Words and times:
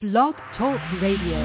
Blog 0.00 0.36
Talk 0.56 0.78
Radio. 1.02 1.42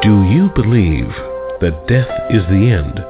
Do 0.00 0.22
you 0.22 0.48
believe 0.54 1.08
that 1.60 1.84
death 1.88 2.06
is 2.30 2.44
the 2.46 2.70
end? 2.70 3.00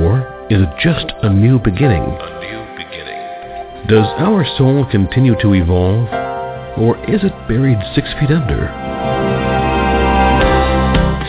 Or 0.00 0.46
is 0.48 0.62
it 0.62 0.74
just 0.82 1.12
a 1.22 1.28
new 1.28 1.58
beginning? 1.58 2.00
A 2.00 2.40
new 2.40 2.74
beginning. 2.74 3.86
Does 3.88 4.08
our 4.16 4.46
soul 4.56 4.86
continue 4.90 5.38
to 5.42 5.52
evolve? 5.52 6.08
Or 6.78 6.96
is 7.04 7.22
it 7.22 7.48
buried 7.48 7.76
six 7.94 8.08
feet 8.18 8.30
under? 8.30 8.93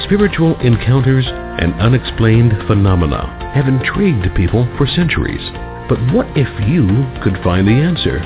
Spiritual 0.05 0.59
encounters 0.61 1.25
and 1.27 1.73
unexplained 1.81 2.53
phenomena 2.67 3.51
have 3.55 3.67
intrigued 3.67 4.27
people 4.35 4.67
for 4.77 4.85
centuries. 4.85 5.41
But 5.89 5.99
what 6.13 6.27
if 6.37 6.47
you 6.69 6.85
could 7.23 7.41
find 7.43 7.67
the 7.67 7.71
answer? 7.73 8.19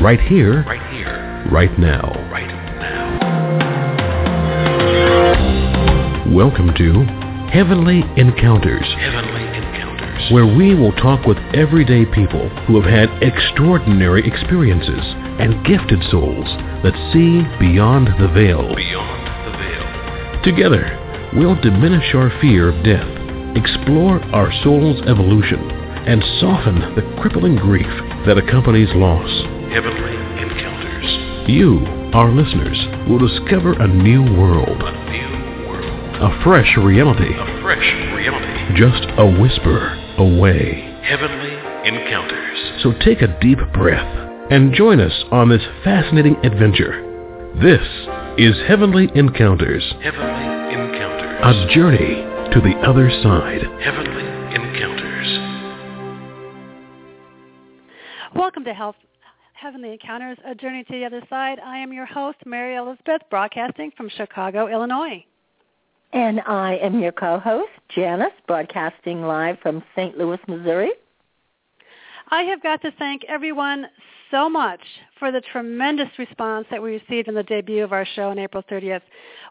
Right 0.00 0.20
here, 0.20 0.62
Right 0.64 0.82
here. 0.92 1.44
right 1.50 1.78
now. 1.78 2.08
Right 2.32 2.48
now. 2.80 3.18
Welcome 6.34 6.72
to 6.76 7.04
Heavenly 7.52 8.02
Encounters, 8.16 8.86
Heavenly 8.98 9.44
encounters. 9.56 10.30
where 10.32 10.46
we 10.46 10.74
will 10.74 10.92
talk 10.92 11.26
with 11.26 11.38
everyday 11.54 12.06
people 12.06 12.48
who 12.66 12.80
have 12.80 12.90
had 12.90 13.22
extraordinary 13.22 14.26
experiences 14.26 15.04
and 15.40 15.64
gifted 15.66 16.02
souls 16.10 16.46
that 16.82 16.94
see 17.12 17.42
beyond 17.60 18.08
the 18.18 18.28
veil. 18.28 18.74
Beyond 18.74 19.26
the 19.44 19.58
veil. 19.58 20.42
Together, 20.42 20.97
we'll 21.34 21.60
diminish 21.60 22.14
our 22.14 22.30
fear 22.40 22.68
of 22.70 22.84
death, 22.84 23.08
explore 23.56 24.20
our 24.34 24.50
soul's 24.62 25.00
evolution, 25.06 25.58
and 26.08 26.22
soften 26.40 26.78
the 26.94 27.02
crippling 27.20 27.56
grief 27.56 27.86
that 28.26 28.38
accompanies 28.38 28.88
loss. 28.94 29.28
Heavenly 29.72 30.16
encounters. 30.42 31.48
You, 31.50 31.80
our 32.14 32.30
listeners, 32.30 32.78
will 33.08 33.18
discover 33.18 33.72
a 33.74 33.86
new 33.88 34.22
world, 34.38 34.80
A 34.82 35.10
new 35.10 35.68
world. 35.68 36.16
a 36.22 36.42
fresh 36.44 36.76
reality, 36.76 37.32
A 37.34 37.60
fresh 37.62 37.92
reality. 38.14 38.74
just 38.76 39.04
a 39.18 39.26
whisper 39.40 39.92
away. 40.18 40.84
Heavenly 41.02 41.52
encounters. 41.88 42.82
So 42.82 42.92
take 43.04 43.22
a 43.22 43.38
deep 43.40 43.58
breath 43.72 44.06
and 44.50 44.72
join 44.74 45.00
us 45.00 45.12
on 45.30 45.48
this 45.48 45.62
fascinating 45.84 46.36
adventure. 46.44 47.04
This 47.62 47.82
is 48.38 48.54
Heavenly 48.66 49.10
Encounters, 49.14 49.84
Heavenly 50.02 50.24
encounters. 50.28 50.57
A 51.40 51.68
journey 51.72 52.16
to 52.52 52.60
the 52.60 52.74
other 52.84 53.08
side. 53.22 53.62
Heavenly 53.80 54.26
encounters. 54.56 55.28
Welcome 58.34 58.64
to 58.64 58.74
Health 58.74 58.96
Heavenly 59.52 59.92
Encounters, 59.92 60.36
a 60.44 60.56
journey 60.56 60.82
to 60.82 60.92
the 60.92 61.04
other 61.04 61.22
side. 61.30 61.60
I 61.64 61.78
am 61.78 61.92
your 61.92 62.06
host, 62.06 62.38
Mary 62.44 62.74
Elizabeth, 62.74 63.22
broadcasting 63.30 63.92
from 63.96 64.08
Chicago, 64.08 64.66
Illinois. 64.66 65.24
And 66.12 66.40
I 66.40 66.74
am 66.82 66.98
your 66.98 67.12
co-host, 67.12 67.70
Janis, 67.94 68.32
broadcasting 68.48 69.22
live 69.22 69.60
from 69.60 69.84
St. 69.94 70.18
Louis, 70.18 70.40
Missouri. 70.48 70.90
I 72.30 72.42
have 72.42 72.60
got 72.64 72.82
to 72.82 72.90
thank 72.98 73.22
everyone 73.28 73.86
so 74.30 74.48
much 74.48 74.80
for 75.18 75.32
the 75.32 75.40
tremendous 75.52 76.08
response 76.18 76.66
that 76.70 76.82
we 76.82 76.92
received 76.92 77.28
in 77.28 77.34
the 77.34 77.42
debut 77.42 77.82
of 77.82 77.92
our 77.92 78.06
show 78.14 78.28
on 78.28 78.38
April 78.38 78.62
30th. 78.70 79.02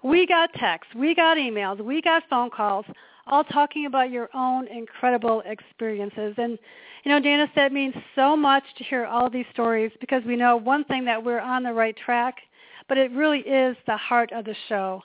We 0.04 0.26
got 0.26 0.54
texts, 0.54 0.94
we 0.96 1.16
got 1.16 1.38
emails, 1.38 1.84
we 1.84 2.02
got 2.02 2.24
phone 2.30 2.50
calls, 2.50 2.86
all 3.28 3.44
talking 3.44 3.86
about 3.86 4.12
your 4.12 4.30
own 4.34 4.68
incredible 4.68 5.44
experiences. 5.46 6.34
And, 6.38 6.58
you 7.04 7.12
know, 7.12 7.20
Janis, 7.20 7.50
that 7.56 7.72
means 7.72 7.94
so 8.16 8.36
much 8.36 8.64
to 8.78 8.84
hear 8.84 9.06
all 9.06 9.30
these 9.30 9.46
stories 9.52 9.92
because 10.00 10.24
we 10.26 10.36
know 10.36 10.58
one 10.58 10.84
thing 10.86 11.06
that 11.06 11.24
we're 11.24 11.40
on 11.40 11.64
the 11.64 11.74
right 11.74 11.96
track, 11.98 12.36
but 12.88 12.98
it 12.98 13.12
really 13.12 13.40
is 13.40 13.76
the 13.86 13.98
heart 13.98 14.32
of 14.32 14.46
the 14.46 14.56
show. 14.70 15.02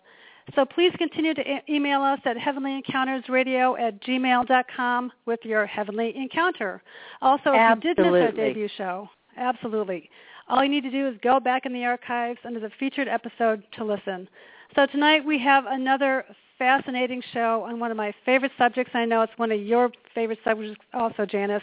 So 0.54 0.64
please 0.64 0.92
continue 0.98 1.34
to 1.34 1.40
e- 1.40 1.62
email 1.68 2.02
us 2.02 2.18
at 2.24 2.36
heavenlyencountersradio 2.36 3.80
at 3.80 4.02
gmail.com 4.02 5.12
with 5.24 5.40
your 5.44 5.66
heavenly 5.66 6.14
encounter. 6.16 6.82
Also, 7.20 7.52
if 7.54 7.84
you 7.84 7.94
did 7.94 8.02
miss 8.02 8.22
our 8.22 8.32
debut 8.32 8.68
show, 8.76 9.08
absolutely. 9.36 10.10
All 10.48 10.62
you 10.62 10.70
need 10.70 10.82
to 10.82 10.90
do 10.90 11.08
is 11.08 11.16
go 11.22 11.40
back 11.40 11.66
in 11.66 11.72
the 11.72 11.84
archives 11.84 12.38
under 12.44 12.60
the 12.60 12.70
featured 12.78 13.08
episode 13.08 13.62
to 13.72 13.84
listen. 13.84 14.28
So 14.74 14.86
tonight 14.86 15.24
we 15.24 15.38
have 15.38 15.66
another 15.66 16.24
fascinating 16.58 17.22
show 17.32 17.62
on 17.66 17.78
one 17.78 17.90
of 17.90 17.96
my 17.96 18.12
favorite 18.24 18.52
subjects. 18.58 18.92
I 18.94 19.04
know 19.04 19.22
it's 19.22 19.32
one 19.36 19.52
of 19.52 19.60
your 19.60 19.90
favorite 20.14 20.38
subjects 20.44 20.84
also, 20.94 21.26
Janis, 21.26 21.62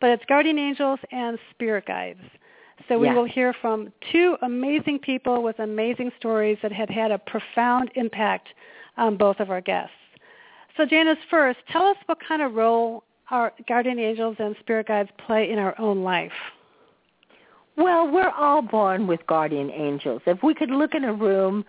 but 0.00 0.10
it's 0.10 0.24
guardian 0.26 0.58
angels 0.58 0.98
and 1.12 1.38
spirit 1.50 1.86
guides. 1.86 2.20
So 2.88 2.98
we 2.98 3.06
Yeah. 3.06 3.14
will 3.14 3.24
hear 3.24 3.52
from 3.52 3.92
two 4.10 4.36
amazing 4.42 5.00
people 5.00 5.42
with 5.42 5.58
amazing 5.58 6.12
stories 6.18 6.58
that 6.62 6.72
had 6.72 6.90
had 6.90 7.10
a 7.10 7.18
profound 7.18 7.90
impact 7.94 8.48
on 8.96 9.16
both 9.16 9.38
of 9.40 9.50
our 9.50 9.60
guests. 9.60 9.94
So 10.76 10.86
Janis, 10.86 11.18
first, 11.28 11.58
tell 11.68 11.82
us 11.86 11.96
what 12.06 12.18
kind 12.20 12.42
of 12.42 12.54
role 12.54 13.04
our 13.30 13.52
guardian 13.68 13.98
angels 13.98 14.36
and 14.38 14.56
spirit 14.60 14.88
guides 14.88 15.10
play 15.18 15.50
in 15.50 15.58
our 15.58 15.78
own 15.78 16.02
life. 16.02 16.32
Well, 17.76 18.10
we're 18.10 18.30
all 18.30 18.62
born 18.62 19.06
with 19.06 19.26
guardian 19.26 19.70
angels. 19.70 20.22
If 20.26 20.42
we 20.42 20.54
could 20.54 20.70
look 20.70 20.94
in 20.94 21.04
a 21.04 21.12
room, 21.12 21.64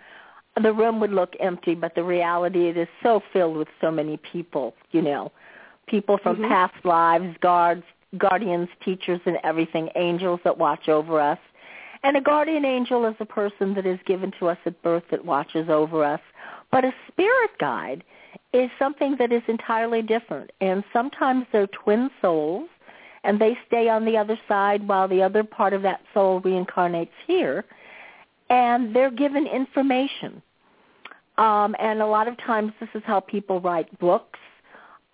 the 0.61 0.73
room 0.73 0.99
would 0.99 1.11
look 1.11 1.33
empty, 1.39 1.75
but 1.75 1.95
the 1.95 2.03
reality 2.03 2.67
it 2.67 2.77
is 2.77 2.87
so 3.01 3.21
filled 3.31 3.57
with 3.57 3.69
so 3.79 3.91
many 3.91 4.17
people, 4.17 4.73
you 4.91 5.01
know. 5.01 5.31
People 5.87 6.17
from 6.17 6.37
Mhm. 6.37 6.49
past 6.49 6.83
lives, 6.83 7.37
guards, 7.37 7.83
guardians, 8.17 8.69
teachers 8.81 9.21
and 9.25 9.37
everything, 9.43 9.89
angels 9.95 10.41
that 10.43 10.57
watch 10.57 10.89
over 10.89 11.19
us. 11.19 11.39
And 12.03 12.17
a 12.17 12.21
guardian 12.21 12.65
angel 12.65 13.05
is 13.05 13.15
a 13.19 13.25
person 13.25 13.73
that 13.75 13.85
is 13.85 13.99
given 14.03 14.31
to 14.31 14.49
us 14.49 14.57
at 14.65 14.81
birth 14.81 15.07
that 15.09 15.23
watches 15.23 15.69
over 15.69 16.03
us. 16.03 16.19
But 16.71 16.83
a 16.83 16.93
spirit 17.07 17.51
guide 17.59 18.03
is 18.53 18.69
something 18.79 19.15
that 19.17 19.31
is 19.31 19.43
entirely 19.47 20.01
different. 20.01 20.51
And 20.61 20.83
sometimes 20.91 21.45
they're 21.51 21.67
twin 21.67 22.09
souls 22.21 22.69
and 23.23 23.39
they 23.39 23.57
stay 23.67 23.87
on 23.89 24.05
the 24.05 24.17
other 24.17 24.39
side 24.47 24.87
while 24.87 25.07
the 25.07 25.21
other 25.21 25.43
part 25.43 25.73
of 25.73 25.81
that 25.83 26.01
soul 26.13 26.41
reincarnates 26.41 27.09
here. 27.27 27.65
And 28.49 28.95
they're 28.95 29.11
given 29.11 29.47
information. 29.47 30.41
Um, 31.37 31.75
and 31.79 32.01
a 32.01 32.05
lot 32.05 32.27
of 32.27 32.37
times 32.37 32.73
this 32.79 32.89
is 32.93 33.03
how 33.05 33.19
people 33.19 33.61
write 33.61 33.97
books, 33.99 34.39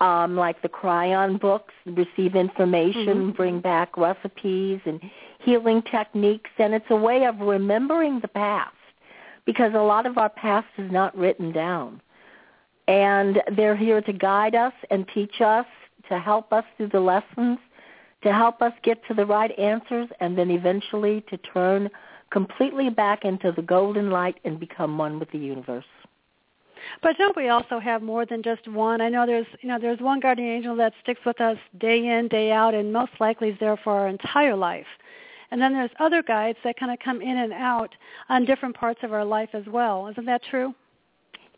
um, 0.01 0.35
like 0.35 0.62
the 0.62 0.69
Kryon 0.69 1.40
books, 1.40 1.73
receive 1.85 2.35
information, 2.35 3.31
Mhm. 3.31 3.35
bring 3.35 3.59
back 3.59 3.97
recipes 3.97 4.81
and 4.85 5.00
healing 5.39 5.81
techniques. 5.84 6.50
And 6.57 6.74
it's 6.74 6.89
a 6.89 6.95
way 6.95 7.25
of 7.25 7.39
remembering 7.41 8.19
the 8.19 8.28
past 8.28 8.74
because 9.45 9.74
a 9.74 9.81
lot 9.81 10.06
of 10.06 10.18
our 10.18 10.29
past 10.29 10.68
is 10.78 10.91
not 10.91 11.16
written 11.18 11.51
down. 11.51 12.01
And 12.88 13.41
they're 13.51 13.75
here 13.75 14.01
to 14.01 14.13
guide 14.13 14.56
us 14.56 14.74
and 14.89 15.07
teach 15.09 15.41
us, 15.41 15.66
to 16.09 16.18
help 16.19 16.53
us 16.53 16.66
through 16.78 16.88
the 16.88 17.00
lessons, 17.00 17.59
to 18.24 18.34
help 18.34 18.62
us 18.62 18.74
get 18.84 19.06
to 19.08 19.14
the 19.14 19.26
right 19.26 19.58
answers, 19.60 20.10
and 20.20 20.38
then 20.38 20.50
eventually 20.50 21.22
to 21.30 21.38
turn 21.38 21.90
completely 22.32 22.90
back 22.90 23.24
into 23.24 23.52
the 23.52 23.62
golden 23.62 24.10
light 24.10 24.40
and 24.44 24.60
become 24.60 24.98
one 24.98 25.20
with 25.20 25.32
the 25.32 25.38
universe. 25.38 25.86
But 27.02 27.18
don't 27.18 27.36
we 27.36 27.50
also 27.50 27.80
have 27.80 28.02
more 28.02 28.26
than 28.26 28.44
just 28.44 28.68
one? 28.68 29.02
I 29.02 29.10
know 29.10 29.26
there's 29.26 29.48
you 29.62 29.70
know 29.70 29.80
there's 29.80 30.00
one 30.00 30.20
guardian 30.20 30.50
angel 30.50 30.76
that 30.78 30.94
sticks 31.02 31.22
with 31.26 31.42
us 31.42 31.58
day 31.80 32.06
in 32.06 32.28
day 32.28 32.52
out, 32.52 32.74
and 32.74 32.92
most 32.94 33.14
likely 33.20 33.50
is 33.50 33.60
there 33.60 33.78
for 33.78 33.94
our 33.94 34.08
entire 34.08 34.56
life. 34.56 34.88
And 35.52 35.62
then 35.62 35.74
there's 35.74 35.92
other 36.00 36.22
guides 36.22 36.58
that 36.64 36.78
kind 36.78 36.92
of 36.92 37.00
come 37.00 37.22
in 37.22 37.38
and 37.38 37.54
out 37.54 37.96
on 38.30 38.46
different 38.46 38.76
parts 38.76 39.00
of 39.04 39.14
our 39.14 39.24
life 39.24 39.50
as 39.54 39.66
well. 39.68 40.08
Isn't 40.08 40.26
that 40.26 40.42
true? 40.44 40.74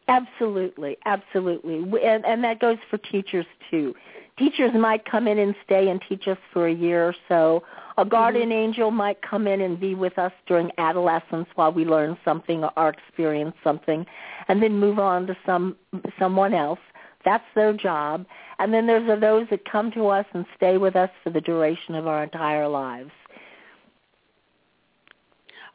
Absolutely, 0.08 0.98
absolutely. 1.06 1.84
And, 2.04 2.26
and 2.26 2.44
that 2.44 2.60
goes 2.60 2.78
for 2.90 2.98
teachers 2.98 3.46
too. 3.70 3.96
Teachers 4.40 4.72
might 4.74 5.04
come 5.04 5.28
in 5.28 5.38
and 5.38 5.54
stay 5.66 5.90
and 5.90 6.02
teach 6.08 6.28
us 6.28 6.38
for 6.54 6.68
a 6.68 6.74
year 6.74 7.04
or 7.04 7.16
so. 7.28 7.62
A 7.98 8.06
guardian 8.06 8.50
mm-hmm. 8.50 8.70
angel 8.70 8.90
might 8.90 9.22
come 9.22 9.48
in 9.48 9.60
and 9.60 9.78
be 9.78 9.96
with 9.96 10.18
us 10.18 10.32
during 10.48 10.72
adolescence 10.78 11.48
while 11.56 11.74
we 11.74 11.84
learn 11.84 12.18
something 12.24 12.64
or 12.78 12.90
experience 12.90 13.56
something 13.66 14.06
and 14.48 14.64
then 14.64 14.80
move 14.80 14.98
on 14.98 15.28
to 15.28 15.36
some 15.46 15.76
someone 16.18 16.54
else. 16.54 16.80
That's 17.26 17.44
their 17.54 17.74
job. 17.74 18.26
And 18.60 18.74
then 18.74 18.88
there's 18.88 19.20
those 19.20 19.48
that 19.50 19.70
come 19.70 19.92
to 19.92 20.08
us 20.08 20.26
and 20.34 20.46
stay 20.56 20.78
with 20.78 20.96
us 20.96 21.10
for 21.22 21.32
the 21.32 21.42
duration 21.42 21.96
of 21.96 22.08
our 22.08 22.24
entire 22.24 22.68
lives. 22.70 23.12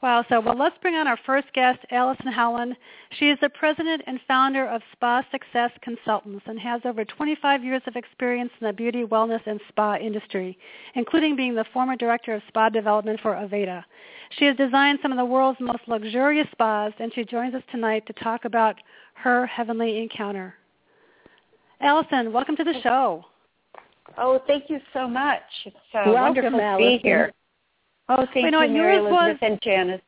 Wow. 0.04 0.22
So, 0.28 0.38
well, 0.38 0.58
let's 0.58 0.76
bring 0.82 0.96
on 0.96 1.08
our 1.08 1.18
first 1.24 1.50
guest, 1.54 1.78
Allison 1.90 2.30
Howland. 2.30 2.76
She 3.18 3.30
is 3.30 3.38
the 3.40 3.48
president 3.48 4.02
and 4.06 4.20
founder 4.28 4.66
of 4.66 4.82
Spa 4.92 5.24
Success 5.32 5.70
Consultants 5.80 6.44
and 6.46 6.60
has 6.60 6.82
over 6.84 7.06
25 7.06 7.64
years 7.64 7.80
of 7.86 7.96
experience 7.96 8.50
in 8.60 8.66
the 8.66 8.72
beauty, 8.74 9.04
wellness, 9.04 9.40
and 9.46 9.58
spa 9.68 9.96
industry, 9.96 10.58
including 10.94 11.36
being 11.36 11.54
the 11.54 11.64
former 11.72 11.96
director 11.96 12.34
of 12.34 12.42
spa 12.48 12.68
development 12.68 13.18
for 13.22 13.32
Aveda. 13.32 13.82
She 14.38 14.44
has 14.44 14.54
designed 14.58 14.98
some 15.00 15.10
of 15.10 15.16
the 15.16 15.24
world's 15.24 15.58
most 15.58 15.80
luxurious 15.86 16.48
spas, 16.52 16.92
and 16.98 17.10
she 17.14 17.24
joins 17.24 17.54
us 17.54 17.62
tonight 17.70 18.04
to 18.06 18.12
talk 18.12 18.44
about 18.44 18.76
her 19.14 19.46
heavenly 19.46 20.02
encounter. 20.02 20.52
Allison, 21.80 22.30
welcome 22.30 22.56
to 22.56 22.64
the 22.64 22.78
show. 22.82 23.24
Oh, 24.18 24.38
thank 24.46 24.68
you 24.68 24.80
so 24.92 25.08
much. 25.08 25.40
It's 25.64 25.74
uh, 25.94 26.02
Welcome, 26.04 26.12
wonderful 26.12 26.58
to 26.58 26.62
Allison. 26.62 26.88
be 26.88 26.98
here. 26.98 27.32
Oh, 28.08 28.26
thank 28.32 28.44
You 28.44 28.50
know, 28.50 28.62
you, 28.62 28.72
Mary 28.72 28.96
yours 28.96 29.10
was- 29.12 29.22
Elizabeth 29.22 29.42
and 29.42 29.60
Janis. 29.62 30.00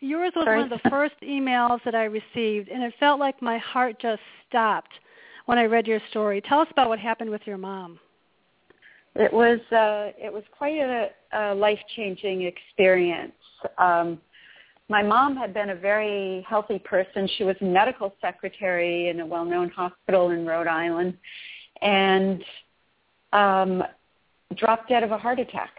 Yours 0.00 0.32
was 0.34 0.44
Sorry. 0.44 0.58
one 0.62 0.72
of 0.72 0.82
the 0.82 0.88
first 0.90 1.14
emails 1.22 1.80
that 1.84 1.94
I 1.94 2.04
received, 2.04 2.68
and 2.68 2.82
it 2.82 2.92
felt 2.98 3.20
like 3.20 3.40
my 3.40 3.58
heart 3.58 4.00
just 4.00 4.22
stopped 4.48 4.90
when 5.46 5.58
I 5.58 5.64
read 5.64 5.86
your 5.86 6.00
story. 6.10 6.40
Tell 6.40 6.58
us 6.60 6.68
about 6.70 6.88
what 6.88 6.98
happened 6.98 7.30
with 7.30 7.42
your 7.44 7.58
mom. 7.58 8.00
It 9.14 9.32
was 9.32 9.60
uh, 9.70 10.10
it 10.18 10.32
was 10.32 10.42
quite 10.56 10.78
a, 10.78 11.10
a 11.32 11.54
life 11.54 11.78
changing 11.94 12.42
experience. 12.42 13.32
Um, 13.78 14.20
my 14.88 15.02
mom 15.02 15.36
had 15.36 15.54
been 15.54 15.70
a 15.70 15.74
very 15.74 16.44
healthy 16.48 16.78
person. 16.78 17.28
She 17.36 17.44
was 17.44 17.54
a 17.60 17.64
medical 17.64 18.14
secretary 18.20 19.08
in 19.08 19.20
a 19.20 19.26
well 19.26 19.44
known 19.44 19.68
hospital 19.68 20.30
in 20.30 20.46
Rhode 20.46 20.66
Island, 20.66 21.14
and 21.82 22.42
um, 23.32 23.82
dropped 24.56 24.88
dead 24.88 25.02
of 25.04 25.12
a 25.12 25.18
heart 25.18 25.38
attack. 25.38 25.70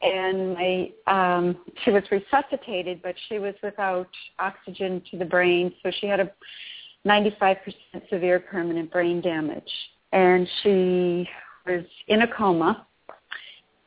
And 0.00 0.54
my 0.54 0.92
um, 1.06 1.58
she 1.84 1.90
was 1.90 2.04
resuscitated, 2.10 3.00
but 3.02 3.14
she 3.28 3.38
was 3.38 3.54
without 3.62 4.08
oxygen 4.38 5.02
to 5.10 5.18
the 5.18 5.24
brain, 5.24 5.72
so 5.82 5.90
she 6.00 6.06
had 6.06 6.20
a 6.20 6.30
95% 7.06 7.56
severe 8.10 8.38
permanent 8.38 8.92
brain 8.92 9.20
damage. 9.20 9.70
And 10.12 10.48
she 10.62 11.28
was 11.66 11.84
in 12.06 12.22
a 12.22 12.28
coma, 12.28 12.86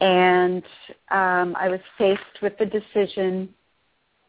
and 0.02 0.64
um, 1.12 1.56
I 1.58 1.70
was 1.70 1.80
faced 1.98 2.42
with 2.42 2.54
the 2.58 2.66
decision 2.66 3.50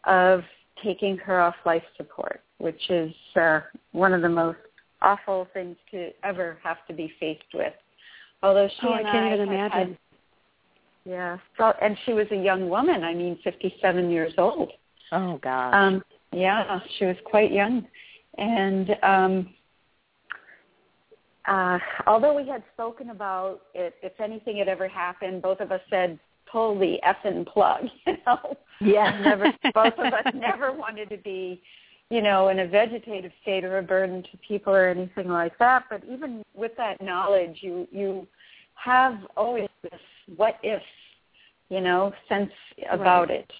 of 0.04 0.42
taking 0.82 1.16
her 1.18 1.40
off 1.40 1.54
life 1.64 1.82
support, 1.96 2.42
which 2.58 2.90
is 2.90 3.12
uh, 3.36 3.60
one 3.92 4.12
of 4.12 4.22
the 4.22 4.28
most 4.28 4.58
awful 5.00 5.48
things 5.52 5.76
to 5.90 6.10
ever 6.22 6.58
have 6.62 6.78
to 6.86 6.94
be 6.94 7.12
faced 7.18 7.42
with. 7.54 7.72
Although 8.42 8.68
she 8.68 8.86
Oh, 8.86 8.92
I 8.92 9.00
and 9.00 9.06
can't 9.08 9.34
even 9.34 9.48
imagine. 9.48 9.78
Had, 9.78 9.98
yeah, 11.04 11.38
so, 11.58 11.72
and 11.82 11.96
she 12.06 12.12
was 12.12 12.26
a 12.30 12.36
young 12.36 12.68
woman. 12.68 13.02
I 13.02 13.14
mean, 13.14 13.38
57 13.42 14.10
years 14.10 14.32
old. 14.38 14.70
Oh 15.10 15.38
God. 15.42 15.74
Um, 15.74 16.02
yeah, 16.32 16.80
she 16.98 17.04
was 17.04 17.16
quite 17.24 17.52
young, 17.52 17.86
and 18.38 18.90
um, 19.02 19.54
uh, 21.46 21.78
although 22.06 22.34
we 22.34 22.48
had 22.48 22.62
spoken 22.72 23.10
about 23.10 23.62
it, 23.74 23.94
if 24.02 24.18
anything 24.20 24.58
had 24.58 24.68
ever 24.68 24.88
happened, 24.88 25.42
both 25.42 25.60
of 25.60 25.72
us 25.72 25.80
said, 25.90 26.18
"Pull 26.50 26.78
the 26.78 26.98
effing 27.06 27.46
plug." 27.46 27.86
You 28.06 28.16
know, 28.26 28.56
yeah. 28.80 29.20
never. 29.24 29.52
both 29.74 29.94
of 29.98 30.12
us 30.12 30.32
never 30.34 30.72
wanted 30.72 31.10
to 31.10 31.16
be, 31.18 31.60
you 32.10 32.22
know, 32.22 32.48
in 32.48 32.60
a 32.60 32.66
vegetative 32.66 33.32
state 33.42 33.64
or 33.64 33.78
a 33.78 33.82
burden 33.82 34.22
to 34.22 34.36
people 34.46 34.72
or 34.72 34.88
anything 34.88 35.28
like 35.28 35.58
that. 35.58 35.84
But 35.90 36.02
even 36.08 36.44
with 36.54 36.72
that 36.76 37.02
knowledge, 37.02 37.58
you 37.60 37.88
you 37.90 38.26
have 38.74 39.18
always 39.36 39.68
this 39.82 40.00
what 40.36 40.58
if, 40.62 40.82
you 41.68 41.80
know, 41.80 42.12
sense 42.28 42.50
about 42.90 43.30
it. 43.30 43.50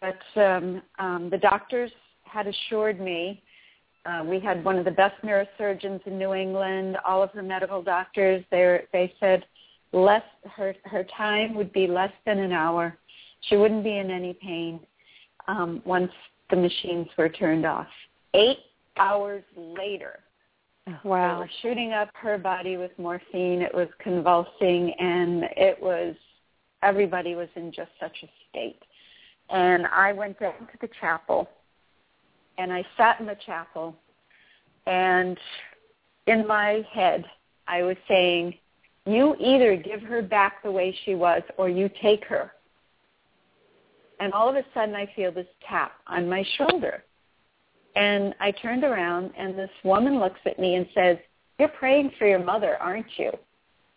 But 0.00 0.40
um, 0.40 0.82
um, 0.98 1.28
the 1.30 1.38
doctors 1.38 1.90
had 2.24 2.46
assured 2.46 3.00
me. 3.00 3.42
Uh, 4.04 4.22
we 4.24 4.38
had 4.38 4.64
one 4.64 4.78
of 4.78 4.84
the 4.84 4.90
best 4.90 5.14
neurosurgeons 5.24 6.06
in 6.06 6.18
New 6.18 6.34
England. 6.34 6.96
All 7.04 7.22
of 7.22 7.30
her 7.30 7.42
medical 7.42 7.82
doctors. 7.82 8.44
They 8.50 8.80
they 8.92 9.12
said 9.18 9.44
less 9.92 10.22
her 10.54 10.74
her 10.84 11.04
time 11.16 11.54
would 11.54 11.72
be 11.72 11.86
less 11.86 12.12
than 12.24 12.38
an 12.38 12.52
hour. 12.52 12.96
She 13.48 13.56
wouldn't 13.56 13.84
be 13.84 13.98
in 13.98 14.10
any 14.10 14.34
pain 14.34 14.80
um, 15.48 15.82
once 15.84 16.12
the 16.50 16.56
machines 16.56 17.08
were 17.16 17.28
turned 17.28 17.66
off. 17.66 17.88
Eight 18.34 18.58
hours 18.96 19.42
later, 19.56 20.20
they 20.86 20.92
Wow. 21.02 21.40
were 21.40 21.50
shooting 21.62 21.92
up 21.92 22.10
her 22.14 22.38
body 22.38 22.76
with 22.76 22.96
morphine. 22.98 23.60
It 23.62 23.74
was 23.74 23.88
convulsing, 23.98 24.94
and 24.94 25.44
it 25.56 25.80
was 25.80 26.16
everybody 26.82 27.34
was 27.34 27.48
in 27.56 27.72
just 27.72 27.90
such 27.98 28.22
a 28.22 28.28
state. 28.48 28.82
And 29.50 29.86
I 29.86 30.12
went 30.12 30.38
down 30.38 30.54
to 30.58 30.78
the 30.80 30.88
chapel, 31.00 31.48
and 32.58 32.72
I 32.72 32.84
sat 32.96 33.20
in 33.20 33.26
the 33.26 33.36
chapel, 33.46 33.96
and 34.86 35.38
in 36.26 36.46
my 36.46 36.86
head, 36.92 37.24
I 37.66 37.82
was 37.82 37.96
saying, 38.06 38.58
"You 39.06 39.36
either 39.40 39.76
give 39.76 40.02
her 40.02 40.22
back 40.22 40.62
the 40.62 40.70
way 40.70 40.92
she 41.04 41.14
was, 41.14 41.42
or 41.56 41.68
you 41.68 41.88
take 41.88 42.24
her." 42.26 42.52
And 44.20 44.32
all 44.32 44.48
of 44.48 44.56
a 44.56 44.64
sudden, 44.72 44.94
I 44.94 45.06
feel 45.06 45.32
this 45.32 45.48
tap 45.62 46.00
on 46.06 46.28
my 46.28 46.42
shoulder. 46.56 47.04
And 47.96 48.34
I 48.40 48.50
turned 48.50 48.84
around 48.84 49.32
and 49.36 49.58
this 49.58 49.70
woman 49.82 50.20
looks 50.20 50.40
at 50.44 50.58
me 50.58 50.74
and 50.74 50.86
says, 50.94 51.16
you're 51.58 51.68
praying 51.68 52.12
for 52.18 52.26
your 52.26 52.38
mother, 52.44 52.76
aren't 52.76 53.06
you? 53.16 53.32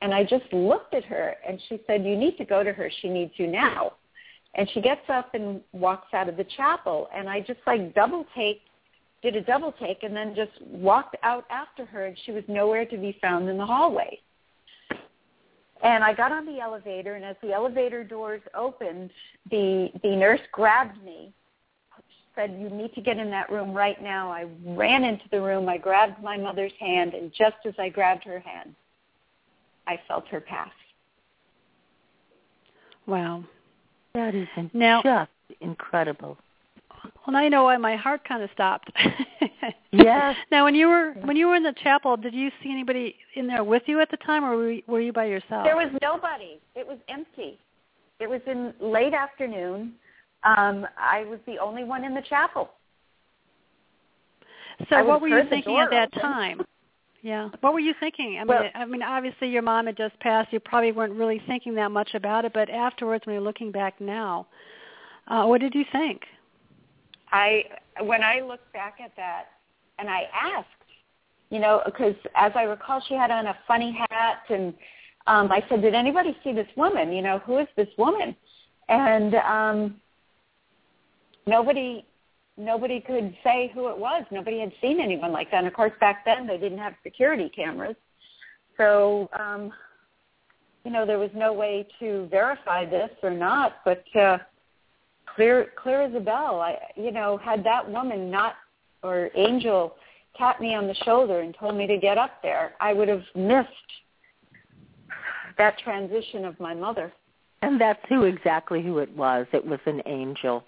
And 0.01 0.13
I 0.13 0.24
just 0.24 0.46
looked 0.54 0.94
at 0.94 1.04
her 1.04 1.36
and 1.48 1.60
she 1.68 1.81
said, 1.86 2.06
you 2.06 2.16
need 2.16 2.38
to 2.38 2.46
go 2.46 2.63
to 2.63 2.72
her. 2.72 2.90
She 3.01 3.10
needs 3.10 3.34
you 3.36 3.48
now. 3.48 3.94
And 4.56 4.69
she 4.74 4.81
gets 4.81 5.01
up 5.10 5.36
and 5.36 5.62
walks 5.74 6.13
out 6.13 6.30
of 6.30 6.38
the 6.38 6.46
chapel. 6.56 7.10
And 7.13 7.30
I 7.30 7.42
just 7.42 7.60
like 7.68 7.94
double 7.94 8.25
take, 8.34 8.62
did 9.22 9.36
a 9.36 9.42
double 9.42 9.74
take 9.74 10.04
and 10.04 10.16
then 10.16 10.34
just 10.34 10.54
walked 10.62 11.18
out 11.22 11.44
after 11.50 11.86
her 11.86 12.06
and 12.06 12.18
she 12.25 12.31
was 12.31 12.44
nowhere 12.48 12.86
to 12.86 12.98
be 12.98 13.18
found 13.22 13.50
in 13.50 13.57
the 13.57 13.66
hallway. 13.66 14.18
And 15.84 16.06
I 16.06 16.13
got 16.13 16.31
on 16.31 16.45
the 16.45 16.62
elevator 16.62 17.16
and 17.16 17.25
as 17.25 17.36
the 17.42 17.52
elevator 17.52 18.06
doors 18.06 18.42
opened, 18.56 19.12
the, 19.52 19.90
the 20.04 20.16
nurse 20.16 20.42
grabbed 20.54 21.04
me 21.04 21.34
said, 22.36 22.58
you 22.60 22.70
need 22.70 22.94
to 22.96 23.02
get 23.02 23.18
in 23.18 23.30
that 23.31 23.52
room 23.52 23.74
right 23.74 24.02
now. 24.02 24.31
I 24.31 24.46
ran 24.66 25.04
into 25.04 25.26
the 25.31 25.42
room. 25.42 25.68
I 25.68 25.78
grabbed 25.78 26.22
my 26.24 26.38
mother's 26.38 26.72
hand, 26.80 27.14
and 27.14 27.31
just 27.34 27.58
as 27.66 27.74
I 27.78 27.90
grabbed 27.90 28.24
her 28.24 28.40
hand, 28.40 28.76
I 29.88 30.00
felt 30.08 30.28
her 30.28 30.40
pass. 30.40 30.70
Wow. 33.08 33.44
That 34.14 34.36
is 34.36 34.48
in- 34.56 34.72
Now- 34.74 35.02
just 35.02 35.31
incredible. 35.62 36.38
Well, 37.26 37.34
now 37.34 37.42
you 37.42 37.50
know 37.50 37.64
why 37.64 37.78
my 37.78 37.96
heart 37.96 38.28
kind 38.28 38.44
of 38.44 38.50
stopped. 38.54 38.92
Yes. 39.92 40.36
Now, 40.52 40.66
when 40.66 40.76
you 40.76 40.88
were 40.88 41.14
when 41.24 41.36
you 41.36 41.48
were 41.48 41.56
in 41.56 41.64
the 41.64 41.74
chapel, 41.84 42.16
did 42.16 42.34
you 42.34 42.52
see 42.62 42.72
anybody 42.72 43.16
in 43.34 43.48
there 43.48 43.64
with 43.64 43.84
you 43.88 44.00
at 44.02 44.12
the 44.12 44.18
time, 44.18 44.44
or 44.46 44.56
were 44.56 44.72
you, 44.72 44.84
were 44.88 45.02
you 45.02 45.12
by 45.12 45.26
yourself? 45.26 45.64
There 45.64 45.76
was 45.76 45.90
nobody. 46.02 46.60
It 46.76 46.88
was 46.88 47.00
empty. 47.08 47.58
It 48.20 48.30
was 48.30 48.42
in 48.46 48.74
late 48.80 49.14
afternoon. 49.14 49.94
Um, 50.44 50.88
I 50.97 51.25
was 51.25 51.39
the 51.45 51.57
only 51.59 51.83
one 51.83 52.03
in 52.03 52.13
the 52.13 52.21
chapel. 52.21 52.69
so, 54.89 55.03
what 55.03 55.21
were 55.21 55.27
you 55.27 55.44
thinking 55.50 55.77
at 55.77 55.89
that 55.89 56.09
open. 56.13 56.21
time? 56.21 56.62
Yeah. 57.21 57.50
What 57.59 57.74
were 57.74 57.81
you 57.81 57.94
thinking? 58.00 58.38
I 58.38 58.39
mean, 58.39 58.47
Well- 58.47 58.71
I 58.74 58.86
mean, 58.86 59.03
obviously 59.03 59.50
your 59.50 59.62
mom 59.62 59.88
had 59.88 59.97
just 59.97 60.18
passed. 60.19 60.53
You 60.53 60.59
probably 60.62 60.94
weren't 60.94 61.13
really 61.13 61.39
thinking 61.39 61.75
that 61.75 61.91
much 61.91 62.13
about 62.13 62.45
it, 62.45 62.53
but 62.53 62.69
afterwards, 62.69 63.25
when 63.25 63.33
you're 63.33 63.44
looking 63.44 63.71
back 63.71 63.99
now, 63.99 64.47
uh, 65.28 65.45
what 65.45 65.59
did 65.59 65.75
you 65.75 65.83
think? 65.92 66.25
I 67.31 67.66
when 68.02 68.23
I 68.23 68.40
look 68.40 68.61
back 68.73 68.99
at 69.04 69.16
that, 69.18 69.49
and 69.99 70.09
I 70.09 70.30
asked, 70.33 70.68
you 71.49 71.59
know, 71.59 71.81
because 71.85 72.16
as 72.35 72.52
I 72.56 72.64
recall, 72.64 73.02
she 73.02 73.14
had 73.14 73.30
on 73.30 73.47
a 73.47 73.57
funny 73.68 73.92
hat, 74.09 74.44
and 74.49 74.73
um, 75.28 75.52
I 75.52 75.64
said, 75.69 75.81
"Did 75.81 75.94
anybody 75.94 76.35
see 76.44 76.54
this 76.54 76.68
woman? 76.75 77.11
You 77.11 77.21
know, 77.21 77.40
who 77.40 77.59
is 77.59 77.68
this 77.75 77.90
woman?" 77.97 78.35
And 78.87 79.35
um, 79.35 80.02
nobody 81.49 82.06
nobody 82.57 82.99
could 82.99 83.35
say 83.44 83.71
who 83.73 83.87
it 83.87 83.97
was. 83.97 84.25
Nobody 84.31 84.59
had 84.59 84.71
seen 84.81 84.99
anyone 84.99 85.31
like 85.31 85.49
that. 85.51 85.59
And 85.59 85.68
of 85.68 85.73
course, 85.73 85.94
back 85.99 86.25
then 86.25 86.45
they 86.45 86.57
didn't 86.57 86.77
have 86.77 86.94
security 87.03 87.49
cameras, 87.49 87.95
so 88.77 89.29
um, 89.37 89.71
you 90.83 90.91
know 90.91 91.06
there 91.06 91.19
was 91.19 91.31
no 91.33 91.53
way 91.53 91.87
to 91.99 92.27
verify 92.29 92.85
this 92.85 93.11
or 93.23 93.31
not. 93.31 93.77
But 93.83 94.03
uh, 94.15 94.37
clear 95.35 95.68
clear 95.81 96.01
as 96.03 96.13
a 96.15 96.19
bell. 96.19 96.61
I 96.61 96.77
you 96.95 97.11
know 97.11 97.37
had 97.37 97.63
that 97.63 97.89
woman 97.89 98.29
not 98.29 98.56
or 99.03 99.29
angel 99.35 99.95
tapped 100.37 100.61
me 100.61 100.73
on 100.73 100.87
the 100.87 100.95
shoulder 101.06 101.41
and 101.41 101.56
told 101.59 101.75
me 101.75 101.87
to 101.87 101.97
get 101.97 102.18
up 102.18 102.41
there, 102.41 102.73
I 102.79 102.94
would 102.94 103.07
have 103.07 103.23
missed 103.35 103.69
that 105.57 105.77
transition 105.79 106.45
of 106.45 106.59
my 106.59 106.73
mother. 106.73 107.11
And 107.61 107.79
that's 107.79 107.99
who 108.07 108.23
exactly 108.23 108.81
who 108.81 108.99
it 108.99 109.15
was. 109.15 109.45
It 109.51 109.65
was 109.65 109.79
an 109.85 110.01
angel. 110.06 110.63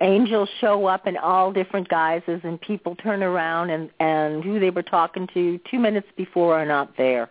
Angels 0.00 0.48
show 0.60 0.86
up 0.86 1.06
in 1.06 1.16
all 1.16 1.52
different 1.52 1.88
guises 1.88 2.40
and 2.42 2.60
people 2.60 2.96
turn 2.96 3.22
around 3.22 3.70
and, 3.70 3.88
and 4.00 4.42
who 4.42 4.58
they 4.58 4.70
were 4.70 4.82
talking 4.82 5.28
to 5.32 5.60
two 5.70 5.78
minutes 5.78 6.08
before 6.16 6.58
are 6.58 6.66
not 6.66 6.96
there. 6.96 7.30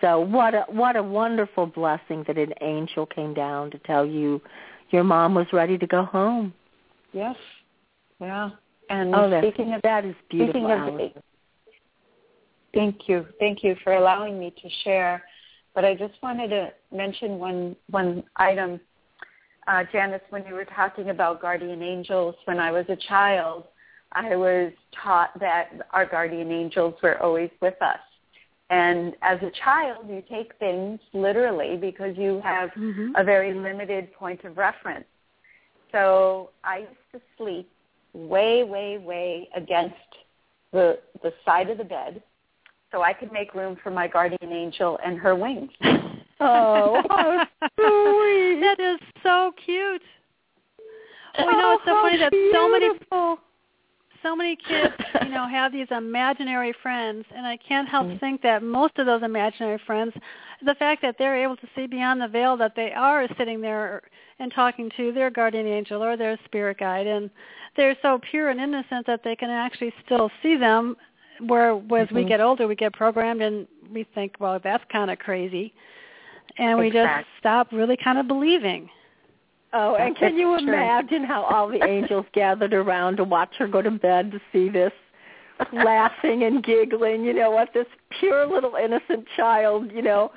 So 0.00 0.18
what 0.18 0.54
a 0.54 0.64
what 0.68 0.96
a 0.96 1.02
wonderful 1.02 1.66
blessing 1.66 2.24
that 2.26 2.36
an 2.36 2.52
angel 2.60 3.06
came 3.06 3.32
down 3.32 3.70
to 3.70 3.78
tell 3.78 4.04
you 4.04 4.40
your 4.90 5.04
mom 5.04 5.34
was 5.34 5.46
ready 5.52 5.78
to 5.78 5.86
go 5.86 6.04
home. 6.04 6.52
Yes. 7.12 7.36
Yeah. 8.20 8.50
And 8.90 9.14
Oh, 9.14 9.40
speaking 9.40 9.74
of 9.74 9.82
that 9.82 10.04
is 10.04 10.16
beautiful. 10.28 10.60
speaking 10.62 11.16
of. 11.16 11.22
Thank 12.74 13.08
you. 13.08 13.26
Thank 13.38 13.62
you 13.62 13.76
for 13.84 13.94
allowing 13.94 14.38
me 14.38 14.52
to 14.62 14.68
share. 14.82 15.22
But 15.74 15.84
I 15.84 15.94
just 15.94 16.14
wanted 16.22 16.48
to 16.48 16.72
mention 16.94 17.38
one 17.38 17.76
one 17.90 18.24
item. 18.36 18.80
Uh, 19.66 19.84
Janis, 19.92 20.20
when 20.30 20.44
you 20.46 20.54
were 20.54 20.64
talking 20.64 21.10
about 21.10 21.40
guardian 21.40 21.82
angels, 21.82 22.34
when 22.46 22.58
I 22.58 22.72
was 22.72 22.84
a 22.88 22.96
child, 22.96 23.64
I 24.12 24.34
was 24.34 24.72
taught 25.02 25.38
that 25.40 25.70
our 25.92 26.04
guardian 26.04 26.50
angels 26.50 26.94
were 27.02 27.20
always 27.22 27.50
with 27.60 27.80
us. 27.80 28.00
And 28.70 29.14
as 29.22 29.38
a 29.42 29.50
child, 29.62 30.06
you 30.08 30.22
take 30.28 30.54
things 30.58 30.98
literally 31.12 31.76
because 31.76 32.16
you 32.16 32.40
have 32.40 32.72
Mhm. 32.74 33.12
a 33.14 33.24
very 33.24 33.52
limited 33.52 34.12
point 34.14 34.44
of 34.44 34.56
reference. 34.56 35.06
So 35.92 36.50
I 36.64 36.78
used 36.78 37.12
to 37.12 37.20
sleep 37.36 37.70
way, 38.14 38.64
way, 38.64 38.98
way 38.98 39.48
against 39.54 39.96
the 40.72 40.98
the 41.22 41.32
side 41.44 41.68
of 41.68 41.78
the 41.78 41.84
bed 41.84 42.22
so 42.90 43.02
I 43.02 43.12
could 43.12 43.30
make 43.32 43.54
room 43.54 43.76
for 43.76 43.90
my 43.90 44.08
guardian 44.08 44.52
angel 44.52 44.98
and 45.04 45.18
her 45.18 45.34
wings. 45.34 45.70
Oh, 46.40 47.02
that 47.76 48.76
is 48.78 48.98
so 49.22 49.52
cute. 49.64 50.02
Well, 51.38 51.50
you 51.50 51.56
know, 51.56 51.72
it's 51.72 51.84
so 51.84 51.92
Oh, 51.96 52.02
funny 52.02 52.18
that 52.18 52.32
so 52.52 52.68
many 52.68 52.90
beautiful. 52.90 53.38
so 54.22 54.36
many 54.36 54.56
kids, 54.56 54.94
you 55.24 55.30
know, 55.30 55.48
have 55.48 55.72
these 55.72 55.88
imaginary 55.90 56.72
friends, 56.82 57.24
and 57.34 57.44
I 57.44 57.56
can't 57.56 57.88
help 57.88 58.06
Mm. 58.06 58.20
think 58.20 58.42
that 58.42 58.62
most 58.62 58.98
of 58.98 59.06
those 59.06 59.22
imaginary 59.22 59.78
friends, 59.78 60.14
the 60.64 60.74
fact 60.76 61.02
that 61.02 61.18
they're 61.18 61.36
able 61.36 61.56
to 61.56 61.66
see 61.74 61.86
beyond 61.88 62.20
the 62.20 62.28
veil, 62.28 62.56
that 62.58 62.76
they 62.76 62.92
are 62.92 63.26
sitting 63.36 63.60
there 63.60 64.02
and 64.38 64.52
talking 64.52 64.90
to 64.96 65.10
their 65.12 65.28
guardian 65.30 65.66
angel 65.66 66.04
or 66.04 66.16
their 66.16 66.38
spirit 66.44 66.78
guide, 66.78 67.06
and 67.08 67.30
they're 67.76 67.96
so 68.00 68.18
pure 68.30 68.50
and 68.50 68.60
innocent 68.60 69.06
that 69.06 69.24
they 69.24 69.34
can 69.34 69.50
actually 69.50 69.92
still 70.04 70.30
see 70.42 70.56
them. 70.56 70.96
Where 71.40 71.72
as 71.96 72.10
we 72.12 72.22
Mhm. 72.22 72.28
get 72.28 72.40
older, 72.40 72.68
we 72.68 72.76
get 72.76 72.92
programmed 72.92 73.42
and 73.42 73.66
we 73.90 74.04
think, 74.04 74.36
well, 74.38 74.60
that's 74.60 74.84
kind 74.84 75.10
of 75.10 75.18
crazy, 75.18 75.74
and 76.58 76.78
we 76.78 76.86
just 76.86 76.96
Exact. 76.96 77.26
stop 77.38 77.72
really 77.72 77.96
kind 77.96 78.18
of 78.18 78.26
believing. 78.28 78.88
Oh, 79.72 79.94
and 79.94 80.16
can 80.16 80.36
you 80.36 80.58
true. 80.58 80.68
imagine 80.68 81.24
how 81.24 81.44
all 81.44 81.68
the 81.68 81.82
angels 81.82 82.26
gathered 82.34 82.74
around 82.74 83.16
to 83.16 83.24
watch 83.24 83.54
her 83.58 83.66
go 83.66 83.80
to 83.80 83.90
bed 83.90 84.30
to 84.32 84.40
see 84.52 84.68
this, 84.68 84.92
laughing 85.72 86.42
and 86.42 86.62
giggling, 86.62 87.24
you 87.24 87.32
know, 87.32 87.50
what 87.50 87.70
this 87.72 87.86
pure 88.20 88.46
little 88.46 88.74
innocent 88.74 89.26
child, 89.36 89.90
you 89.92 90.02
know, 90.02 90.30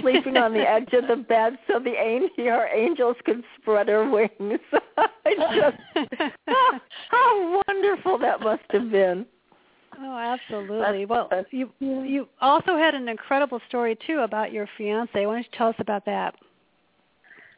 sleeping 0.00 0.36
on 0.36 0.54
the 0.54 0.66
edge 0.68 0.92
of 0.94 1.06
the 1.08 1.16
bed 1.16 1.58
so 1.66 1.78
the 1.78 1.94
angel, 2.00 2.30
her 2.46 2.68
angels 2.68 3.16
could 3.24 3.42
spread 3.60 3.88
her 3.88 4.08
wings. 4.08 4.60
I 4.96 5.76
just, 5.94 6.06
how 7.10 7.62
wonderful 7.68 8.18
that 8.18 8.40
must 8.40 8.62
have 8.70 8.90
been. 8.90 9.26
Oh, 10.00 10.16
absolutely. 10.16 10.78
That's- 11.04 11.08
well, 11.08 11.28
that's- 11.28 11.52
you 11.52 11.72
you 11.80 12.28
also 12.40 12.76
had 12.76 12.94
an 12.94 13.08
incredible 13.08 13.60
story 13.68 13.96
too 14.06 14.20
about 14.20 14.52
your 14.52 14.66
fiance. 14.76 15.26
Why 15.26 15.34
don't 15.34 15.38
you 15.38 15.50
tell 15.52 15.68
us 15.68 15.76
about 15.78 16.04
that? 16.04 16.34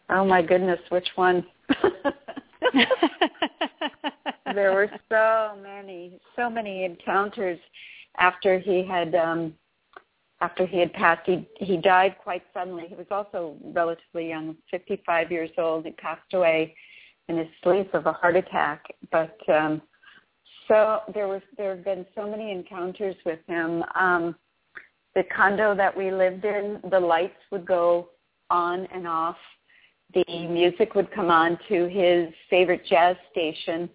Oh 0.09 0.25
my 0.25 0.43
goodness, 0.43 0.81
which 0.89 1.09
one? 1.17 1.47
there 4.55 4.73
were 4.73 4.91
so 5.09 5.57
many, 5.63 6.19
so 6.35 6.51
many 6.51 6.85
encounters 6.85 7.59
after 8.19 8.59
he 8.59 8.85
had 8.85 9.15
um 9.15 9.55
after 10.41 10.67
he 10.67 10.79
had 10.79 10.93
passed. 10.95 11.27
He 11.27 11.47
he 11.59 11.77
died 11.77 12.17
quite 12.23 12.43
suddenly. 12.55 12.87
He 12.89 12.95
was 12.95 13.07
also 13.11 13.57
relatively 13.63 14.29
young, 14.29 14.57
55 14.71 15.31
years 15.31 15.51
old. 15.59 15.85
He 15.85 15.93
passed 15.93 16.33
away 16.33 16.75
in 17.29 17.37
his 17.37 17.49
sleep 17.63 17.93
of 17.95 18.07
a 18.07 18.13
heart 18.13 18.37
attack. 18.37 18.87
But 19.13 19.37
um 19.49 19.83
so 20.71 21.01
there 21.13 21.27
was 21.27 21.43
there 21.59 21.75
have 21.75 21.85
been 21.85 22.07
so 22.15 22.31
many 22.31 22.53
encounters 22.53 23.17
with 23.27 23.41
him. 23.49 23.83
Um 23.99 24.37
the 25.15 25.25
condo 25.25 25.75
that 25.75 25.97
we 25.97 26.13
lived 26.13 26.45
in, 26.45 26.79
the 26.89 27.01
lights 27.01 27.41
would 27.51 27.67
go 27.67 28.11
on 28.49 28.87
and 28.95 29.09
off. 29.09 29.37
The 30.15 30.47
music 30.47 30.95
would 30.95 31.11
come 31.11 31.31
on 31.31 31.59
to 31.69 31.89
his 31.89 32.33
favorite 32.49 32.87
jazz 32.89 33.17
station. 33.33 33.91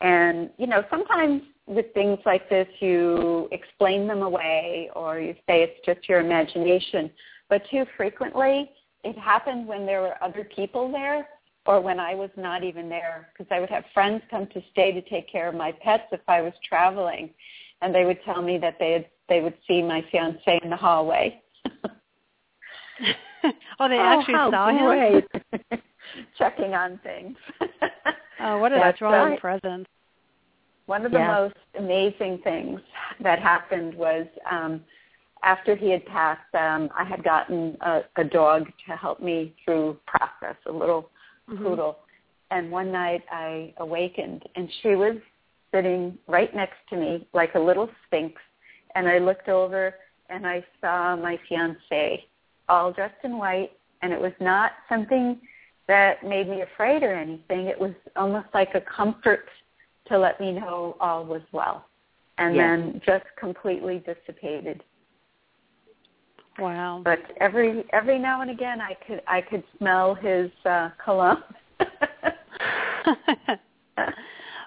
And, 0.00 0.50
you 0.58 0.68
know, 0.68 0.84
sometimes 0.88 1.42
with 1.66 1.86
things 1.94 2.18
like 2.24 2.48
this, 2.48 2.68
you 2.78 3.48
explain 3.50 4.06
them 4.06 4.22
away 4.22 4.90
or 4.94 5.18
you 5.18 5.34
say 5.48 5.62
it's 5.62 5.84
just 5.84 6.08
your 6.08 6.20
imagination. 6.20 7.10
But 7.48 7.62
too 7.68 7.84
frequently, 7.96 8.70
it 9.02 9.18
happened 9.18 9.66
when 9.66 9.84
there 9.84 10.00
were 10.00 10.22
other 10.22 10.48
people 10.54 10.92
there 10.92 11.26
or 11.66 11.80
when 11.80 12.00
I 12.00 12.14
was 12.14 12.30
not 12.36 12.64
even 12.64 12.88
there 12.88 13.28
because 13.32 13.46
I 13.50 13.60
would 13.60 13.70
have 13.70 13.84
friends 13.94 14.22
come 14.30 14.46
to 14.48 14.62
stay 14.72 14.92
to 14.92 15.02
take 15.02 15.30
care 15.30 15.48
of 15.48 15.54
my 15.54 15.72
pets 15.72 16.04
if 16.12 16.20
I 16.28 16.40
was 16.40 16.52
traveling. 16.68 17.30
And 17.80 17.94
they 17.94 18.04
would 18.04 18.22
tell 18.24 18.42
me 18.42 18.58
that 18.58 18.76
they 18.78 18.92
had, 18.92 19.06
they 19.28 19.40
would 19.40 19.54
see 19.66 19.82
my 19.82 20.04
fiance 20.10 20.60
in 20.62 20.70
the 20.70 20.76
hallway. 20.76 21.40
oh, 23.80 23.88
they 23.88 23.98
oh, 23.98 24.00
actually 24.00 24.34
how 24.34 24.50
saw 24.50 24.68
him. 24.68 24.86
great. 24.86 25.82
Checking 26.38 26.74
on 26.74 26.98
things. 27.02 27.36
Oh, 28.40 28.58
what 28.58 28.72
a 28.72 28.76
That's 28.76 28.96
strong 28.96 29.30
right. 29.30 29.40
presence. 29.40 29.86
One 30.86 31.06
of 31.06 31.12
the 31.12 31.18
Yeah. 31.18 31.28
most 31.28 31.54
amazing 31.78 32.38
things 32.42 32.80
that 33.20 33.38
happened 33.38 33.94
was 33.94 34.26
um, 34.50 34.84
after 35.44 35.76
he 35.76 35.90
had 35.90 36.04
passed, 36.06 36.54
um, 36.54 36.90
I 36.96 37.04
had 37.04 37.22
gotten 37.22 37.76
a, 37.80 38.02
a 38.16 38.24
dog 38.24 38.66
to 38.88 38.96
help 38.96 39.20
me 39.20 39.54
through 39.64 39.98
process, 40.06 40.56
a 40.66 40.72
little 40.72 41.10
Mhm. 41.48 41.58
poodle. 41.58 41.98
And 42.50 42.70
one 42.70 42.92
night 42.92 43.24
I 43.30 43.72
awakened 43.78 44.48
and 44.54 44.70
she 44.82 44.94
was 44.94 45.16
sitting 45.72 46.18
right 46.26 46.54
next 46.54 46.76
to 46.90 46.96
me 46.96 47.26
like 47.32 47.54
a 47.54 47.58
little 47.58 47.88
sphinx. 48.06 48.40
And 48.94 49.08
I 49.08 49.18
looked 49.18 49.48
over 49.48 49.94
and 50.28 50.46
I 50.46 50.64
saw 50.80 51.16
my 51.16 51.38
fiance 51.48 52.26
all 52.68 52.92
dressed 52.92 53.24
in 53.24 53.38
white. 53.38 53.72
And 54.02 54.12
it 54.12 54.20
was 54.20 54.32
not 54.40 54.72
something 54.88 55.40
that 55.86 56.24
made 56.24 56.48
me 56.48 56.62
afraid 56.62 57.02
or 57.02 57.14
anything. 57.14 57.66
It 57.66 57.78
was 57.80 57.94
almost 58.16 58.48
like 58.52 58.74
a 58.74 58.80
comfort 58.80 59.48
to 60.06 60.18
let 60.18 60.40
me 60.40 60.52
know 60.52 60.96
all 61.00 61.24
was 61.24 61.42
well. 61.52 61.86
And 62.38 62.54
Yes. 62.56 62.62
then 62.62 63.00
just 63.04 63.24
completely 63.36 64.00
dissipated. 64.00 64.82
Wow. 66.58 67.00
But 67.04 67.20
every 67.40 67.84
every 67.92 68.18
now 68.18 68.42
and 68.42 68.50
again 68.50 68.80
I 68.80 68.94
could 69.06 69.22
I 69.26 69.40
could 69.40 69.62
smell 69.78 70.14
his 70.14 70.50
uh 70.64 70.90
cologne. 71.02 71.42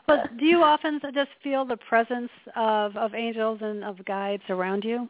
well, 0.08 0.24
do 0.38 0.46
you 0.46 0.64
often 0.64 1.00
just 1.14 1.30
feel 1.44 1.66
the 1.66 1.78
presence 1.78 2.32
of 2.56 2.98
of 2.98 3.14
angels 3.14 3.60
and 3.62 3.84
of 3.84 4.04
guides 4.06 4.44
around 4.50 4.84
you? 4.84 5.08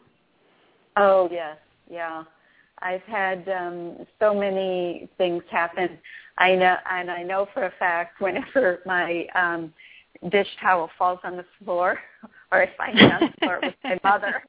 Oh 0.97 1.29
yes, 1.31 1.57
yeah. 1.89 2.23
I've 2.81 3.03
had 3.03 3.47
um 3.47 4.05
so 4.19 4.33
many 4.33 5.09
things 5.17 5.43
happen. 5.49 5.97
I 6.37 6.55
know 6.55 6.75
and 6.91 7.09
I 7.09 7.23
know 7.23 7.47
for 7.53 7.63
a 7.63 7.73
fact 7.79 8.19
whenever 8.19 8.79
my 8.85 9.25
um 9.33 9.73
dish 10.29 10.47
towel 10.61 10.89
falls 10.97 11.19
on 11.23 11.37
the 11.37 11.45
floor 11.63 11.99
or 12.51 12.63
if 12.63 12.69
I 12.79 12.87
find 12.87 12.99
it 12.99 13.11
on 13.11 13.21
the 13.21 13.33
floor 13.41 13.59
with 13.61 13.75
my 13.83 13.99
mother. 14.03 14.43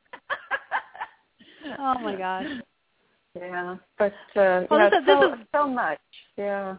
Oh 1.78 1.98
my 2.00 2.16
gosh. 2.16 2.46
Yeah. 3.34 3.76
But 3.98 4.12
uh 4.34 4.64
Well, 4.70 4.78
know, 4.80 4.90
this 4.90 5.00
is- 5.00 5.06
so, 5.06 5.20
this 5.30 5.40
is- 5.40 5.46
so 5.54 5.68
much. 5.68 5.98
Yeah. 6.36 6.76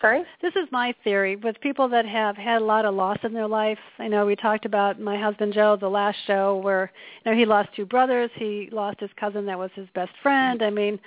Sorry? 0.00 0.22
This 0.40 0.54
is 0.54 0.68
my 0.70 0.94
theory 1.02 1.34
with 1.34 1.60
people 1.60 1.88
that 1.88 2.06
have 2.06 2.36
had 2.36 2.62
a 2.62 2.64
lot 2.64 2.84
of 2.84 2.94
loss 2.94 3.18
in 3.24 3.32
their 3.32 3.48
life. 3.48 3.80
I 3.98 4.06
know 4.06 4.26
we 4.26 4.36
talked 4.36 4.64
about 4.64 5.00
my 5.00 5.18
husband 5.18 5.54
Joe 5.54 5.74
the 5.74 5.88
last 5.88 6.16
show 6.24 6.58
where 6.58 6.92
you 7.24 7.32
know 7.32 7.36
he 7.36 7.44
lost 7.44 7.70
two 7.74 7.84
brothers, 7.84 8.30
he 8.36 8.68
lost 8.70 9.00
his 9.00 9.10
cousin 9.18 9.44
that 9.46 9.58
was 9.58 9.72
his 9.74 9.88
best 9.96 10.12
friend. 10.22 10.62
I 10.62 10.70
mean, 10.70 11.00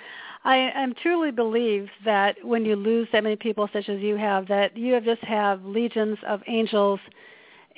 I 0.44 0.56
am 0.56 0.92
truly 1.02 1.30
believe 1.30 1.88
that 2.04 2.36
when 2.44 2.66
you 2.66 2.76
lose 2.76 3.08
that 3.12 3.22
many 3.22 3.36
people 3.36 3.66
such 3.72 3.88
as 3.88 4.00
you 4.00 4.16
have 4.16 4.46
that 4.48 4.76
you 4.76 4.92
have 4.92 5.04
just 5.04 5.22
have 5.22 5.64
legions 5.64 6.18
of 6.26 6.42
angels 6.46 7.00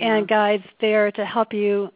and 0.01 0.27
guides 0.27 0.65
there 0.81 1.13
to 1.13 1.25
help 1.25 1.53
you 1.53 1.91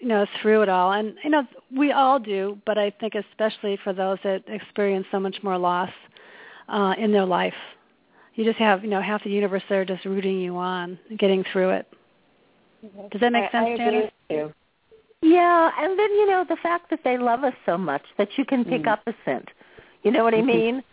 you 0.00 0.08
know 0.08 0.26
through 0.40 0.62
it 0.62 0.68
all 0.68 0.92
and 0.92 1.14
you 1.22 1.30
know 1.30 1.46
we 1.76 1.92
all 1.92 2.18
do 2.18 2.58
but 2.64 2.78
i 2.78 2.90
think 2.90 3.14
especially 3.14 3.78
for 3.84 3.92
those 3.92 4.18
that 4.24 4.42
experience 4.48 5.06
so 5.10 5.20
much 5.20 5.36
more 5.42 5.58
loss 5.58 5.90
uh 6.68 6.94
in 6.98 7.12
their 7.12 7.26
life 7.26 7.54
you 8.34 8.44
just 8.44 8.58
have 8.58 8.82
you 8.82 8.90
know 8.90 9.02
half 9.02 9.22
the 9.24 9.30
universe 9.30 9.62
there 9.68 9.84
just 9.84 10.04
rooting 10.04 10.40
you 10.40 10.56
on 10.56 10.98
getting 11.18 11.44
through 11.52 11.70
it 11.70 11.86
does 13.10 13.20
that 13.20 13.32
make 13.32 13.44
I, 13.44 13.50
sense 13.52 13.66
I 13.66 13.70
agree 13.70 13.84
Janis? 13.84 14.04
with 14.04 14.12
you. 14.38 14.52
Yeah, 15.22 15.70
and 15.78 15.98
then 15.98 16.10
you 16.10 16.26
know 16.26 16.44
the 16.48 16.56
fact 16.62 16.90
that 16.90 17.00
they 17.04 17.18
love 17.18 17.42
us 17.44 17.54
so 17.64 17.76
much 17.76 18.02
that 18.18 18.28
you 18.36 18.44
can 18.44 18.64
pick 18.64 18.82
Mm. 18.82 18.92
up 18.92 19.00
a 19.06 19.14
scent. 19.24 19.48
You 20.02 20.10
know 20.10 20.22
what 20.22 20.34
I 20.34 20.42
Mhm. 20.42 20.46
mean? 20.46 20.84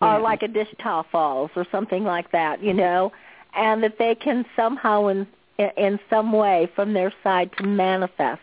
Yeah. 0.00 0.16
Or 0.16 0.20
like 0.20 0.42
a 0.42 0.48
dish 0.48 0.72
towel 0.78 1.04
falls 1.04 1.50
or 1.56 1.64
something 1.70 2.04
like 2.04 2.30
that, 2.32 2.62
you 2.62 2.72
know, 2.74 3.12
and 3.54 3.82
that 3.82 3.98
they 3.98 4.14
can 4.14 4.44
somehow 4.56 5.06
in 5.08 5.26
in 5.58 5.98
some 6.08 6.32
way 6.32 6.70
from 6.74 6.92
their 6.92 7.12
side 7.22 7.50
to 7.58 7.64
manifest, 7.64 8.40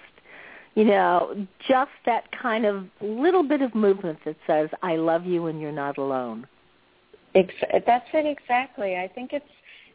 you 0.76 0.84
know, 0.84 1.48
just 1.68 1.92
that 2.06 2.26
kind 2.32 2.66
of 2.66 2.86
little 3.02 3.44
bit 3.44 3.62
of 3.62 3.74
movement 3.74 4.20
that 4.26 4.36
says 4.46 4.70
I 4.84 4.98
love 4.98 5.26
you 5.26 5.48
and 5.48 5.62
you're 5.62 5.72
not 5.72 5.98
alone. 5.98 6.46
Ex- 7.34 7.54
that's 7.86 8.08
it 8.14 8.26
exactly. 8.26 8.98
I 8.98 9.08
think 9.14 9.32
it's 9.34 9.46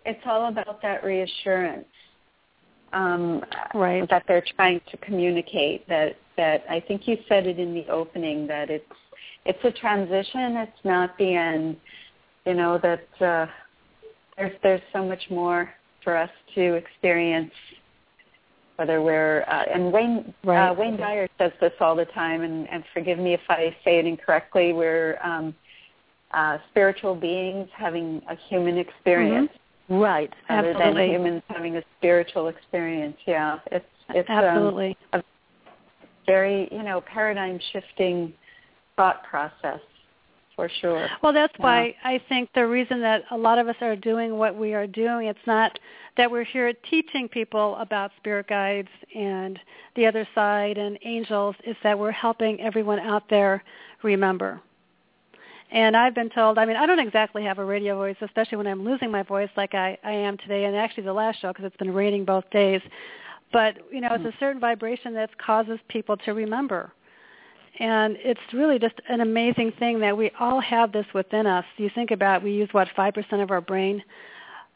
it's 0.06 0.20
all 0.24 0.48
about 0.48 0.80
that 0.80 1.04
reassurance 1.04 1.84
um, 2.94 3.44
Right. 3.74 4.08
that 4.08 4.24
they're 4.26 4.44
trying 4.56 4.80
to 4.90 4.96
communicate. 4.98 5.86
That 5.88 6.16
that 6.36 6.64
I 6.70 6.80
think 6.80 7.06
you 7.06 7.18
said 7.28 7.46
it 7.46 7.58
in 7.58 7.74
the 7.74 7.86
opening 7.88 8.46
that 8.46 8.70
it's 8.70 8.84
it's 9.44 9.58
a 9.64 9.70
transition. 9.72 10.56
It's 10.56 10.84
not 10.84 11.16
the 11.18 11.34
end. 11.34 11.76
You 12.46 12.54
know 12.54 12.78
that 12.78 13.22
uh, 13.24 13.46
there's 14.36 14.56
there's 14.62 14.82
so 14.92 15.06
much 15.06 15.22
more 15.30 15.70
for 16.02 16.16
us 16.16 16.30
to 16.54 16.74
experience. 16.74 17.52
whether 18.76 19.02
we're 19.02 19.42
uh, 19.42 19.64
and 19.74 19.92
Wayne 19.92 20.34
right. 20.44 20.70
uh, 20.70 20.74
Wayne 20.74 20.96
Dyer 20.96 21.28
says 21.38 21.52
this 21.60 21.72
all 21.80 21.94
the 21.94 22.06
time, 22.06 22.42
and, 22.42 22.68
and 22.70 22.82
forgive 22.94 23.18
me 23.18 23.34
if 23.34 23.40
I 23.48 23.76
say 23.84 23.98
it 23.98 24.06
incorrectly. 24.06 24.72
We're 24.72 25.18
um, 25.22 25.54
uh, 26.32 26.58
spiritual 26.70 27.14
beings 27.14 27.68
having 27.76 28.22
a 28.28 28.36
human 28.48 28.78
experience, 28.78 29.50
mm-hmm. 29.90 30.00
right? 30.00 30.32
Rather 30.48 30.70
Absolutely. 30.70 31.02
than 31.02 31.10
humans 31.10 31.42
having 31.48 31.76
a 31.76 31.82
spiritual 31.98 32.48
experience. 32.48 33.16
Yeah, 33.26 33.58
it's 33.70 33.84
it's 34.10 34.30
absolutely 34.30 34.96
um, 35.12 35.20
a 35.20 35.24
very 36.26 36.68
you 36.72 36.82
know 36.82 37.02
paradigm 37.02 37.58
shifting 37.72 38.32
thought 38.96 39.22
process 39.24 39.80
for 40.60 40.70
sure. 40.80 41.08
Well, 41.22 41.32
that's 41.32 41.54
yeah. 41.58 41.64
why 41.64 41.94
I 42.04 42.20
think 42.28 42.50
the 42.54 42.66
reason 42.66 43.00
that 43.00 43.24
a 43.30 43.36
lot 43.36 43.58
of 43.58 43.68
us 43.68 43.76
are 43.80 43.96
doing 43.96 44.36
what 44.36 44.56
we 44.56 44.74
are 44.74 44.86
doing, 44.86 45.26
it's 45.28 45.38
not 45.46 45.78
that 46.16 46.30
we're 46.30 46.44
here 46.44 46.72
teaching 46.90 47.28
people 47.28 47.76
about 47.76 48.10
spirit 48.18 48.46
guides 48.48 48.88
and 49.14 49.58
the 49.96 50.06
other 50.06 50.28
side 50.34 50.76
and 50.76 50.98
angels, 51.02 51.56
it's 51.64 51.78
that 51.82 51.98
we're 51.98 52.10
helping 52.10 52.60
everyone 52.60 52.98
out 52.98 53.24
there 53.30 53.62
remember. 54.02 54.60
And 55.72 55.96
I've 55.96 56.14
been 56.14 56.30
told, 56.30 56.58
I 56.58 56.66
mean, 56.66 56.76
I 56.76 56.84
don't 56.84 56.98
exactly 56.98 57.44
have 57.44 57.58
a 57.58 57.64
radio 57.64 57.96
voice, 57.96 58.16
especially 58.20 58.58
when 58.58 58.66
I'm 58.66 58.84
losing 58.84 59.10
my 59.10 59.22
voice 59.22 59.50
like 59.56 59.74
I, 59.74 59.96
I 60.04 60.12
am 60.12 60.36
today, 60.36 60.64
and 60.64 60.76
actually 60.76 61.04
the 61.04 61.12
last 61.12 61.40
show 61.40 61.48
because 61.48 61.64
it's 61.64 61.76
been 61.76 61.94
raining 61.94 62.24
both 62.24 62.44
days. 62.50 62.82
But, 63.52 63.76
you 63.90 64.00
know, 64.00 64.08
it's 64.12 64.22
hmm. 64.22 64.28
a 64.28 64.34
certain 64.38 64.60
vibration 64.60 65.14
that 65.14 65.36
causes 65.38 65.78
people 65.88 66.16
to 66.18 66.34
remember. 66.34 66.92
And 67.80 68.18
it's 68.20 68.40
really 68.52 68.78
just 68.78 68.94
an 69.08 69.22
amazing 69.22 69.72
thing 69.78 69.98
that 70.00 70.14
we 70.16 70.30
all 70.38 70.60
have 70.60 70.92
this 70.92 71.06
within 71.14 71.46
us. 71.46 71.64
You 71.78 71.90
think 71.94 72.10
about 72.10 72.42
we 72.42 72.52
use, 72.52 72.68
what, 72.72 72.88
5% 72.96 73.42
of 73.42 73.50
our 73.50 73.62
brain? 73.62 74.02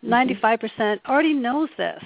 95% 0.04 1.00
already 1.06 1.34
knows 1.34 1.68
this. 1.76 2.02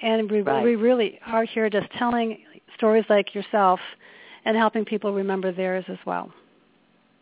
And 0.00 0.30
we, 0.30 0.42
Right. 0.42 0.62
we 0.62 0.76
really 0.76 1.18
are 1.26 1.44
here 1.44 1.68
just 1.68 1.90
telling 1.98 2.38
stories 2.76 3.04
like 3.08 3.34
yourself 3.34 3.80
and 4.44 4.56
helping 4.56 4.84
people 4.84 5.12
remember 5.12 5.50
theirs 5.50 5.84
as 5.88 5.98
well. 6.06 6.32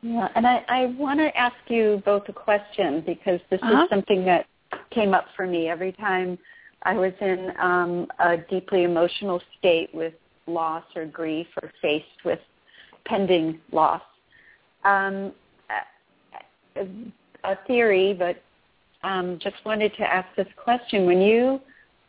Yeah, 0.02 0.28
and 0.34 0.46
I, 0.46 0.62
I 0.68 0.86
want 0.98 1.18
to 1.20 1.34
ask 1.34 1.56
you 1.68 2.02
both 2.04 2.28
a 2.28 2.32
question 2.32 3.02
because 3.06 3.40
this 3.48 3.60
Uh-huh. 3.62 3.84
is 3.84 3.88
something 3.88 4.24
that 4.26 4.46
came 4.90 5.14
up 5.14 5.26
for 5.34 5.46
me 5.46 5.68
every 5.70 5.92
time 5.92 6.38
I 6.82 6.94
was 6.94 7.14
in 7.22 7.52
um, 7.58 8.06
a 8.18 8.36
deeply 8.36 8.82
emotional 8.82 9.40
state 9.58 9.94
with 9.94 10.12
loss 10.46 10.84
or 10.94 11.06
grief 11.06 11.46
or 11.62 11.72
faced 11.80 12.24
with 12.26 12.40
pending 13.06 13.60
loss. 13.72 14.02
Um, 14.84 15.32
a, 16.76 16.86
a 17.44 17.58
theory, 17.66 18.14
but 18.14 18.42
um, 19.02 19.38
just 19.40 19.56
wanted 19.64 19.94
to 19.96 20.02
ask 20.02 20.26
this 20.36 20.48
question. 20.56 21.06
When 21.06 21.20
you 21.20 21.60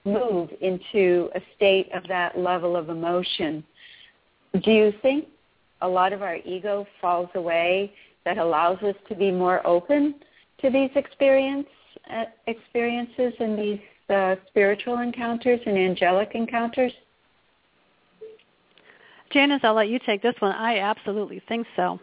move 0.06 0.50
into 0.62 1.30
a 1.36 1.42
state 1.56 1.90
of 1.94 2.08
that 2.08 2.38
level 2.38 2.75
of 2.75 2.90
emotion, 2.90 3.64
do 4.64 4.72
you 4.72 4.94
think 5.02 5.28
a 5.82 5.88
lot 5.88 6.14
of 6.14 6.22
our 6.22 6.38
ego 6.38 6.88
falls 7.02 7.30
away 7.36 7.94
that 8.24 8.38
allows 8.38 8.82
us 8.82 8.96
to 9.10 9.16
be 9.16 9.32
more 9.32 9.66
open 9.68 10.16
to 10.62 10.70
these 10.70 10.90
experience 10.96 11.68
uh, 12.12 12.25
experiences 12.48 13.34
and 13.40 13.58
these 13.58 13.80
uh, 14.10 14.36
spiritual 14.48 15.00
encounters 15.00 15.60
and 15.66 15.78
angelic 15.78 16.32
encounters? 16.34 16.94
Janis, 19.36 19.60
I'll 19.63 19.74
let 19.74 19.89
you 19.89 20.00
take 20.00 20.22
this 20.22 20.36
one. 20.39 20.54
I 20.54 20.80
absolutely 20.80 21.42
think 21.46 21.68
so. 21.75 22.00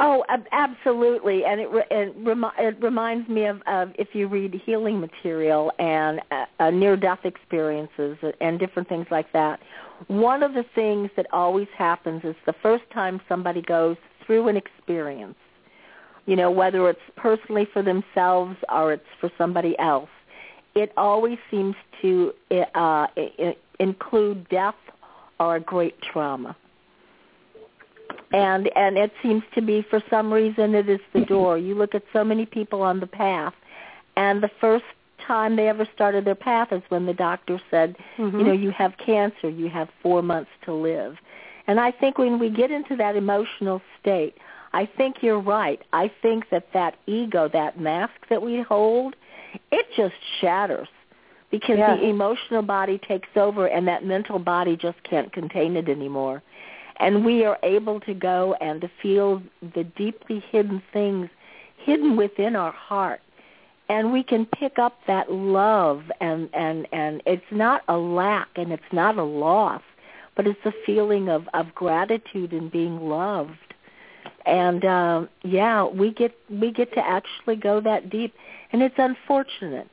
Oh, 0.00 0.24
absolutely, 0.52 1.44
and 1.44 1.60
it 1.60 1.68
it, 1.90 2.14
remi- 2.16 2.48
it 2.58 2.82
reminds 2.82 3.28
me 3.28 3.44
of, 3.44 3.60
of 3.66 3.90
if 3.98 4.14
you 4.14 4.28
read 4.28 4.58
healing 4.64 4.98
material 4.98 5.70
and 5.78 6.22
uh, 6.30 6.44
uh, 6.58 6.70
near-death 6.70 7.18
experiences 7.24 8.16
and 8.40 8.58
different 8.58 8.88
things 8.88 9.06
like 9.10 9.30
that. 9.32 9.60
One 10.06 10.42
of 10.42 10.54
the 10.54 10.64
things 10.74 11.10
that 11.16 11.26
always 11.34 11.68
happens 11.76 12.22
is 12.24 12.34
the 12.46 12.54
first 12.62 12.84
time 12.94 13.20
somebody 13.28 13.60
goes 13.60 13.96
through 14.24 14.48
an 14.48 14.56
experience, 14.56 15.36
you 16.24 16.36
know, 16.36 16.50
whether 16.50 16.88
it's 16.88 17.00
personally 17.16 17.66
for 17.70 17.82
themselves 17.82 18.56
or 18.72 18.94
it's 18.94 19.04
for 19.20 19.30
somebody 19.36 19.78
else, 19.78 20.10
it 20.74 20.92
always 20.96 21.38
seems 21.50 21.74
to 22.00 22.32
uh, 22.74 23.08
include 23.80 24.48
death 24.48 24.76
a 25.40 25.60
great 25.60 26.00
trauma. 26.02 26.56
And 28.32 28.70
and 28.76 28.98
it 28.98 29.12
seems 29.22 29.42
to 29.54 29.62
be 29.62 29.82
for 29.88 30.02
some 30.10 30.32
reason 30.32 30.74
it 30.74 30.88
is 30.88 31.00
the 31.14 31.24
door. 31.24 31.56
You 31.56 31.74
look 31.74 31.94
at 31.94 32.02
so 32.12 32.22
many 32.24 32.44
people 32.44 32.82
on 32.82 33.00
the 33.00 33.06
path 33.06 33.54
and 34.16 34.42
the 34.42 34.50
first 34.60 34.84
time 35.26 35.56
they 35.56 35.68
ever 35.68 35.86
started 35.94 36.24
their 36.24 36.34
path 36.34 36.68
is 36.72 36.82
when 36.88 37.06
the 37.06 37.14
doctor 37.14 37.60
said 37.70 37.96
mm-hmm. 38.16 38.38
you 38.38 38.44
know 38.44 38.52
you 38.52 38.70
have 38.70 38.92
cancer 39.04 39.48
you 39.48 39.68
have 39.68 39.88
4 40.02 40.22
months 40.22 40.50
to 40.64 40.72
live. 40.74 41.16
And 41.66 41.78
i 41.80 41.90
think 41.90 42.18
when 42.18 42.38
we 42.38 42.50
get 42.50 42.70
into 42.70 42.96
that 42.96 43.16
emotional 43.16 43.80
state 44.00 44.36
i 44.72 44.86
think 44.86 45.22
you're 45.22 45.40
right. 45.40 45.80
I 45.92 46.10
think 46.22 46.50
that 46.50 46.66
that 46.72 46.96
ego 47.06 47.48
that 47.52 47.80
mask 47.80 48.18
that 48.30 48.42
we 48.42 48.62
hold 48.62 49.16
it 49.70 49.86
just 49.96 50.14
shatters 50.40 50.88
because 51.50 51.78
yeah. 51.78 51.96
the 51.96 52.04
emotional 52.04 52.62
body 52.62 52.98
takes 52.98 53.28
over 53.36 53.66
and 53.66 53.88
that 53.88 54.04
mental 54.04 54.38
body 54.38 54.76
just 54.76 55.02
can't 55.04 55.32
contain 55.32 55.76
it 55.76 55.88
anymore. 55.88 56.42
And 57.00 57.24
we 57.24 57.44
are 57.44 57.58
able 57.62 58.00
to 58.00 58.14
go 58.14 58.54
and 58.60 58.80
to 58.80 58.90
feel 59.00 59.42
the 59.74 59.84
deeply 59.84 60.42
hidden 60.50 60.82
things 60.92 61.28
hidden 61.84 62.16
within 62.16 62.56
our 62.56 62.72
heart. 62.72 63.20
And 63.88 64.12
we 64.12 64.22
can 64.22 64.44
pick 64.46 64.78
up 64.78 64.98
that 65.06 65.32
love 65.32 66.02
and 66.20 66.50
and 66.52 66.86
and 66.92 67.22
it's 67.24 67.50
not 67.50 67.82
a 67.88 67.96
lack 67.96 68.48
and 68.56 68.72
it's 68.72 68.92
not 68.92 69.16
a 69.16 69.22
loss 69.22 69.82
but 70.36 70.46
it's 70.46 70.60
a 70.66 70.72
feeling 70.84 71.28
of 71.28 71.48
of 71.54 71.74
gratitude 71.74 72.52
and 72.52 72.70
being 72.70 73.00
loved. 73.00 73.74
And 74.44 74.84
uh, 74.84 75.26
yeah 75.42 75.86
we 75.86 76.12
get 76.12 76.36
we 76.50 76.70
get 76.70 76.92
to 76.94 77.00
actually 77.00 77.56
go 77.56 77.80
that 77.80 78.10
deep. 78.10 78.34
And 78.72 78.82
it's 78.82 78.96
unfortunate 78.98 79.88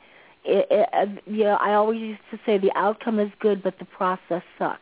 it, 0.45 0.67
it, 0.69 1.23
you 1.25 1.43
know 1.43 1.57
i 1.61 1.73
always 1.73 1.99
used 1.99 2.21
to 2.31 2.39
say 2.45 2.57
the 2.57 2.71
outcome 2.75 3.19
is 3.19 3.31
good 3.39 3.63
but 3.63 3.77
the 3.79 3.85
process 3.85 4.43
sucks 4.57 4.81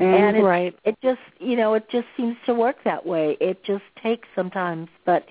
and 0.00 0.36
it, 0.36 0.42
right. 0.42 0.76
it 0.84 0.96
just 1.02 1.20
you 1.38 1.56
know 1.56 1.74
it 1.74 1.88
just 1.90 2.06
seems 2.16 2.36
to 2.46 2.54
work 2.54 2.76
that 2.84 3.04
way 3.04 3.36
it 3.40 3.62
just 3.64 3.84
takes 4.02 4.28
sometimes 4.34 4.88
but 5.04 5.24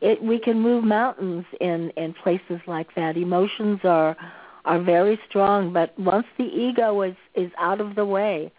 it 0.00 0.22
we 0.22 0.38
can 0.38 0.60
move 0.60 0.84
mountains 0.84 1.44
in 1.60 1.90
in 1.96 2.14
places 2.14 2.60
like 2.66 2.94
that 2.94 3.16
emotions 3.16 3.80
are 3.84 4.16
are 4.64 4.80
very 4.80 5.18
strong 5.28 5.72
but 5.72 5.98
once 5.98 6.26
the 6.38 6.44
ego 6.44 7.02
is 7.02 7.16
is 7.34 7.50
out 7.58 7.80
of 7.80 7.94
the 7.94 8.04
way 8.04 8.50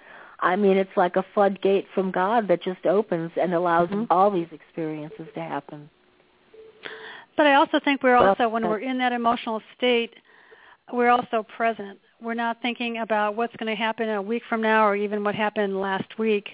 i 0.41 0.55
mean 0.55 0.77
it's 0.77 0.95
like 0.95 1.15
a 1.15 1.25
floodgate 1.33 1.87
from 1.93 2.11
god 2.11 2.47
that 2.47 2.61
just 2.61 2.85
opens 2.85 3.31
and 3.39 3.53
allows 3.53 3.89
mm-hmm. 3.89 4.05
all 4.09 4.29
these 4.29 4.47
experiences 4.51 5.27
to 5.33 5.39
happen 5.39 5.89
but 7.37 7.47
i 7.47 7.55
also 7.55 7.79
think 7.83 8.03
we're 8.03 8.15
also 8.15 8.47
when 8.47 8.67
we're 8.67 8.79
in 8.79 8.97
that 8.97 9.13
emotional 9.13 9.61
state 9.77 10.13
we're 10.93 11.09
also 11.09 11.45
present 11.57 11.99
we're 12.21 12.33
not 12.33 12.61
thinking 12.61 12.99
about 12.99 13.35
what's 13.35 13.55
going 13.57 13.69
to 13.69 13.75
happen 13.75 14.09
a 14.09 14.21
week 14.21 14.41
from 14.47 14.61
now 14.61 14.85
or 14.87 14.95
even 14.95 15.23
what 15.23 15.35
happened 15.35 15.79
last 15.79 16.17
week. 16.17 16.47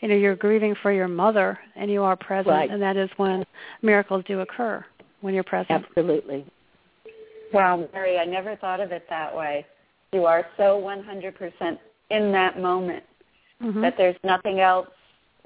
You 0.00 0.08
know, 0.08 0.14
you're 0.14 0.36
grieving 0.36 0.76
for 0.80 0.92
your 0.92 1.08
mother 1.08 1.58
and 1.74 1.90
you 1.90 2.02
are 2.04 2.14
present 2.16 2.54
Right. 2.54 2.70
and 2.70 2.80
that 2.80 2.96
is 2.96 3.10
when 3.16 3.44
miracles 3.82 4.24
do 4.26 4.40
occur 4.40 4.84
when 5.20 5.34
you're 5.34 5.42
present. 5.42 5.84
absolutely 5.84 6.46
Wow, 7.52 7.88
Mary, 7.92 8.18
I 8.18 8.24
never 8.26 8.56
thought 8.56 8.78
of 8.78 8.92
it 8.92 9.06
that 9.08 9.34
way. 9.34 9.64
You 10.12 10.26
are 10.26 10.46
so 10.56 10.78
100% 10.78 11.78
in 12.10 12.30
that 12.32 12.60
moment 12.60 13.02
Mhm. 13.62 13.80
that 13.80 13.96
there's 13.96 14.16
nothing 14.22 14.60
else. 14.60 14.88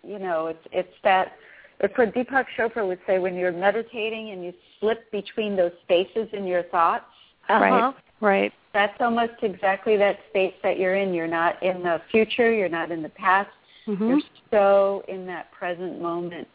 You 0.03 0.19
know, 0.19 0.49
it's 0.49 0.67
it's 0.73 0.95
that. 1.03 1.37
It's 1.81 1.97
what 1.97 2.13
Deepak 2.13 2.47
Chopra 2.57 2.87
would 2.87 2.99
say 3.07 3.19
when 3.19 3.35
you're 3.37 3.53
meditating 3.53 4.31
and 4.31 4.45
you 4.45 4.53
slip 4.79 5.11
between 5.11 5.57
those 5.57 5.73
spaces 5.83 6.29
in 6.33 6.47
your 6.47 6.65
thoughts. 6.65 7.05
uh-huh. 7.49 7.93
Right. 8.23 8.53
That's 8.73 8.95
almost 9.01 9.33
exactly 9.43 9.97
that 9.99 10.19
space 10.31 10.55
that 10.63 10.79
you're 10.79 10.95
in. 10.95 11.13
You're 11.13 11.27
not 11.27 11.61
in 11.63 11.83
the 11.83 12.01
future. 12.11 12.51
You're 12.55 12.69
not 12.71 12.91
in 12.91 13.03
the 13.03 13.09
past. 13.11 13.51
Mhm. 13.87 14.09
You're 14.09 14.21
so 14.51 15.05
in 15.09 15.27
that 15.27 15.51
present 15.51 16.01
moment, 16.01 16.47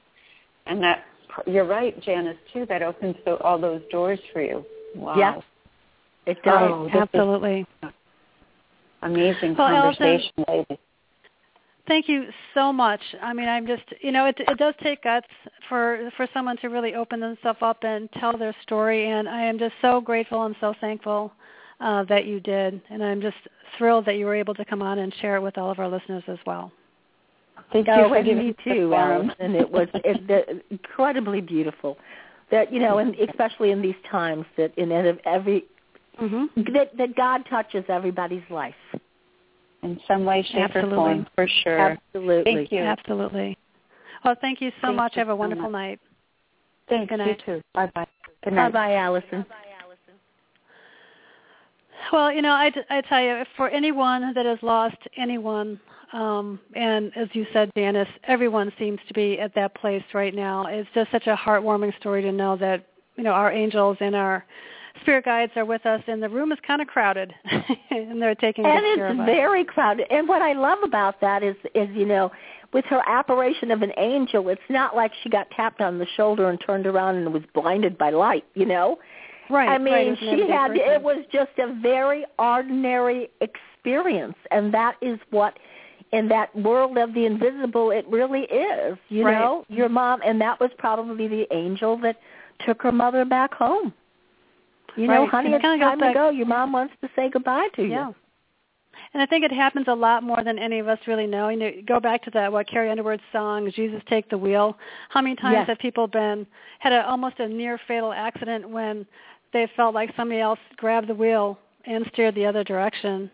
and 0.66 0.82
that 0.82 1.04
you're 1.46 1.66
right, 1.66 2.00
Janis. 2.02 2.38
Too. 2.54 2.66
That 2.68 2.82
opens 2.82 3.18
the, 3.26 3.36
all 3.44 3.60
those 3.60 3.82
doors 3.92 4.20
for 4.32 4.42
you. 4.42 4.66
Wow. 4.96 5.16
Yes. 5.18 5.44
it 6.26 6.42
does 6.44 6.72
Oh, 6.72 6.90
Absolutely. 6.92 7.66
Amazing 9.02 9.56
Well, 9.56 9.68
Allison- 9.68 10.22
conversation. 10.46 10.78
Thank 11.88 12.10
you 12.10 12.28
so 12.54 12.74
much. 12.74 13.00
I 13.22 13.32
mean, 13.32 13.48
I'm 13.48 13.66
just, 13.66 13.84
you 14.02 14.12
know, 14.12 14.26
it, 14.26 14.36
it 14.40 14.58
does 14.58 14.74
take 14.82 15.04
guts 15.04 15.28
for 15.70 16.10
for 16.18 16.28
someone 16.34 16.58
to 16.58 16.68
really 16.68 16.96
open 16.96 17.20
themselves 17.20 17.60
up 17.62 17.84
and 17.84 18.10
tell 18.14 18.38
their 18.38 18.54
story, 18.64 19.10
and 19.10 19.30
I 19.30 19.44
am 19.44 19.58
just 19.60 19.76
so 19.82 20.02
grateful 20.02 20.44
and 20.46 20.56
so 20.60 20.74
thankful 20.82 21.32
uh, 21.80 22.04
that 22.06 22.26
you 22.26 22.40
did, 22.40 22.82
and 22.90 23.04
I'm 23.04 23.22
just 23.22 23.38
thrilled 23.78 24.06
that 24.06 24.16
you 24.16 24.26
were 24.26 24.36
able 24.36 24.54
to 24.56 24.66
come 24.66 24.82
on 24.82 25.00
and 25.00 25.14
share 25.22 25.36
it 25.36 25.42
with 25.42 25.58
all 25.58 25.70
of 25.70 25.80
our 25.80 25.88
listeners 25.90 26.24
as 26.28 26.38
well. 26.46 26.72
Thank 27.74 27.88
you 27.88 27.94
Oh, 27.94 28.10
for 28.10 28.24
giving 28.24 28.48
me 28.48 28.56
too, 28.64 28.90
forum. 28.90 29.32
And 29.40 29.56
it 29.56 29.70
was 29.70 29.88
it, 29.94 30.28
the, 30.28 30.62
incredibly 30.72 31.42
beautiful. 31.42 31.98
That 32.50 32.72
you 32.72 32.80
know, 32.80 33.00
and 33.00 33.14
especially 33.16 33.72
in 33.72 33.82
these 33.82 33.96
times, 34.10 34.46
that 34.58 34.78
in 34.78 34.92
every 35.26 35.66
Mm-hmm. 36.20 36.74
that 36.74 36.98
that 36.98 37.16
God 37.16 37.44
touches 37.48 37.84
everybody's 37.90 38.42
life. 38.50 38.74
in 39.84 40.00
some 40.08 40.26
way, 40.26 40.42
shape, 40.42 40.72
Absolutely. 40.76 40.94
or 40.94 40.96
form, 40.96 41.28
for 41.36 41.48
sure. 41.64 41.80
Absolutely. 42.16 42.56
Thank 42.56 42.72
you. 42.72 42.80
Absolutely. 42.80 43.58
Well, 44.26 44.36
thank 44.42 44.60
you 44.60 44.72
so 44.82 44.88
Thank 44.88 44.96
much. 44.98 45.16
you 45.16 45.20
Have 45.20 45.30
a 45.30 45.32
so 45.34 45.36
wonderful 45.36 45.70
much. 45.70 45.72
night. 45.74 46.00
Thanks. 46.90 47.10
Good 47.10 47.20
You 47.20 47.26
night. 47.26 47.42
too. 47.46 47.62
Bye 47.76 47.92
bye. 47.94 48.08
Good 48.44 48.56
Bye 48.56 48.56
night. 48.56 48.74
bye, 48.74 48.96
Allison. 48.96 49.46
Well, 52.12 52.32
you 52.32 52.42
know, 52.42 52.52
I, 52.52 52.72
I 52.90 53.02
tell 53.02 53.22
you, 53.22 53.44
for 53.56 53.70
anyone 53.70 54.34
that 54.34 54.46
has 54.46 54.60
lost 54.62 54.98
anyone, 55.18 55.80
um, 56.14 56.60
and 56.76 57.12
as 57.18 57.28
you 57.34 57.46
said, 57.54 57.70
Janis, 57.76 58.08
everyone 58.24 58.72
seems 58.80 59.00
to 59.08 59.14
be 59.14 59.40
at 59.40 59.54
that 59.56 59.76
place 59.76 60.04
right 60.14 60.34
now. 60.34 60.66
It's 60.68 60.90
just 60.96 61.12
such 61.12 61.28
a 61.28 61.36
heartwarming 61.36 61.98
story 62.00 62.22
to 62.22 62.32
know 62.32 62.56
that, 62.58 62.86
you 63.18 63.24
know, 63.24 63.32
our 63.32 63.52
angels 63.52 63.98
and 64.00 64.16
our 64.16 64.46
spirit 65.02 65.26
guides 65.26 65.52
are 65.56 65.66
with 65.66 65.86
us, 65.86 66.02
and 66.08 66.22
the 66.22 66.30
room 66.30 66.52
is 66.52 66.60
kind 66.66 66.82
of 66.82 66.88
crowded, 66.88 67.34
and 67.92 68.22
they're 68.22 68.36
taking 68.36 68.66
and 68.66 68.80
good 68.80 68.96
care 68.98 69.08
of 69.08 69.20
it's 69.20 69.26
very 69.26 69.64
crowded. 69.64 70.08
And 70.10 70.28
what 70.28 70.42
I 70.42 70.54
love 70.54 70.80
about 70.84 71.22
that 71.22 71.44
is, 71.44 71.56
is 71.76 71.90
you 71.94 72.06
know, 72.06 72.32
with 72.74 72.86
her 72.86 73.02
apparition 73.08 73.72
of 73.72 73.82
an 73.82 73.92
angel, 73.98 74.50
it's 74.50 74.62
not 74.70 74.96
like 74.96 75.12
she 75.24 75.30
got 75.30 75.50
tapped 75.52 75.82
on 75.82 76.00
the 76.00 76.08
shoulder 76.16 76.50
and 76.50 76.60
turned 76.66 76.86
around 76.86 77.16
and 77.16 77.34
was 77.34 77.44
blinded 77.54 77.98
by 77.98 78.10
light. 78.10 78.46
You 78.56 78.66
know, 78.66 79.00
Right. 79.50 79.70
I 79.70 79.78
mean, 79.78 80.10
right, 80.10 80.18
she 80.20 80.50
had. 80.50 80.72
person. 80.72 80.92
It 80.92 81.02
was 81.02 81.26
just 81.32 81.52
a 81.58 81.74
very 81.82 82.26
ordinary 82.38 83.30
experience, 83.42 84.36
and 84.52 84.74
that 84.74 84.96
is 85.02 85.20
what. 85.30 85.58
In 86.14 86.30
that 86.30 86.56
world 86.56 86.98
of 86.98 87.14
the 87.14 87.26
invisible, 87.26 87.92
it 87.92 88.06
really 88.08 88.44
is. 88.44 88.98
You 89.10 89.26
Right. 89.26 89.38
know, 89.38 89.66
your 89.68 89.90
mom, 89.90 90.22
and 90.24 90.40
that 90.40 90.58
was 90.58 90.72
probably 90.78 91.28
the 91.28 91.46
angel 91.54 91.98
that 91.98 92.16
took 92.66 92.82
her 92.82 92.94
mother 92.94 93.26
back 93.26 93.54
home. 93.54 93.94
You 94.96 95.08
know, 95.08 95.28
honey, 95.28 95.52
it's 95.52 95.62
time 95.62 96.00
to 96.00 96.14
go. 96.14 96.30
Your 96.30 96.46
mom 96.46 96.72
wants 96.72 96.94
to 97.02 97.10
say 97.14 97.30
goodbye 97.30 97.68
to 97.76 97.84
you. 97.84 97.90
Yeah. 97.90 98.14
And 99.14 99.22
I 99.22 99.26
think 99.26 99.44
it 99.44 99.52
happens 99.52 99.88
a 99.90 99.94
lot 99.94 100.24
more 100.24 100.44
than 100.44 100.58
any 100.58 100.80
of 100.80 100.88
us 100.88 100.98
really 101.08 101.28
know. 101.28 101.50
You 101.50 101.58
know, 101.58 101.72
go 101.86 102.00
back 102.00 102.24
to 102.24 102.32
that 102.32 102.52
what 102.52 102.68
Carrie 102.68 102.90
Underwood's 102.90 103.22
song, 103.34 103.70
"Jesus 103.72 104.02
Take 104.08 104.30
the 104.30 104.38
Wheel." 104.38 104.78
How 105.10 105.22
many 105.22 105.36
times 105.36 105.54
Yes. 105.54 105.68
have 105.68 105.80
people 105.80 106.08
been 106.08 106.48
had 106.80 106.94
a 106.94 107.06
almost 107.06 107.40
a 107.40 107.48
near 107.48 107.78
fatal 107.80 108.14
accident 108.14 108.70
when 108.70 109.06
they 109.54 109.68
felt 109.76 109.94
like 109.94 110.12
somebody 110.16 110.40
else 110.42 110.60
grabbed 110.76 111.08
the 111.08 111.16
wheel 111.16 111.58
and 111.86 112.06
steered 112.14 112.36
the 112.36 112.46
other 112.46 112.64
direction? 112.64 113.32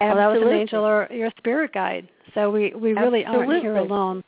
Well, 0.00 0.16
that 0.16 0.26
was 0.28 0.42
an 0.42 0.48
angel 0.48 0.84
or 0.84 1.08
your 1.10 1.30
spirit 1.38 1.72
guide. 1.72 2.08
So 2.34 2.50
we 2.50 2.72
we 2.74 2.94
really 2.94 3.24
aren't 3.24 3.60
here 3.60 3.76
alone. 3.76 4.24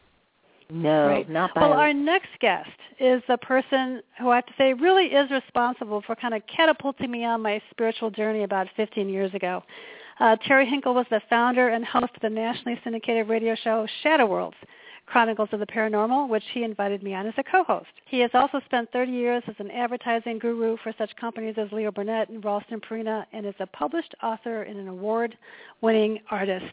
No, 0.70 1.06
Right. 1.06 1.28
not 1.28 1.54
by 1.54 1.60
Well, 1.60 1.72
our 1.74 1.92
next 1.92 2.30
guest 2.40 2.70
is 2.98 3.22
the 3.28 3.36
person 3.36 4.02
who 4.18 4.30
I 4.30 4.36
have 4.36 4.46
to 4.46 4.54
say 4.56 4.72
really 4.72 5.06
is 5.06 5.30
responsible 5.30 6.00
for 6.06 6.16
kind 6.16 6.32
of 6.32 6.42
catapulting 6.46 7.10
me 7.10 7.24
on 7.24 7.42
my 7.42 7.60
spiritual 7.70 8.10
journey 8.10 8.42
about 8.42 8.68
15 8.74 9.08
years 9.08 9.34
ago. 9.34 9.62
Uh, 10.18 10.36
Terry 10.46 10.66
Hinkle 10.66 10.94
was 10.94 11.06
the 11.10 11.20
founder 11.28 11.68
and 11.68 11.84
host 11.84 12.14
of 12.14 12.22
the 12.22 12.30
nationally 12.30 12.80
syndicated 12.84 13.28
radio 13.28 13.54
show 13.54 13.86
Shadow 14.02 14.26
Worlds, 14.26 14.56
Chronicles 15.12 15.50
of 15.52 15.60
the 15.60 15.66
Paranormal, 15.66 16.26
which 16.30 16.42
he 16.54 16.64
invited 16.64 17.02
me 17.02 17.12
on 17.12 17.26
as 17.26 17.34
a 17.36 17.42
co-host. 17.44 17.90
He 18.06 18.18
has 18.20 18.30
also 18.32 18.60
spent 18.64 18.90
30 18.92 19.12
years 19.12 19.42
as 19.46 19.54
an 19.58 19.70
advertising 19.70 20.38
guru 20.38 20.78
for 20.82 20.94
such 20.96 21.14
companies 21.16 21.56
as 21.58 21.70
Leo 21.70 21.90
Burnett 21.90 22.30
and 22.30 22.42
Ralston 22.42 22.80
Purina, 22.80 23.26
and 23.34 23.44
is 23.44 23.52
a 23.60 23.66
published 23.66 24.14
author 24.22 24.62
and 24.62 24.78
an 24.78 24.88
award-winning 24.88 26.18
artist. 26.30 26.72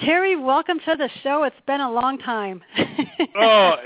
Terry, 0.00 0.34
welcome 0.34 0.78
to 0.86 0.96
the 0.96 1.10
show. 1.22 1.42
It's 1.42 1.54
been 1.66 1.82
a 1.82 1.90
long 1.92 2.16
time. 2.18 2.62
Oh 3.34 3.76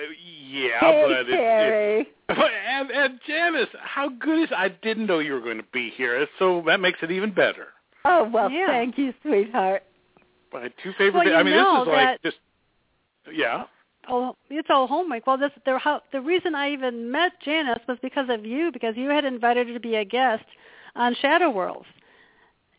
yeah, 0.49 0.81
hey, 0.81 1.05
but 1.07 1.13
it, 1.13 1.29
it, 1.29 1.37
Terry. 1.37 2.09
and, 2.29 2.91
and 2.91 3.21
Janis, 3.27 3.69
how 3.81 4.09
good 4.09 4.45
is? 4.45 4.49
I 4.57 4.69
didn't 4.69 5.07
know 5.07 5.19
you 5.21 5.35
were 5.35 5.41
going 5.41 5.59
to 5.59 5.65
be 5.73 5.91
here, 5.97 6.27
so 6.39 6.63
that 6.67 6.81
makes 6.81 6.99
it 7.03 7.11
even 7.11 7.33
better. 7.33 7.69
oh 8.05 8.29
well, 8.33 8.51
Yeah. 8.51 8.67
thank 8.69 8.97
you, 8.99 9.13
sweetheart. 9.23 9.83
My 10.53 10.69
two 10.83 10.93
favorite. 10.99 11.15
Well, 11.15 11.29
you 11.29 11.35
I 11.35 11.43
mean, 11.43 11.55
know 11.55 11.85
this 11.85 11.93
is 11.93 11.95
like 11.97 12.07
that- 12.07 12.23
just 12.23 12.37
yeah. 13.33 13.65
Oh, 14.09 14.37
it's 14.51 14.69
all 14.71 14.87
home 14.87 15.11
week. 15.11 15.27
Well, 15.27 15.37
this 15.37 15.51
the 15.65 15.79
how 15.79 16.01
the 16.13 16.21
reason 16.21 16.55
I 16.55 16.73
even 16.73 17.11
met 17.11 17.33
Janis 17.45 17.79
was 17.89 17.99
because 18.03 18.29
of 18.31 18.45
you, 18.45 18.71
because 18.73 18.97
you 18.97 19.09
had 19.09 19.25
invited 19.25 19.67
her 19.69 19.75
to 19.75 19.81
be 19.81 19.97
a 19.97 20.05
guest 20.05 20.45
on 20.95 21.17
Shadow 21.21 21.51
Worlds. 21.51 21.87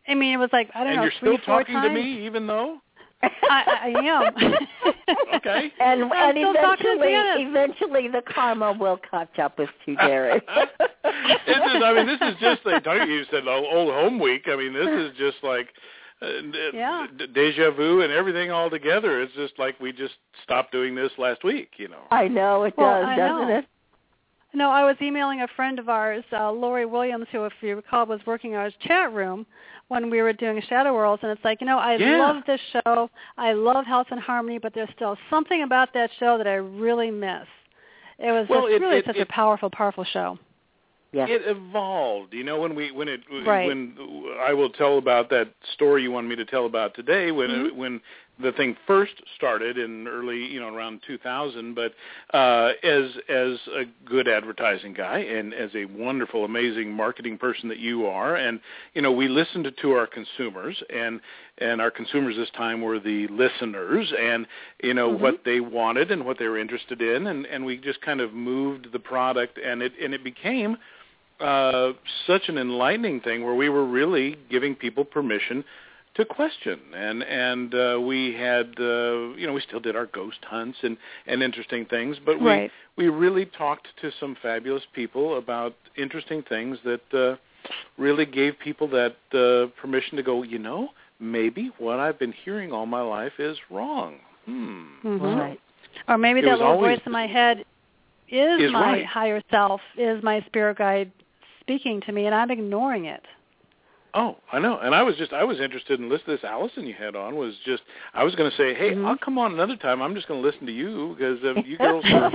I 0.08 0.14
mean, 0.14 0.34
it 0.34 0.38
was 0.38 0.50
like 0.54 0.70
I 0.74 0.84
don't 0.84 0.94
and 0.94 0.98
know, 0.98 1.04
And 1.04 1.12
you're 1.12 1.20
three, 1.20 1.38
still 1.44 1.54
four 1.54 1.60
talking 1.64 1.76
times. 1.76 1.90
to 1.90 1.94
me, 1.94 2.26
even 2.26 2.48
though. 2.48 2.78
I, 3.22 3.30
I 3.50 3.94
I 3.96 4.06
am. 4.06 4.54
Okay. 5.36 5.72
And 5.80 6.04
I'm 6.04 6.12
and 6.12 6.38
still 6.38 6.54
talking 6.54 6.86
to 6.86 7.04
eventually, 7.04 7.44
eventually, 7.44 8.08
the 8.08 8.22
karma 8.34 8.74
will 8.74 9.00
catch 9.10 9.40
up 9.40 9.58
with 9.58 9.70
you, 9.86 9.96
Terry. 9.98 10.42
this 10.48 11.58
is. 11.58 11.84
I 11.84 11.94
mean, 11.94 12.08
this 12.08 12.20
is 12.22 12.36
just 12.40 12.66
like 12.66 12.86
you 13.08 13.24
said, 13.32 13.48
old 13.48 13.94
home 13.94 14.20
week. 14.20 14.44
I 14.48 14.56
mean, 14.56 14.74
this 14.74 14.88
is 14.88 15.18
just 15.18 15.38
like. 15.44 15.70
Uh, 16.22 16.28
Yeah. 16.74 17.06
d- 17.16 17.28
deja 17.28 17.70
vu 17.72 18.02
and 18.02 18.12
everything 18.12 18.50
all 18.52 18.70
together. 18.70 19.22
It's 19.22 19.34
just 19.34 19.58
like 19.60 19.80
we 19.80 19.92
just 19.92 20.16
stopped 20.44 20.72
doing 20.72 20.96
this 20.96 21.12
last 21.18 21.44
week, 21.44 21.72
you 21.78 21.88
know. 21.90 22.02
I 22.10 22.28
know 22.28 22.64
it 22.64 22.74
Well, 22.78 23.02
does, 23.02 23.10
I 23.10 23.16
doesn't 23.16 23.48
know. 23.50 23.58
it? 23.60 23.66
No, 24.54 24.72
I 24.72 24.84
was 24.84 24.96
emailing 25.02 25.42
a 25.42 25.48
friend 25.50 25.78
of 25.78 25.90
ours, 25.90 26.24
uh, 26.34 26.52
Lori 26.52 26.86
Williams, 26.86 27.28
who, 27.32 27.46
if 27.46 27.54
you 27.62 27.76
recall, 27.76 28.08
was 28.08 28.26
working 28.26 28.56
our 28.56 28.72
chat 28.80 29.14
room 29.14 29.46
when 29.90 30.10
we 30.10 30.22
were 30.24 30.34
doing 30.34 30.60
Shadow 30.68 30.94
Worlds, 30.96 31.22
and 31.22 31.32
it's 31.32 31.44
like, 31.46 31.62
you 31.62 31.68
know, 31.68 31.78
I 31.78 31.98
Yeah. 31.98 32.18
love 32.18 32.44
this 32.46 32.62
show. 32.72 33.10
I 33.38 33.54
love 33.54 33.86
Health 33.86 34.08
and 34.10 34.20
Harmony, 34.20 34.58
but 34.58 34.74
there's 34.74 34.90
still 34.96 35.18
something 35.30 35.62
about 35.62 35.94
that 35.94 36.10
show 36.14 36.38
that 36.40 36.48
I 36.48 36.56
really 36.56 37.12
miss. 37.12 37.48
It 38.18 38.32
was 38.32 38.48
Well, 38.50 38.62
just 38.64 38.74
it- 38.74 38.82
really 38.82 38.98
it- 38.98 39.06
such 39.06 39.18
it- 39.18 39.22
a 39.22 39.26
powerful, 39.28 39.70
powerful 39.70 40.04
show. 40.06 40.40
Yes. 41.14 41.30
It 41.32 41.42
evolved, 41.46 42.34
you 42.34 42.44
know. 42.44 42.60
When 42.60 42.76
we 42.76 42.92
when 42.92 43.08
it 43.08 43.22
Right. 43.46 43.66
when 43.68 43.96
I 44.42 44.54
will 44.54 44.70
tell 44.70 44.98
about 44.98 45.30
that 45.30 45.54
story 45.74 46.04
you 46.04 46.12
wanted 46.12 46.28
me 46.28 46.36
to 46.36 46.46
tell 46.46 46.66
about 46.66 46.94
today. 46.96 47.32
When 47.32 47.50
Mm-hmm. 47.50 47.78
when 47.78 48.02
the 48.42 48.52
thing 48.52 48.76
first 48.86 49.14
started 49.36 49.78
in 49.78 50.08
early, 50.08 50.46
you 50.46 50.60
know, 50.60 50.74
around 50.74 51.02
2000. 51.08 51.74
But 51.74 51.94
uh, 52.34 52.72
as 52.84 53.12
as 53.30 53.58
a 53.76 53.84
good 54.06 54.28
advertising 54.28 54.94
guy 54.94 55.20
and 55.20 55.54
as 55.54 55.72
a 55.76 55.86
wonderful, 55.86 56.46
amazing 56.46 56.92
marketing 56.92 57.38
person 57.38 57.70
that 57.70 57.80
you 57.80 58.06
are, 58.06 58.36
and 58.36 58.60
you 58.94 59.02
know, 59.02 59.12
we 59.12 59.28
listened 59.28 59.72
to 59.82 59.92
our 59.92 60.08
consumers, 60.08 60.82
and 60.94 61.20
and 61.60 61.82
our 61.82 61.92
consumers 61.92 62.36
this 62.36 62.50
time 62.56 62.82
were 62.82 63.00
the 63.00 63.28
listeners, 63.28 64.12
and 64.20 64.46
you 64.84 64.94
know 64.94 65.10
Mhm. 65.10 65.20
what 65.20 65.44
they 65.44 65.60
wanted 65.60 66.12
and 66.12 66.26
what 66.26 66.38
they 66.38 66.48
were 66.48 66.58
interested 66.60 67.02
in, 67.02 67.28
and 67.28 67.46
and 67.48 67.66
we 67.66 67.78
just 67.78 68.02
kind 68.02 68.22
of 68.22 68.34
moved 68.34 68.92
the 68.92 69.00
product, 69.00 69.58
and 69.58 69.82
it 69.82 69.94
and 70.02 70.14
it 70.14 70.24
became 70.24 70.78
uh, 71.40 71.94
such 72.26 72.50
an 72.50 72.58
enlightening 72.58 73.22
thing 73.22 73.44
where 73.46 73.54
we 73.54 73.70
were 73.70 73.86
really 73.86 74.36
giving 74.50 74.76
people 74.76 75.06
permission 75.06 75.64
to 76.18 76.26
question 76.26 76.80
and 76.96 77.24
and 77.24 77.74
uh, 77.76 78.00
we 78.02 78.34
had 78.34 78.68
uh, 78.80 79.34
you 79.38 79.46
know 79.48 79.54
we 79.54 79.62
still 79.62 79.80
did 79.80 79.96
our 79.96 80.08
ghost 80.08 80.40
hunts 80.44 80.78
and 80.84 80.98
and 81.28 81.42
interesting 81.42 81.86
things 81.86 82.18
but 82.26 82.40
we 82.40 82.48
Right. 82.48 82.72
we 82.98 83.08
really 83.08 83.46
talked 83.46 83.88
to 84.02 84.12
some 84.20 84.36
fabulous 84.42 84.84
people 84.94 85.38
about 85.38 85.76
interesting 85.96 86.42
things 86.44 86.78
that 86.84 87.14
uh, 87.14 87.36
really 87.98 88.26
gave 88.26 88.58
people 88.60 88.88
that 88.90 89.16
uh, 89.34 89.68
permission 89.80 90.18
to 90.18 90.24
go 90.24 90.44
you 90.44 90.60
know 90.60 90.90
maybe 91.20 91.72
what 91.78 92.00
I've 92.00 92.20
been 92.20 92.34
hearing 92.44 92.72
all 92.72 92.86
my 92.86 93.02
life 93.02 93.34
is 93.40 93.58
wrong 93.70 94.16
hmm 94.46 94.86
Mhm. 95.04 95.38
Right. 95.40 95.60
Or 96.08 96.18
maybe 96.18 96.42
that 96.42 96.58
little 96.58 96.78
voice 96.80 97.00
in 97.06 97.12
my 97.12 97.28
head 97.28 97.66
is, 98.30 98.62
Is 98.62 98.72
my 98.72 98.92
right. 98.94 99.06
higher 99.06 99.42
self, 99.52 99.82
is 99.98 100.22
my 100.24 100.42
spirit 100.42 100.78
guide 100.78 101.12
speaking 101.62 102.02
to 102.02 102.12
me, 102.12 102.26
and 102.26 102.36
I'm 102.36 102.52
ignoring 102.52 103.06
it. 103.06 103.24
Oh, 104.20 104.36
I 104.52 104.58
know. 104.58 104.80
And 104.80 104.96
I 104.96 105.04
was 105.04 105.16
just 105.16 105.32
I 105.32 105.44
was 105.44 105.60
interested 105.60 106.00
in 106.00 106.10
listening. 106.10 106.38
This 106.38 106.44
Allison 106.44 106.88
you 106.88 106.96
had 106.96 107.16
on 107.16 107.36
was 107.36 107.54
just 107.64 107.84
I 108.16 108.24
was 108.24 108.34
going 108.34 108.50
to 108.50 108.58
say, 108.58 108.74
hey, 108.74 108.92
Mhm. 108.96 109.06
I'll 109.06 109.18
come 109.18 109.38
on 109.38 109.54
another 109.54 109.76
time. 109.76 110.02
I'm 110.02 110.16
just 110.16 110.28
going 110.28 110.42
to 110.42 110.48
listen 110.48 110.66
to 110.66 110.72
you 110.74 111.16
because 111.16 111.38
uh, 111.44 111.62
you 111.62 111.78
girls 111.78 112.04
were 112.12 112.32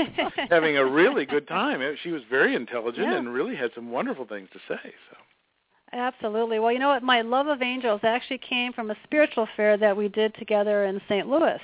having 0.48 0.76
a 0.76 0.84
really 0.86 1.26
good 1.26 1.48
time. 1.48 1.80
She 2.04 2.10
was 2.12 2.22
very 2.30 2.54
intelligent 2.54 3.08
Yeah. 3.08 3.16
and 3.16 3.34
really 3.34 3.56
had 3.56 3.72
some 3.74 3.90
wonderful 3.90 4.26
things 4.26 4.48
to 4.52 4.60
say. 4.68 4.92
So 5.10 5.16
Absolutely. 5.92 6.60
Well, 6.60 6.70
you 6.72 6.78
know 6.78 6.88
what? 6.88 7.02
My 7.02 7.20
love 7.22 7.48
of 7.48 7.62
angels 7.62 8.00
actually 8.04 8.38
came 8.38 8.72
from 8.72 8.90
a 8.92 8.96
spiritual 9.02 9.48
fair 9.56 9.76
that 9.76 9.96
we 9.96 10.08
did 10.08 10.34
together 10.36 10.84
in 10.84 11.00
St. 11.08 11.28
Louis. 11.28 11.60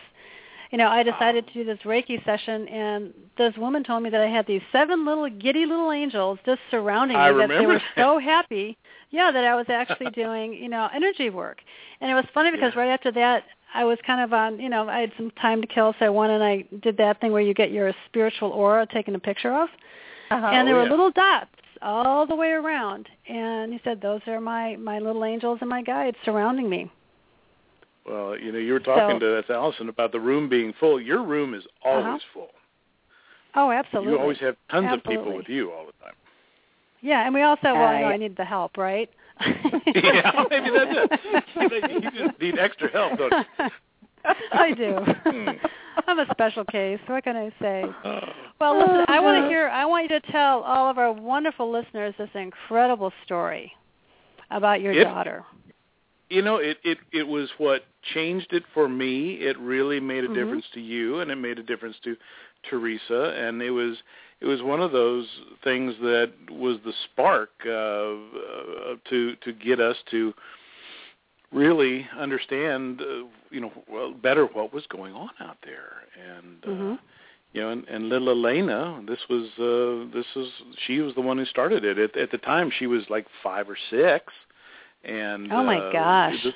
You 0.71 0.77
know, 0.77 0.89
I 0.89 1.03
decided 1.03 1.47
to 1.47 1.53
do 1.55 1.65
this 1.65 1.79
Reiki 1.85 2.23
session, 2.27 2.69
and 2.69 3.15
this 3.39 3.57
woman 3.57 3.83
told 3.85 4.03
me 4.03 4.11
that 4.11 4.21
I 4.21 4.27
had 4.27 4.47
these 4.47 4.61
seven 4.71 5.07
little 5.07 5.31
giddy 5.31 5.65
little 5.65 5.93
angels 5.93 6.39
just 6.45 6.61
surrounding 6.71 7.17
me. 7.17 7.23
I 7.23 7.33
that 7.33 7.49
they 7.49 7.65
were 7.65 7.81
so 7.97 8.19
happy. 8.19 8.77
Yeah, 9.11 9.31
that 9.31 9.45
I 9.45 9.55
was 9.55 9.67
actually 9.69 10.11
doing, 10.15 10.53
you 10.53 10.69
know, 10.69 10.89
energy 10.95 11.31
work. 11.31 11.59
And 12.01 12.11
it 12.11 12.15
was 12.15 12.25
funny 12.35 12.51
because 12.51 12.73
Yeah. 12.75 12.81
right 12.83 12.91
after 12.91 13.11
that, 13.13 13.45
I 13.75 13.85
was 13.85 13.99
kind 14.07 14.21
of 14.23 14.33
on, 14.33 14.59
you 14.61 14.69
know, 14.69 14.89
I 14.89 15.01
had 15.01 15.13
some 15.17 15.31
time 15.33 15.61
to 15.61 15.67
kill, 15.67 15.95
so 15.99 16.07
I 16.07 16.09
went 16.09 16.33
and 16.33 16.43
I 16.43 16.65
did 16.83 16.97
that 16.99 17.21
thing 17.21 17.33
where 17.33 17.43
you 17.43 17.53
get 17.55 17.71
your 17.71 17.93
spiritual 18.07 18.51
aura 18.51 18.87
taken 18.87 19.15
a 19.15 19.19
picture 19.19 19.53
of 19.55 19.69
Uh-huh. 20.31 20.47
and 20.47 20.67
there 20.67 20.75
Oh, 20.75 20.79
were 20.79 20.85
yeah. 20.85 20.91
little 20.91 21.11
dots 21.11 21.51
all 21.83 22.27
the 22.27 22.35
way 22.35 22.51
around 22.53 23.09
and 23.29 23.73
he 23.73 23.79
said 23.85 24.01
those 24.01 24.21
are 24.27 24.41
my 24.41 24.75
my 24.77 24.99
little 24.99 25.25
angels 25.25 25.59
and 25.61 25.71
my 25.71 25.81
guides 25.81 26.17
surrounding 26.25 26.69
me 26.69 26.91
well, 28.05 28.37
you 28.39 28.51
know, 28.53 28.59
you 28.59 28.73
were 28.73 28.81
talking 28.81 29.17
So- 29.17 29.19
to 29.21 29.35
that's 29.35 29.51
Allison 29.51 29.89
about 29.91 30.13
the 30.13 30.19
room 30.19 30.49
being 30.49 30.73
full. 30.81 30.99
Your 30.99 31.23
room 31.23 31.53
is 31.55 31.65
always 31.85 32.07
Uh-huh. 32.07 32.19
full. 32.33 32.51
oh 33.55 33.71
absolutely 33.71 34.13
You 34.15 34.19
always 34.19 34.39
have 34.39 34.57
tons 34.71 34.93
of 34.93 35.05
people 35.05 35.33
with 35.37 35.49
you 35.49 35.71
all 35.73 35.85
the 35.87 35.93
time. 36.05 36.15
Yeah 37.01 37.25
and 37.25 37.35
we 37.35 37.43
also 37.43 37.75
well 37.75 37.89
I 37.89 38.01
know 38.01 38.07
Uh, 38.09 38.11
i 38.11 38.17
need 38.17 38.37
the 38.37 38.45
help 38.45 38.77
right 38.77 39.11
yeah, 39.95 40.45
maybe 40.51 40.69
that's 40.71 41.13
it. 41.55 42.03
You 42.03 42.11
just 42.27 42.41
need 42.41 42.59
extra 42.59 42.91
help, 42.91 43.19
don't 43.19 43.33
you? 43.33 43.69
I 44.53 44.73
do. 44.73 44.97
Hmm. 45.31 45.49
I'm 46.09 46.19
a 46.19 46.27
special 46.33 46.65
case. 46.65 46.99
What 47.07 47.23
can 47.23 47.37
I 47.37 47.53
say? 47.61 47.85
Oh. 48.05 48.19
Well, 48.61 48.79
listen, 48.81 49.05
I 49.07 49.21
want 49.21 49.41
to 49.45 49.49
hear. 49.49 49.69
I 49.69 49.85
want 49.85 50.11
you 50.11 50.21
to 50.21 50.33
tell 50.33 50.63
all 50.63 50.91
of 50.91 50.99
our 50.99 51.13
wonderful 51.13 51.71
listeners 51.71 52.15
this 52.19 52.29
incredible 52.35 53.13
story 53.25 53.73
about 54.51 54.81
your 54.81 54.93
It- 54.93 55.05
daughter. 55.05 55.45
you 56.31 56.43
know 56.43 56.57
it 56.57 56.79
it 56.83 56.99
it 57.13 57.27
was 57.29 57.49
what 57.59 57.85
changed 58.15 58.53
it 58.53 58.65
for 58.75 58.89
me 58.89 59.35
it 59.35 59.57
really 59.61 60.01
made 60.01 60.25
a 60.25 60.29
Mhm. 60.29 60.35
difference 60.35 60.67
to 60.75 60.81
you 60.81 61.21
and 61.21 61.31
it 61.31 61.37
made 61.37 61.61
a 61.61 61.63
difference 61.63 61.97
to 62.01 62.17
teresa 62.69 63.35
and 63.39 63.63
it 63.63 63.71
was 63.71 63.97
it 64.41 64.47
was 64.47 64.63
one 64.63 64.81
of 64.81 64.93
those 64.93 65.27
things 65.65 65.95
that 66.01 66.33
was 66.51 66.79
the 66.85 66.93
spark 67.05 67.51
uh, 67.67 67.71
uh 67.71 68.97
to 69.09 69.37
to 69.37 69.53
get 69.53 69.81
us 69.81 69.97
to 70.11 70.33
really 71.53 72.07
understand 72.19 73.01
uh, 73.01 73.27
you 73.51 73.61
know 73.61 73.73
well 73.91 74.13
better 74.13 74.47
what 74.47 74.73
was 74.73 74.87
going 74.89 75.15
on 75.15 75.31
out 75.41 75.57
there 75.65 76.03
and 76.37 76.65
uh, 76.65 76.69
Mhm. 76.69 76.99
you 77.53 77.61
know 77.63 77.71
and, 77.71 77.89
and 77.89 78.09
little 78.09 78.29
elena 78.31 79.03
this 79.07 79.21
was 79.29 79.47
uh 79.59 80.15
this 80.15 80.27
was 80.37 80.49
she 80.87 81.01
was 81.01 81.15
the 81.15 81.21
one 81.21 81.39
who 81.39 81.45
started 81.47 81.85
it 81.85 81.99
at, 81.99 82.17
at 82.17 82.31
the 82.31 82.39
time 82.39 82.71
she 82.71 82.87
was 82.87 83.09
like 83.09 83.27
five 83.43 83.69
or 83.69 83.79
six 83.91 84.33
and 85.05 85.53
Oh, 85.53 85.63
my 85.63 85.79
uh, 85.79 85.93
gosh. 85.93 86.47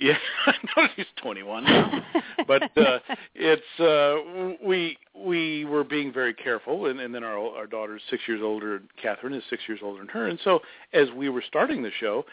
Yeah 0.00 0.16
i 0.46 0.54
know 0.76 0.88
she's 0.96 1.06
twenty 1.22 1.42
one 1.42 1.64
now 1.64 2.02
but 2.46 2.62
uh 2.76 2.98
it's 3.34 3.80
uh 3.80 4.56
we 4.66 4.96
we 5.14 5.64
were 5.64 5.84
being 5.84 6.12
very 6.12 6.34
careful 6.34 6.86
and, 6.86 7.00
and 7.00 7.14
then 7.14 7.22
our 7.22 7.38
our 7.56 7.66
daughter's 7.66 8.02
six 8.10 8.22
years 8.26 8.40
older 8.42 8.82
catherine 9.00 9.34
is 9.34 9.42
six 9.50 9.62
years 9.68 9.80
older 9.82 9.98
than 9.98 10.08
her. 10.08 10.26
And 10.26 10.38
so 10.42 10.60
as 10.92 11.08
we 11.16 11.28
were 11.28 11.44
starting 11.46 11.82
the 11.82 11.90
show 12.00 12.24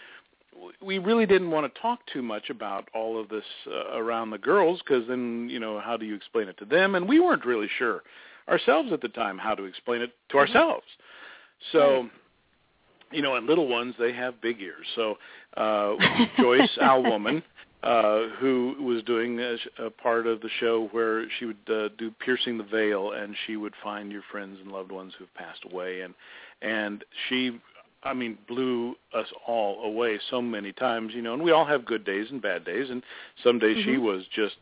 we 0.82 0.98
really 0.98 1.26
didn't 1.26 1.52
want 1.52 1.72
to 1.72 1.82
talk 1.82 2.00
too 2.12 2.22
much 2.22 2.50
about 2.50 2.90
all 2.94 3.20
of 3.20 3.30
this 3.30 3.44
uh, 3.68 3.98
around 3.98 4.32
the 4.32 4.38
girls 4.38 4.80
because 4.80 5.08
then 5.08 5.48
you 5.50 5.60
know 5.60 5.80
how 5.80 5.98
do 5.98 6.06
you 6.06 6.16
explain 6.16 6.48
it 6.48 6.58
to 6.58 6.66
them? 6.66 6.96
And 6.96 7.08
we 7.08 7.20
weren't 7.20 7.46
really 7.46 7.70
sure 7.78 8.04
ourselves 8.50 8.92
at 8.92 9.02
the 9.02 9.10
time 9.10 9.38
how 9.38 9.56
to 9.56 9.64
explain 9.66 10.02
it 10.02 10.12
to 10.30 10.38
ourselves. 10.38 10.86
So 11.72 12.10
you 13.12 13.22
know 13.22 13.36
and 13.36 13.46
little 13.48 13.68
ones 13.68 13.96
they 14.00 14.14
have 14.14 14.42
big 14.42 14.62
ears. 14.62 14.86
So 14.96 15.18
uh 15.56 15.94
joyce 16.40 16.70
Alwoman, 16.82 17.42
uh 17.84 18.28
who 18.40 18.76
was 18.80 19.04
doing 19.04 19.40
a, 19.40 19.58
a 19.86 19.90
part 19.90 20.28
of 20.28 20.42
the 20.42 20.50
show 20.60 20.88
where 20.92 21.26
she 21.38 21.46
would 21.46 21.58
uh, 21.70 21.90
do 21.98 22.12
piercing 22.24 22.58
the 22.58 22.64
veil 22.64 23.12
and 23.14 23.36
she 23.46 23.56
would 23.56 23.74
find 23.84 24.12
your 24.12 24.24
friends 24.32 24.58
and 24.62 24.72
loved 24.72 24.92
ones 24.92 25.14
who've 25.18 25.34
passed 25.36 25.64
away. 25.72 26.02
And 26.02 26.14
and 26.62 27.04
she 27.28 27.60
I 28.04 28.14
mean, 28.14 28.38
blew 28.48 28.96
us 29.14 29.28
all 29.48 29.84
away 29.84 30.20
so 30.30 30.42
many 30.42 30.72
times, 30.72 31.14
you 31.16 31.22
know, 31.22 31.34
and 31.34 31.42
we 31.44 31.52
all 31.52 31.66
have 31.66 31.84
good 31.84 32.06
days 32.06 32.28
and 32.30 32.42
bad 32.42 32.64
days, 32.64 32.90
and 32.90 33.04
some 33.44 33.58
days 33.60 33.78
she 33.84 33.96
Mhm. 33.96 34.02
was 34.02 34.26
just 34.28 34.56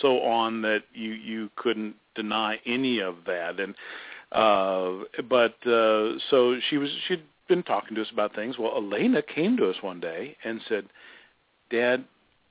so 0.00 0.20
on 0.22 0.60
that 0.62 0.82
you 0.92 1.12
you 1.12 1.50
couldn't 1.56 1.94
deny 2.14 2.60
any 2.66 2.98
of 3.00 3.24
that, 3.26 3.60
and 3.60 3.74
uh, 4.32 5.04
but 5.28 5.54
uh, 5.66 6.18
so 6.30 6.58
she 6.68 6.78
was 6.78 6.90
she'd 7.06 7.22
been 7.48 7.62
talking 7.62 7.94
to 7.96 8.02
us 8.02 8.10
about 8.10 8.34
things. 8.34 8.58
Well, 8.58 8.76
Elena 8.76 9.22
came 9.22 9.56
to 9.58 9.68
us 9.68 9.76
one 9.82 10.00
day 10.00 10.36
and 10.44 10.60
said, 10.68 10.86
"Dad, 11.70 12.04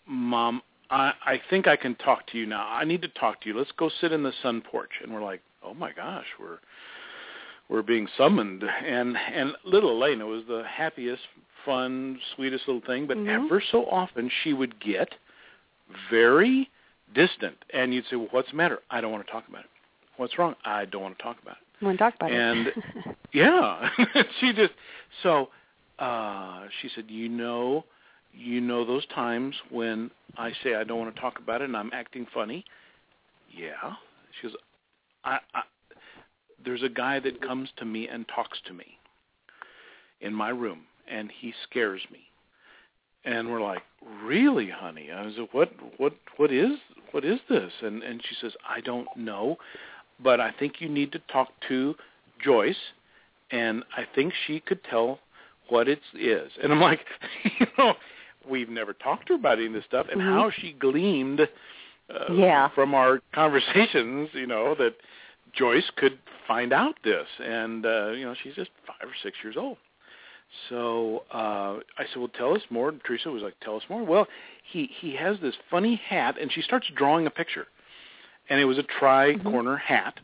Mom, 0.06 0.62
I 0.90 1.14
I 1.26 1.42
think 1.50 1.68
I 1.68 1.76
can 1.76 1.96
talk 1.96 2.28
to 2.28 2.38
you 2.38 2.46
now. 2.46 2.68
I 2.68 2.84
need 2.84 3.02
to 3.02 3.08
talk 3.10 3.42
to 3.42 3.50
you. 3.50 3.58
Let's 3.58 3.72
go 3.72 3.90
sit 3.90 4.12
in 4.12 4.24
the 4.24 4.34
sun 4.42 4.62
porch." 4.62 4.92
And 5.02 5.14
we're 5.14 5.24
like, 5.24 5.42
"Oh 5.64 5.74
my 5.74 5.92
gosh, 5.92 6.28
we're." 6.40 6.60
we're 7.70 7.82
being 7.82 8.08
summoned 8.18 8.64
and 8.64 9.18
and 9.18 9.56
little 9.64 9.90
Elena 9.92 10.26
was 10.26 10.44
the 10.48 10.64
happiest 10.64 11.24
fun 11.66 12.20
sweetest 12.36 12.68
little 12.68 12.82
thing 12.82 13.08
but 13.08 13.18
Mhm. 13.18 13.30
ever 13.30 13.62
so 13.62 13.86
often 13.90 14.30
she 14.30 14.54
would 14.54 14.80
get 14.80 15.16
very 16.10 16.70
distant 17.14 17.58
and 17.72 17.94
you'd 17.94 18.06
say 18.08 18.16
well 18.16 18.28
what's 18.32 18.50
the 18.52 18.56
matter 18.56 18.82
I 18.90 19.02
don't 19.02 19.12
want 19.12 19.26
to 19.26 19.32
talk 19.32 19.48
about 19.48 19.64
it 19.64 19.70
what's 20.18 20.38
wrong 20.38 20.56
I 20.66 20.86
don't 20.86 21.02
want 21.02 21.18
to 21.18 21.24
talk 21.24 21.42
about 21.42 21.58
it 21.58 21.73
Want 21.82 21.98
to 21.98 22.04
talk 22.04 22.16
about 22.16 22.32
And- 22.32 22.68
it? 22.68 22.76
yeah 23.34 23.90
she 24.40 24.54
just 24.54 24.74
so 25.24 25.50
uh 26.00 26.66
she 26.82 26.90
said 26.94 27.06
you 27.10 27.28
know 27.30 27.84
you 28.34 28.62
know 28.62 28.86
those 28.86 29.06
times 29.08 29.56
when 29.70 30.10
I 30.38 30.52
say 30.64 30.76
I 30.76 30.84
don't 30.84 30.98
want 31.00 31.14
to 31.14 31.22
talk 31.22 31.40
about 31.40 31.62
it 31.62 31.66
and 31.66 31.78
I'm 31.78 31.92
acting 31.94 32.26
funny? 32.34 32.66
Yeah. 33.56 33.94
She 34.42 34.48
goes 34.48 34.56
I, 35.24 35.38
I 35.54 35.62
there's 36.66 36.84
a 36.84 36.90
guy 36.90 37.20
that 37.20 37.42
comes 37.42 37.70
to 37.78 37.86
me 37.86 38.08
and 38.08 38.26
talks 38.34 38.60
to 38.68 38.74
me 38.74 38.98
in 40.22 40.34
my 40.34 40.50
room 40.50 40.82
and 41.08 41.30
he 41.32 41.54
scares 41.70 42.02
me. 42.12 42.20
And 43.26 43.50
we're 43.52 43.62
like 43.62 43.84
really 44.24 44.70
honey? 44.70 45.12
I 45.12 45.26
was 45.26 45.36
like 45.38 45.54
what 45.54 45.72
what 45.98 46.14
what 46.38 46.52
is 46.52 46.72
what 47.12 47.24
is 47.26 47.40
this? 47.50 47.72
And 47.82 48.02
and 48.04 48.22
she 48.28 48.36
says 48.42 48.54
i 48.68 48.80
don't 48.82 49.08
know 49.16 49.58
but 50.22 50.40
i 50.40 50.52
think 50.52 50.80
you 50.80 50.90
need 50.90 51.12
to 51.12 51.20
talk 51.32 51.50
to 51.68 51.96
joyce 52.44 52.76
and 53.52 53.84
i 53.98 54.04
think 54.16 54.34
she 54.48 54.60
could 54.60 54.84
tell 54.84 55.20
what 55.70 55.88
it 55.88 56.00
is 56.14 56.52
and 56.62 56.72
i'm 56.72 56.82
like 56.82 57.00
you 57.60 57.66
know 57.78 57.94
we've 58.50 58.70
never 58.70 58.94
talked 58.94 59.28
to 59.28 59.34
her 59.34 59.40
about 59.40 59.58
any 59.58 59.68
of 59.68 59.74
this 59.74 59.86
stuff 59.86 60.08
and 60.12 60.20
Mhm. 60.22 60.34
how 60.34 60.50
she 60.50 60.74
gleamed 60.74 61.42
uh, 61.42 62.34
Yeah. 62.34 62.68
from 62.70 62.94
our 62.94 63.22
conversations 63.34 64.30
you 64.34 64.48
know 64.48 64.76
that 64.76 64.96
Joyce 65.54 65.90
could 65.98 66.18
find 66.48 66.74
out 66.74 66.96
this, 67.04 67.28
and 67.40 67.86
uh, 67.86 68.08
you 68.10 68.26
know 68.26 68.34
she's 68.42 68.56
just 68.56 68.72
five 68.88 69.08
or 69.08 69.14
six 69.22 69.38
years 69.44 69.56
old. 69.56 69.78
So 70.70 71.24
uh, 71.32 71.80
I 71.98 72.06
said, 72.10 72.18
"Well, 72.18 72.28
tell 72.30 72.56
us 72.56 72.62
more." 72.72 72.90
And 72.90 73.00
Teresa 73.04 73.30
was 73.30 73.44
like, 73.44 73.54
"Tell 73.62 73.76
us 73.76 73.84
more." 73.90 74.04
Well, 74.04 74.28
he 74.64 74.90
he 75.00 75.16
has 75.16 75.38
this 75.42 75.54
funny 75.70 75.96
hat, 76.08 76.36
and 76.42 76.52
she 76.52 76.62
starts 76.62 76.88
drawing 76.96 77.28
a 77.28 77.30
picture, 77.30 77.68
and 78.54 78.62
it 78.62 78.66
was 78.66 78.78
a 78.78 78.84
mm-hmm. 78.84 79.00
tri-corner 79.00 79.78
hat, 79.78 80.20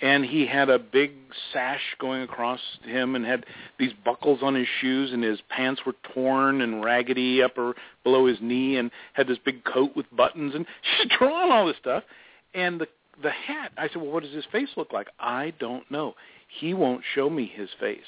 and 0.00 0.24
he 0.24 0.46
had 0.46 0.70
a 0.70 0.78
big 0.78 1.10
sash 1.52 1.82
going 1.98 2.22
across 2.22 2.60
him, 2.84 3.16
and 3.16 3.26
had 3.26 3.44
these 3.76 3.90
buckles 4.04 4.38
on 4.40 4.54
his 4.54 4.68
shoes, 4.80 5.12
and 5.12 5.24
his 5.24 5.40
pants 5.48 5.80
were 5.84 5.96
torn 6.14 6.60
and 6.60 6.84
raggedy 6.84 7.42
up 7.42 7.58
or 7.58 7.74
below 8.04 8.26
his 8.26 8.38
knee, 8.40 8.76
and 8.76 8.92
had 9.14 9.26
this 9.26 9.38
big 9.44 9.64
coat 9.64 9.96
with 9.96 10.06
buttons, 10.16 10.54
and 10.54 10.64
she's 10.96 11.10
drawing 11.18 11.50
all 11.50 11.66
this 11.66 11.76
stuff, 11.80 12.04
and 12.54 12.80
the 12.80 12.86
the 13.20 13.30
hat. 13.30 13.72
I 13.76 13.88
said, 13.88 13.96
well, 13.96 14.12
what 14.12 14.22
does 14.22 14.32
his 14.32 14.44
face 14.52 14.68
look 14.76 14.92
like? 14.92 15.08
I 15.18 15.54
don't 15.58 15.90
know. 15.90 16.14
He 16.60 16.72
won't 16.72 17.02
show 17.14 17.28
me 17.28 17.50
his 17.52 17.70
face, 17.80 17.98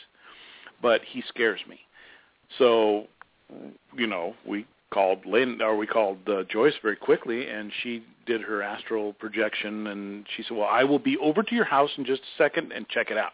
but 0.80 1.00
he 1.02 1.24
scares 1.26 1.60
me. 1.68 1.80
So, 2.58 3.06
you 3.96 4.06
know, 4.06 4.34
we 4.46 4.66
called 4.90 5.27
Lynn, 5.27 5.61
or 5.61 5.77
we 5.77 5.87
called 5.87 6.18
uh, 6.29 6.44
Joyce 6.44 6.74
very 6.83 6.96
quickly, 6.96 7.48
and 7.48 7.70
she 7.83 8.03
did 8.27 8.40
her 8.42 8.62
astral 8.62 9.12
projection, 9.14 9.87
and 9.87 10.27
she 10.37 10.42
said, 10.42 10.57
well, 10.57 10.68
I 10.70 10.85
will 10.85 10.98
be 10.98 11.16
over 11.18 11.42
to 11.42 11.55
your 11.55 11.64
house 11.64 11.90
in 11.96 12.05
just 12.05 12.22
a 12.22 12.42
second 12.42 12.72
and 12.72 12.88
check 12.88 13.11
it 13.11 13.18
out. 13.18 13.33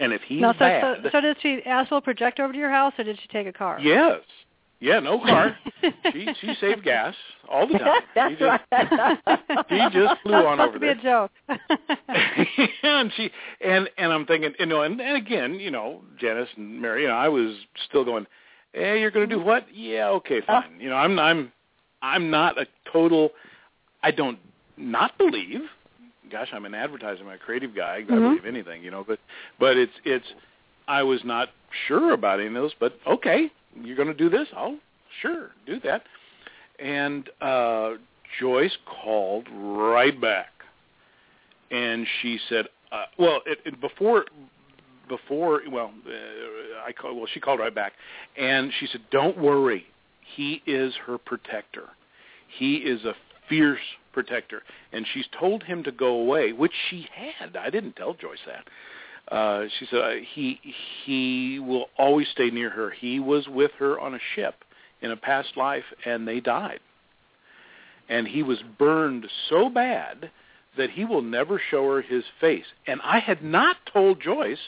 And 0.00 0.12
if 0.12 0.22
he's 0.22 0.40
no, 0.40 0.52
so, 0.52 0.58
bad, 0.58 0.96
so, 1.04 1.10
so 1.12 1.20
did 1.20 1.36
she 1.40 1.60
astral 1.64 2.00
project 2.00 2.40
over 2.40 2.52
to 2.52 2.58
your 2.58 2.70
house, 2.70 2.92
or 2.98 3.04
did 3.04 3.18
she 3.20 3.28
take 3.28 3.46
a 3.46 3.52
car? 3.52 3.78
yes, 3.80 4.20
yeah, 4.80 5.00
no 5.00 5.18
car. 5.18 5.56
she 6.12 6.28
she 6.40 6.54
saved 6.60 6.82
gas 6.84 7.14
all 7.48 7.66
the 7.66 7.78
time. 7.78 8.02
That's 8.14 8.34
she 8.34 8.38
just, 8.38 8.60
right. 8.70 9.66
She 9.68 9.98
just 9.98 10.20
flew 10.22 10.32
That's 10.32 10.46
on 10.46 10.58
supposed 10.58 10.60
over 10.60 10.72
to 10.72 10.80
be 10.80 10.88
a 10.88 10.94
joke. 10.96 11.30
and 12.82 13.12
she 13.16 13.30
and 13.64 13.88
and 13.96 14.12
I'm 14.12 14.26
thinking, 14.26 14.52
you 14.58 14.66
know, 14.66 14.82
and, 14.82 15.00
and 15.00 15.16
again, 15.16 15.54
you 15.54 15.70
know, 15.70 16.02
Janis 16.18 16.48
and 16.56 16.82
Mary, 16.82 17.02
you 17.02 17.08
know, 17.08 17.14
I 17.14 17.28
was 17.28 17.54
still 17.88 18.04
going, 18.04 18.26
"Hey, 18.74 19.00
you're 19.00 19.10
going 19.10 19.28
to 19.28 19.34
do 19.34 19.42
what? 19.42 19.66
Yeah, 19.72 20.08
okay, 20.08 20.40
fine." 20.42 20.78
You 20.78 20.90
know, 20.90 20.96
I'm 20.96 21.18
I'm 21.18 21.52
I'm 22.02 22.30
not 22.30 22.60
a 22.60 22.66
total. 22.92 23.30
I 24.02 24.10
don't 24.10 24.38
not 24.76 25.16
believe. 25.18 25.60
Gosh, 26.30 26.48
I'm 26.52 26.64
an 26.64 26.74
advertiser, 26.74 27.22
I'm 27.22 27.28
a 27.28 27.38
creative 27.38 27.74
guy. 27.74 27.96
I 27.96 28.02
Mhm. 28.02 28.22
believe 28.22 28.46
anything, 28.46 28.82
you 28.82 28.90
know, 28.90 29.04
but 29.04 29.18
but 29.58 29.76
it's 29.76 29.92
it's. 30.04 30.26
I 30.88 31.02
was 31.02 31.24
not 31.24 31.50
sure 31.86 32.12
about 32.12 32.40
any 32.40 32.48
of 32.48 32.54
those, 32.54 32.74
but 32.78 32.98
okay, 33.06 33.50
you're 33.82 33.96
going 33.96 34.08
to 34.08 34.14
do 34.14 34.28
this. 34.28 34.48
I'll 34.54 34.78
sure 35.22 35.52
do 35.64 35.80
that. 35.80 36.02
And 36.78 37.30
uh 37.40 37.92
Joyce 38.40 38.76
called 38.86 39.46
right 39.52 40.18
back 40.20 40.54
and 41.70 42.06
she 42.20 42.38
said, 42.48 42.66
uh, 42.92 43.04
"Well, 43.18 43.40
it, 43.46 43.58
it, 43.64 43.80
before, 43.80 44.26
before, 45.08 45.62
well, 45.70 45.92
uh, 46.06 46.86
I 46.86 46.92
call, 46.92 47.14
well, 47.14 47.26
she 47.32 47.40
called 47.40 47.60
right 47.60 47.74
back, 47.74 47.92
and 48.36 48.72
she 48.78 48.86
said, 48.86 49.02
"Don't 49.10 49.38
worry, 49.38 49.86
he 50.36 50.62
is 50.66 50.94
her 51.06 51.18
protector. 51.18 51.90
He 52.48 52.76
is 52.76 53.04
a 53.04 53.14
fierce 53.48 53.80
protector, 54.12 54.62
and 54.92 55.06
she's 55.12 55.26
told 55.38 55.64
him 55.64 55.82
to 55.84 55.92
go 55.92 56.20
away, 56.20 56.52
which 56.52 56.72
she 56.88 57.08
had. 57.12 57.56
I 57.56 57.70
didn't 57.70 57.96
tell 57.96 58.14
Joyce 58.14 58.38
that." 58.46 58.68
Uh, 59.34 59.64
she 59.78 59.86
said 59.86 60.00
uh, 60.00 60.10
he 60.34 60.60
he 61.04 61.58
will 61.58 61.86
always 61.96 62.28
stay 62.28 62.50
near 62.50 62.70
her. 62.70 62.90
He 62.90 63.20
was 63.20 63.48
with 63.48 63.70
her 63.78 63.98
on 63.98 64.14
a 64.14 64.20
ship 64.34 64.64
in 65.00 65.10
a 65.10 65.16
past 65.16 65.56
life, 65.56 65.84
and 66.04 66.28
they 66.28 66.40
died. 66.40 66.80
And 68.08 68.28
he 68.28 68.42
was 68.42 68.58
burned 68.78 69.26
so 69.48 69.70
bad 69.70 70.30
that 70.76 70.90
he 70.90 71.04
will 71.04 71.22
never 71.22 71.60
show 71.70 71.88
her 71.90 72.02
his 72.02 72.24
face. 72.40 72.66
And 72.86 73.00
I 73.02 73.20
had 73.20 73.42
not 73.42 73.76
told 73.90 74.20
Joyce 74.20 74.58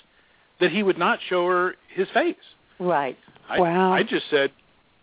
that 0.60 0.70
he 0.70 0.82
would 0.82 0.98
not 0.98 1.18
show 1.28 1.46
her 1.46 1.74
his 1.94 2.08
face. 2.14 2.36
right. 2.78 3.16
I, 3.48 3.60
Wow. 3.60 3.92
I 3.92 4.02
just 4.02 4.28
said, 4.28 4.50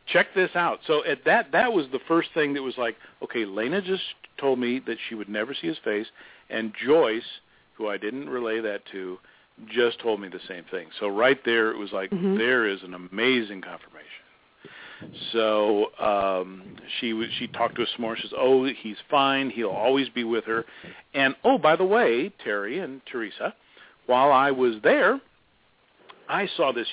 check 0.08 0.28
this 0.36 0.50
out. 0.54 0.80
So 0.86 1.06
at 1.06 1.24
that, 1.26 1.54
that 1.54 1.72
was 1.72 1.86
the 1.94 2.00
first 2.10 2.30
thing 2.34 2.54
that 2.56 2.62
was 2.62 2.78
like, 2.78 2.96
okay, 3.24 3.46
Lena 3.46 3.82
just 3.82 4.04
told 4.38 4.60
me 4.60 4.80
that 4.86 4.98
she 5.08 5.16
would 5.16 5.30
never 5.30 5.54
see 5.54 5.68
his 5.68 5.78
face, 5.84 6.08
and 6.50 6.74
Joyce, 6.86 7.24
who 7.76 7.88
I 7.88 7.96
didn't 7.98 8.28
relay 8.30 8.60
that 8.60 8.82
to, 8.92 9.18
just 9.72 10.00
told 10.02 10.20
me 10.20 10.28
the 10.28 10.42
same 10.48 10.66
thing. 10.72 10.88
So 11.00 11.08
right 11.08 11.40
there, 11.46 11.72
it 11.72 11.78
was 11.78 11.92
like 11.94 12.10
Mhm. 12.12 12.38
there 12.38 12.68
is 12.68 12.84
an 12.84 12.94
amazing 12.96 13.62
confirmation. 13.62 14.10
So 15.32 15.92
um, 16.00 16.76
she 17.00 17.14
was, 17.14 17.28
she 17.38 17.48
talked 17.48 17.76
to 17.76 17.84
us 17.84 17.90
more. 17.98 18.16
She 18.16 18.24
says, 18.24 18.38
"Oh, 18.38 18.64
he's 18.66 18.98
fine. 19.10 19.50
He'll 19.50 19.70
always 19.70 20.10
be 20.10 20.24
with 20.24 20.46
her." 20.46 20.66
And 21.14 21.36
oh, 21.44 21.58
by 21.58 21.76
the 21.76 21.84
way, 21.84 22.30
Terry 22.44 22.80
and 22.80 23.02
Teresa, 23.06 23.54
while 24.06 24.32
I 24.32 24.52
was 24.52 24.76
there, 24.82 25.20
I 26.34 26.48
saw 26.58 26.72
this 26.72 26.88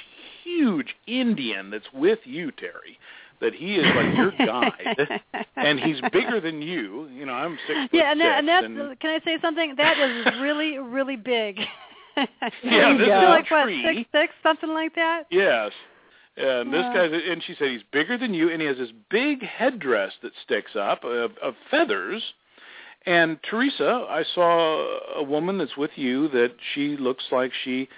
huge 0.44 0.94
Indian 1.06 1.70
that's 1.70 1.90
with 1.94 2.18
you, 2.24 2.52
Terry. 2.52 2.98
That 3.40 3.54
he 3.54 3.76
is 3.76 3.86
like 3.96 4.14
your 4.14 4.32
guide, 4.32 5.20
and 5.56 5.80
he's 5.80 5.98
bigger 6.12 6.42
than 6.42 6.60
you. 6.60 7.08
You 7.08 7.24
know, 7.24 7.32
I'm 7.32 7.58
six 7.66 7.88
yeah, 7.90 8.12
and, 8.12 8.20
that, 8.20 8.38
and 8.38 8.46
that's 8.46 8.66
and 8.66 9.00
can 9.00 9.18
I 9.18 9.24
say 9.24 9.38
something? 9.40 9.76
That 9.78 9.98
is 9.98 10.26
really, 10.42 10.76
really 10.78 11.16
big. 11.16 11.58
Yeah, 12.62 12.96
this 12.98 13.06
go. 13.06 13.18
is 13.22 13.28
like 13.28 13.50
what 13.50 13.68
six 13.68 14.08
six 14.12 14.34
something 14.42 14.70
like 14.70 14.94
that. 14.94 15.22
Yes. 15.30 15.72
And 16.36 16.72
this 16.72 16.84
Yeah. 16.84 17.08
guy's, 17.08 17.22
and 17.30 17.42
she 17.42 17.54
said 17.54 17.70
he's 17.70 17.82
bigger 17.92 18.18
than 18.18 18.34
you, 18.34 18.50
and 18.50 18.60
he 18.60 18.66
has 18.66 18.76
this 18.76 18.92
big 19.10 19.42
headdress 19.42 20.12
that 20.22 20.32
sticks 20.44 20.72
up 20.76 21.04
of, 21.04 21.32
of 21.38 21.54
feathers. 21.70 22.22
And 23.06 23.38
Teresa, 23.42 24.06
I 24.08 24.22
saw 24.34 25.16
a 25.16 25.22
woman 25.22 25.56
that's 25.56 25.76
with 25.76 25.92
you 25.96 26.28
that 26.28 26.52
she 26.74 26.96
looks 26.98 27.24
like 27.30 27.52
she 27.64 27.88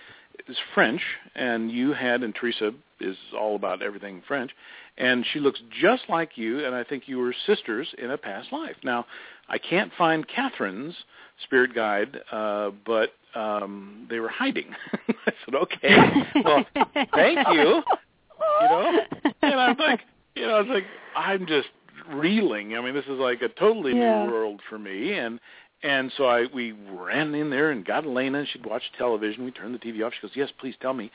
is 0.49 0.57
French, 0.75 1.01
and 1.35 1.71
you 1.71 1.93
had, 1.93 2.23
and 2.23 2.35
Teresa 2.35 2.73
is 3.01 3.17
all 3.39 3.57
about 3.57 3.83
everything 3.83 4.23
French, 4.27 4.51
and 4.99 5.25
she 5.33 5.41
looks 5.41 5.61
just 5.81 6.03
like 6.09 6.37
you, 6.37 6.65
and 6.65 6.75
I 6.75 6.85
think 6.85 7.05
you 7.07 7.19
were 7.19 7.35
sisters 7.47 7.89
in 7.99 8.11
a 8.11 8.19
past 8.19 8.53
life. 8.53 8.77
Now, 8.85 9.07
I 9.49 9.59
can't 9.59 9.93
find 9.97 10.27
Catherine's 10.29 10.95
spirit 11.45 11.75
guide, 11.75 12.19
uh, 12.31 12.71
but 12.87 13.11
um, 13.35 14.07
they 14.11 14.21
were 14.21 14.29
hiding. 14.29 14.75
I 15.27 15.33
said, 15.45 15.55
okay, 15.55 15.97
well, 16.45 16.65
thank 17.15 17.49
you 17.49 17.83
you 18.61 18.69
know? 18.69 19.01
And 19.43 19.55
I'm 19.55 19.77
like, 19.79 20.01
you 20.35 20.47
know, 20.47 20.61
it's 20.61 20.71
like 20.71 20.85
I'm 21.17 21.47
just 21.47 21.69
reeling. 22.13 22.77
I 22.77 22.81
mean, 22.81 22.95
this 22.95 23.05
is 23.05 23.19
like 23.19 23.43
a 23.43 23.49
totally 23.49 23.93
Yeah. 23.95 24.25
new 24.25 24.33
world 24.33 24.61
for 24.69 24.79
me, 24.79 25.13
and 25.15 25.41
and 25.83 26.13
so 26.17 26.27
I 26.27 26.47
we 26.53 26.73
ran 26.73 27.35
in 27.35 27.51
there 27.51 27.71
and 27.71 27.85
got 27.85 28.05
Elena. 28.05 28.39
and 28.41 28.49
She'd 28.49 28.65
watch 28.67 28.83
television. 28.97 29.45
We 29.45 29.51
turned 29.51 29.75
the 29.75 29.79
TV 29.79 30.05
off. 30.05 30.13
She 30.15 30.27
goes, 30.27 30.37
"Yes, 30.37 30.51
please 30.59 30.75
tell 30.81 30.95
me." 30.95 31.11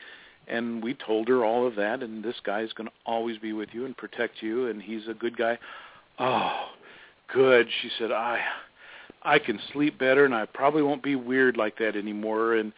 And 0.46 0.82
we 0.82 0.94
told 0.94 1.28
her 1.28 1.44
all 1.44 1.66
of 1.66 1.74
that. 1.76 2.02
And 2.02 2.22
this 2.24 2.36
guy 2.42 2.60
is 2.60 2.72
going 2.72 2.88
to 2.88 2.94
always 3.04 3.36
be 3.38 3.52
with 3.52 3.68
you 3.74 3.84
and 3.84 3.94
protect 3.96 4.42
you, 4.42 4.68
and 4.68 4.80
he's 4.80 5.06
a 5.08 5.14
good 5.14 5.36
guy. 5.36 5.58
Oh, 6.18 6.70
good. 7.32 7.68
She 7.82 7.90
said, 7.98 8.12
"I." 8.12 8.40
I 9.22 9.40
can 9.40 9.58
sleep 9.72 9.98
better 9.98 10.24
and 10.24 10.32
I 10.32 10.46
probably 10.46 10.80
won't 10.82 11.02
be 11.02 11.16
weird 11.16 11.56
like 11.56 11.76
that 11.78 11.96
anymore 11.96 12.54
and 12.54 12.72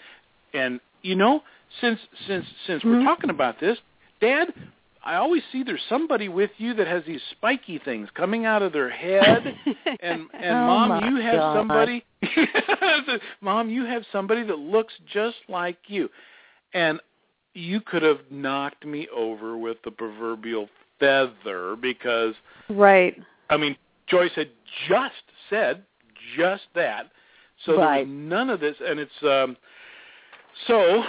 and 0.55 0.81
you 1.03 1.15
know 1.15 1.43
since 1.83 2.01
since 2.27 2.47
since 2.67 2.83
we're 2.83 2.95
Mhm. 2.97 3.05
talking 3.05 3.29
about 3.29 3.61
this 3.61 3.79
Dad, 4.21 4.53
I 5.03 5.17
always 5.17 5.43
see 5.51 5.63
there's 5.63 5.81
somebody 5.89 6.29
with 6.29 6.51
you 6.59 6.75
that 6.75 6.87
has 6.87 7.03
these 7.07 7.21
spiky 7.31 7.79
things 7.79 8.09
coming 8.15 8.45
out 8.45 8.63
of 8.63 8.73
their 8.73 8.91
head, 8.91 9.57
and 10.01 10.29
and 10.43 10.61
Oh, 10.61 10.67
Mom, 10.67 11.09
you 11.09 11.17
have 11.17 11.41
God. 11.41 11.57
somebody. 11.57 12.05
Mom, 13.41 13.71
you 13.71 13.85
have 13.87 14.03
somebody 14.13 14.43
that 14.43 14.59
looks 14.59 14.93
just 15.13 15.37
like 15.49 15.79
you, 15.87 16.11
and 16.75 17.01
you 17.55 17.81
could 17.81 18.03
have 18.03 18.21
knocked 18.31 18.85
me 18.85 19.09
over 19.15 19.57
with 19.57 19.79
the 19.85 19.91
proverbial 19.91 20.69
feather 20.99 21.77
because 21.81 22.35
right. 22.69 23.17
I 23.49 23.57
mean 23.57 23.77
Joyce 24.07 24.33
had 24.37 24.51
just 24.89 25.15
said 25.49 25.83
just 26.37 26.65
that, 26.75 27.11
so 27.65 27.73
there 27.73 27.81
Right. 27.81 28.07
was 28.07 28.15
none 28.15 28.51
of 28.51 28.61
this, 28.61 28.77
and 28.85 29.01
it's 29.01 29.23
um. 29.23 29.57
So, 30.67 31.05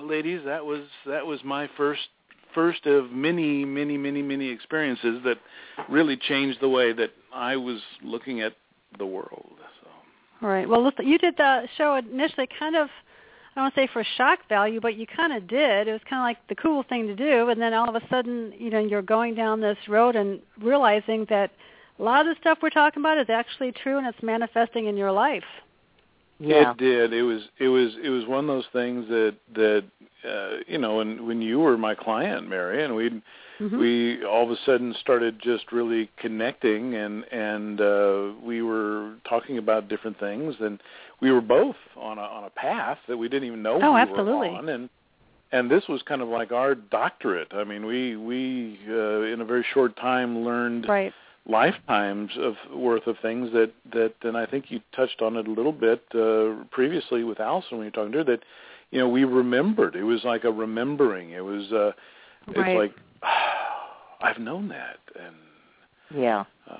ladies, 0.00 0.40
that 0.46 0.64
was 0.64 0.84
that 1.06 1.26
was 1.26 1.42
my 1.44 1.68
first 1.76 2.08
first 2.56 2.86
of 2.86 3.12
many, 3.12 3.64
many, 3.64 3.98
many, 3.98 4.22
many 4.22 4.48
experiences 4.48 5.20
that 5.24 5.36
really 5.88 6.16
changed 6.16 6.58
the 6.60 6.68
way 6.68 6.92
that 6.92 7.10
I 7.32 7.54
was 7.56 7.80
looking 8.02 8.40
at 8.40 8.54
the 8.98 9.06
world. 9.06 9.52
So, 9.80 10.46
Right. 10.46 10.68
Well, 10.68 10.82
listen, 10.82 11.06
you 11.06 11.18
did 11.18 11.36
the 11.36 11.68
show 11.76 11.96
initially 11.96 12.48
kind 12.58 12.74
of, 12.74 12.88
I 12.88 13.54
don't 13.54 13.64
want 13.64 13.74
to 13.74 13.80
say 13.82 13.88
for 13.92 14.02
shock 14.16 14.38
value, 14.48 14.80
but 14.80 14.96
you 14.96 15.06
kind 15.06 15.34
of 15.34 15.46
did. 15.46 15.86
It 15.86 15.92
was 15.92 16.00
kind 16.08 16.22
of 16.22 16.24
like 16.24 16.38
the 16.48 16.54
cool 16.54 16.82
thing 16.88 17.06
to 17.08 17.14
do, 17.14 17.50
and 17.50 17.60
then 17.60 17.74
all 17.74 17.94
of 17.94 17.94
a 17.94 18.08
sudden, 18.08 18.54
you 18.58 18.70
know, 18.70 18.78
you're 18.78 19.02
going 19.02 19.34
down 19.34 19.60
this 19.60 19.78
road 19.86 20.16
and 20.16 20.40
realizing 20.60 21.26
that 21.28 21.50
a 21.98 22.02
lot 22.02 22.26
of 22.26 22.34
the 22.34 22.40
stuff 22.40 22.58
we're 22.62 22.70
talking 22.70 23.02
about 23.02 23.18
is 23.18 23.28
actually 23.28 23.72
true 23.72 23.98
and 23.98 24.06
it's 24.06 24.22
manifesting 24.22 24.86
in 24.86 24.96
your 24.96 25.12
life. 25.12 25.44
Yeah. 26.38 26.72
It 26.72 26.76
did. 26.76 27.12
It 27.12 27.22
was 27.22 27.42
it 27.58 27.68
was 27.68 27.94
it 28.02 28.10
was 28.10 28.26
one 28.26 28.40
of 28.40 28.46
those 28.46 28.66
things 28.72 29.08
that 29.08 29.34
that 29.54 29.84
uh, 30.26 30.56
you 30.66 30.78
know, 30.78 30.96
when 30.96 31.26
when 31.26 31.40
you 31.40 31.60
were 31.60 31.76
my 31.78 31.94
client, 31.94 32.48
Mary, 32.48 32.84
and 32.84 32.94
we 32.94 33.22
Mhm. 33.58 33.78
we 33.78 34.24
all 34.24 34.44
of 34.44 34.50
a 34.50 34.56
sudden 34.66 34.94
started 35.00 35.38
just 35.40 35.72
really 35.72 36.10
connecting 36.18 36.94
and 36.94 37.24
and 37.32 37.80
uh 37.80 38.32
we 38.42 38.60
were 38.60 39.14
talking 39.26 39.56
about 39.56 39.88
different 39.88 40.18
things 40.20 40.54
and 40.60 40.78
we 41.22 41.30
were 41.32 41.40
both 41.40 41.76
on 41.96 42.18
a 42.18 42.20
on 42.20 42.44
a 42.44 42.50
path 42.50 42.98
that 43.08 43.16
we 43.16 43.30
didn't 43.30 43.48
even 43.48 43.62
know 43.62 43.80
Oh, 43.82 43.94
we 43.94 44.00
absolutely. 44.00 44.50
were 44.50 44.56
on 44.58 44.68
and 44.68 44.90
and 45.52 45.70
this 45.70 45.88
was 45.88 46.02
kind 46.02 46.20
of 46.20 46.28
like 46.28 46.52
our 46.52 46.74
doctorate. 46.74 47.48
I 47.54 47.64
mean, 47.64 47.86
we 47.86 48.16
we 48.16 48.78
uh, 48.90 49.22
in 49.22 49.40
a 49.40 49.44
very 49.46 49.64
short 49.72 49.96
time 49.96 50.44
learned 50.44 50.86
Right. 50.86 51.14
Lifetimes 51.48 52.30
of 52.38 52.54
worth 52.74 53.06
of 53.06 53.16
things 53.22 53.52
that 53.52 53.72
that 53.92 54.12
and 54.22 54.36
I 54.36 54.46
think 54.46 54.66
you 54.70 54.80
touched 54.94 55.22
on 55.22 55.36
it 55.36 55.46
a 55.46 55.50
little 55.50 55.72
bit 55.72 56.02
uh, 56.14 56.64
previously 56.70 57.22
with 57.24 57.38
Allison 57.40 57.78
when 57.78 57.86
you 57.86 57.86
were 57.86 57.90
talking 57.92 58.12
to 58.12 58.18
her 58.18 58.24
that 58.24 58.40
you 58.90 58.98
know 58.98 59.08
we 59.08 59.24
remembered 59.24 59.94
it 59.94 60.02
was 60.02 60.24
like 60.24 60.44
a 60.44 60.50
remembering 60.50 61.30
it 61.30 61.44
was 61.44 61.70
uh 61.72 61.92
it's 62.48 62.58
Right. 62.58 62.76
like 62.76 62.94
I've 64.20 64.38
known 64.38 64.68
that 64.68 64.98
and 65.20 66.20
Yeah. 66.20 66.44
uh, 66.70 66.78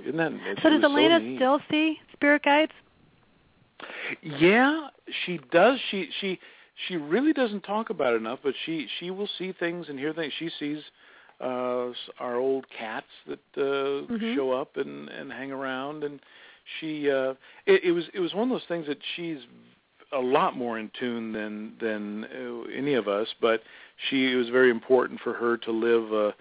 isn't 0.00 0.16
that 0.16 0.32
it, 0.32 0.58
So 0.62 0.68
it 0.68 0.72
does 0.80 0.84
Elena 0.84 1.18
neat. 1.18 1.36
still 1.36 1.58
see 1.70 1.98
spirit 2.12 2.42
guides? 2.44 2.72
Yeah, 4.22 4.88
she 5.24 5.40
does. 5.50 5.78
She 5.90 6.08
she 6.20 6.38
she 6.86 6.96
really 6.96 7.32
doesn't 7.32 7.62
talk 7.62 7.90
about 7.90 8.14
it 8.14 8.16
enough, 8.16 8.40
but 8.42 8.54
she 8.64 8.86
she 8.98 9.10
will 9.10 9.28
see 9.38 9.52
things 9.52 9.88
and 9.88 9.98
hear 9.98 10.12
things. 10.12 10.32
She 10.38 10.50
sees 10.58 10.78
uh 11.40 11.92
our 12.18 12.36
old 12.36 12.66
cats 12.70 13.06
that 13.26 13.38
uh 13.56 14.06
Mhm. 14.12 14.34
show 14.34 14.52
up 14.52 14.76
and 14.76 15.08
and 15.08 15.32
hang 15.32 15.52
around 15.52 16.04
and 16.04 16.20
she 16.78 17.10
uh 17.10 17.34
it, 17.66 17.84
it 17.84 17.92
was 17.92 18.04
it 18.12 18.20
was 18.20 18.34
one 18.34 18.44
of 18.44 18.50
those 18.50 18.66
things 18.68 18.86
that 18.86 18.98
she's 19.14 19.38
a 20.12 20.18
lot 20.18 20.56
more 20.56 20.78
in 20.78 20.90
tune 20.98 21.32
than 21.32 21.74
than 21.80 22.24
uh, 22.24 22.62
any 22.74 22.94
of 22.94 23.08
us, 23.08 23.28
but 23.40 23.62
she 24.08 24.32
it 24.32 24.36
was 24.36 24.48
very 24.48 24.70
important 24.70 25.20
for 25.20 25.34
her 25.34 25.56
to 25.58 25.70
live 25.70 26.12
a 26.12 26.34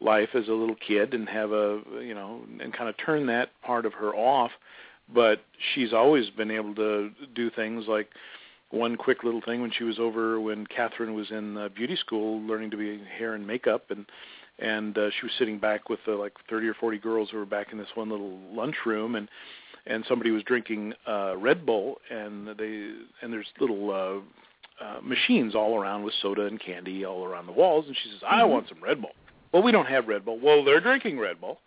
life 0.00 0.28
as 0.34 0.48
a 0.48 0.52
little 0.52 0.76
kid 0.76 1.14
and 1.14 1.26
have 1.28 1.52
a 1.52 1.80
you 2.02 2.14
know 2.14 2.42
and 2.60 2.72
kind 2.74 2.88
of 2.90 2.96
turn 2.98 3.26
that 3.26 3.50
part 3.62 3.86
of 3.86 3.94
her 3.94 4.14
off 4.14 4.50
but 5.14 5.40
she's 5.72 5.92
always 5.94 6.28
been 6.30 6.50
able 6.50 6.74
to 6.74 7.10
do 7.34 7.48
things 7.50 7.86
like 7.88 8.10
one 8.70 8.96
quick 8.96 9.22
little 9.22 9.40
thing 9.42 9.60
when 9.60 9.70
she 9.70 9.84
was 9.84 9.98
over 9.98 10.40
when 10.40 10.66
Catherine 10.66 11.14
was 11.14 11.30
in 11.30 11.56
uh, 11.56 11.68
beauty 11.74 11.96
school 11.96 12.40
learning 12.42 12.70
to 12.72 12.76
be 12.76 13.00
hair 13.18 13.34
and 13.34 13.46
makeup 13.46 13.90
and 13.90 14.06
and 14.58 14.96
uh, 14.96 15.10
she 15.10 15.26
was 15.26 15.32
sitting 15.38 15.58
back 15.58 15.88
with 15.90 16.00
uh, 16.08 16.16
like 16.16 16.32
30 16.48 16.68
or 16.68 16.74
40 16.74 16.96
girls 16.98 17.28
who 17.30 17.36
were 17.36 17.44
back 17.46 17.72
in 17.72 17.78
this 17.78 17.88
one 17.94 18.08
little 18.10 18.38
lunchroom 18.52 19.14
and 19.14 19.28
and 19.86 20.04
somebody 20.08 20.30
was 20.32 20.42
drinking 20.42 20.92
uh 21.06 21.36
Red 21.36 21.64
Bull 21.64 21.96
and 22.10 22.48
they 22.58 22.90
and 23.22 23.32
there's 23.32 23.46
little 23.60 23.90
uh, 23.90 24.84
uh 24.84 25.00
machines 25.00 25.54
all 25.54 25.78
around 25.78 26.02
with 26.02 26.14
soda 26.20 26.46
and 26.46 26.60
candy 26.60 27.04
all 27.04 27.24
around 27.24 27.46
the 27.46 27.52
walls 27.52 27.84
and 27.86 27.96
she 28.02 28.10
says 28.10 28.20
I 28.26 28.40
Mhm. 28.40 28.48
want 28.50 28.68
some 28.68 28.82
Red 28.82 29.00
Bull. 29.00 29.12
Well, 29.52 29.62
we 29.62 29.70
don't 29.72 29.86
have 29.86 30.08
Red 30.08 30.24
Bull. 30.24 30.38
Well, 30.42 30.64
they're 30.64 30.80
drinking 30.80 31.18
Red 31.18 31.40
Bull. 31.40 31.60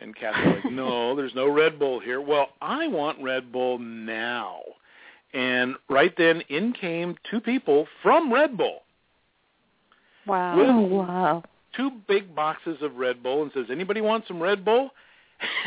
And 0.00 0.14
Catherine's 0.14 0.64
like, 0.64 0.72
no, 0.72 1.14
there's 1.16 1.34
no 1.34 1.48
Red 1.48 1.78
Bull 1.78 2.00
here. 2.00 2.20
Well, 2.20 2.48
I 2.60 2.86
want 2.88 3.22
Red 3.22 3.50
Bull 3.50 3.78
now. 3.78 4.58
And 5.34 5.74
right 5.90 6.14
then 6.16 6.42
in 6.48 6.72
came 6.72 7.16
two 7.30 7.40
people 7.40 7.86
from 8.02 8.32
Red 8.32 8.56
Bull, 8.56 8.80
Wow. 10.26 10.56
With- 10.56 10.66
Oh 10.68 10.80
wow. 10.80 11.42
two 11.76 11.90
big 12.08 12.34
boxes 12.34 12.78
of 12.80 12.96
Red 12.96 13.22
Bull, 13.22 13.42
and 13.42 13.50
says, 13.52 13.66
anybody 13.70 14.00
want 14.00 14.24
some 14.28 14.40
Red 14.42 14.64
Bull? 14.64 14.90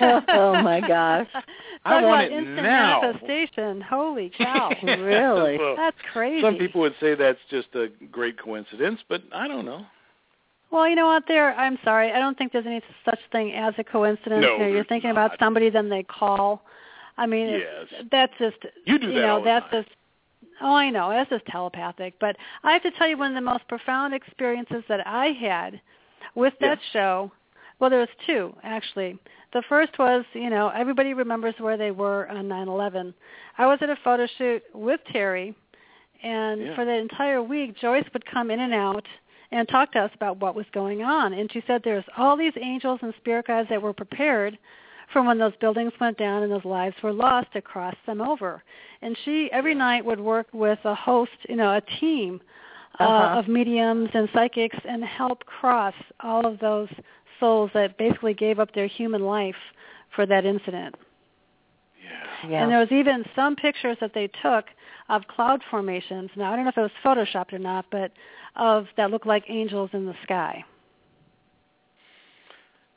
Oh, 0.00 0.60
my 0.62 0.80
gosh. 0.80 1.28
I 1.84 2.00
Talk 2.00 2.02
want 2.02 2.04
about 2.04 2.24
it 2.24 2.32
instant 2.32 2.56
now. 2.62 3.00
manifestation. 3.00 3.80
Holy 3.80 4.30
cow. 4.36 4.70
Really? 4.82 5.56
So, 5.56 5.74
That's 5.76 5.96
crazy. 6.12 6.42
Some 6.42 6.56
people 6.56 6.80
would 6.82 6.94
say 7.00 7.14
that's 7.14 7.38
just 7.50 7.68
a 7.74 7.88
great 8.10 8.38
coincidence, 8.42 9.00
but 9.08 9.22
I 9.32 9.46
don't 9.48 9.64
know. 9.64 9.86
Well, 10.70 10.86
you 10.88 10.96
know 10.96 11.06
what? 11.06 11.22
There, 11.28 11.54
I'm 11.54 11.78
sorry. 11.84 12.12
I 12.12 12.18
don't 12.18 12.36
think 12.36 12.52
there's 12.52 12.66
any 12.66 12.82
such 13.04 13.20
thing 13.32 13.52
as 13.54 13.72
a 13.78 13.84
coincidence. 13.84 14.42
No, 14.42 14.54
you 14.54 14.58
know, 14.58 14.66
you're 14.68 14.84
thinking 14.84 15.14
not. 15.14 15.26
about 15.26 15.38
somebody, 15.38 15.70
then 15.70 15.88
they 15.88 16.02
call. 16.02 16.62
I 17.18 17.26
mean, 17.26 17.48
Yes. 17.48 18.02
that's 18.10 18.32
just 18.38 18.56
You 18.86 18.98
do 18.98 19.08
you 19.08 19.14
that 19.14 19.20
know 19.20 19.34
all 19.34 19.40
the 19.40 19.44
that's 19.44 19.70
just 19.70 19.88
Oh, 20.60 20.74
I 20.74 20.90
know. 20.90 21.10
This 21.10 21.28
is 21.36 21.42
telepathic, 21.50 22.14
but 22.18 22.36
I 22.64 22.72
have 22.72 22.82
to 22.82 22.90
tell 22.92 23.06
you 23.06 23.16
one 23.16 23.30
of 23.30 23.34
the 23.36 23.40
most 23.40 23.66
profound 23.68 24.12
experiences 24.12 24.82
that 24.88 25.06
I 25.06 25.26
had 25.28 25.80
with 26.34 26.54
that 26.60 26.78
Yeah. 26.78 26.90
show. 26.92 27.32
Well, 27.78 27.90
there 27.90 28.00
was 28.00 28.08
two 28.26 28.56
actually. 28.62 29.18
The 29.52 29.62
first 29.62 29.98
was, 29.98 30.24
you 30.32 30.50
know, 30.50 30.68
everybody 30.68 31.14
remembers 31.14 31.54
where 31.58 31.76
they 31.76 31.90
were 31.90 32.28
on 32.28 32.48
9/11. 32.48 33.14
I 33.56 33.66
was 33.66 33.80
at 33.82 33.90
a 33.90 33.96
photo 33.96 34.26
shoot 34.26 34.62
with 34.74 35.02
Terry, 35.04 35.54
and 36.22 36.60
Yeah. 36.60 36.74
for 36.74 36.84
the 36.84 36.92
entire 36.94 37.42
week, 37.42 37.74
Joyce 37.76 38.12
would 38.12 38.26
come 38.26 38.50
in 38.50 38.60
and 38.60 38.74
out 38.74 39.06
and 39.52 39.68
talk 39.68 39.92
to 39.92 40.00
us 40.00 40.14
about 40.14 40.38
what 40.38 40.54
was 40.54 40.68
going 40.70 41.02
on. 41.02 41.32
And 41.32 41.50
she 41.52 41.60
said 41.62 41.82
there's 41.82 42.04
all 42.16 42.36
these 42.36 42.56
angels 42.56 43.02
and 43.02 43.14
spirit 43.14 43.46
guides 43.46 43.68
that 43.68 43.80
were 43.80 43.92
prepared 43.94 44.58
from 45.12 45.26
when 45.26 45.38
those 45.38 45.54
buildings 45.60 45.92
went 46.00 46.18
down 46.18 46.42
and 46.42 46.52
those 46.52 46.64
lives 46.64 46.94
were 47.02 47.12
lost 47.12 47.52
to 47.52 47.62
cross 47.62 47.94
them 48.06 48.20
over. 48.20 48.62
And 49.02 49.16
she 49.24 49.48
every 49.52 49.74
night 49.74 50.04
would 50.04 50.20
work 50.20 50.48
with 50.52 50.78
a 50.84 50.94
host, 50.94 51.32
you 51.48 51.56
know, 51.56 51.76
a 51.76 51.80
team 52.00 52.40
uh, 53.00 53.04
Uh-huh. 53.04 53.38
of 53.38 53.48
mediums 53.48 54.10
and 54.12 54.28
psychics 54.34 54.78
and 54.88 55.04
help 55.04 55.44
cross 55.44 55.94
all 56.20 56.46
of 56.46 56.58
those 56.58 56.88
souls 57.38 57.70
that 57.72 57.96
basically 57.96 58.34
gave 58.34 58.58
up 58.58 58.72
their 58.74 58.86
human 58.88 59.22
life 59.22 59.60
for 60.14 60.26
that 60.26 60.44
incident. 60.44 60.94
Yeah. 62.04 62.50
Yeah. 62.50 62.62
And 62.62 62.70
there 62.70 62.80
was 62.80 62.90
even 62.90 63.24
some 63.36 63.54
pictures 63.56 63.96
that 64.00 64.12
they 64.14 64.28
took 64.42 64.64
of 65.08 65.26
cloud 65.28 65.62
formations. 65.70 66.30
Now 66.36 66.52
I 66.52 66.56
don't 66.56 66.64
know 66.64 66.70
if 66.70 66.78
it 66.78 66.80
was 66.80 66.90
photoshopped 67.04 67.52
or 67.52 67.58
not, 67.58 67.86
but 67.90 68.12
of 68.56 68.86
that 68.96 69.10
looked 69.10 69.26
like 69.26 69.44
angels 69.48 69.90
in 69.92 70.04
the 70.06 70.14
sky. 70.22 70.64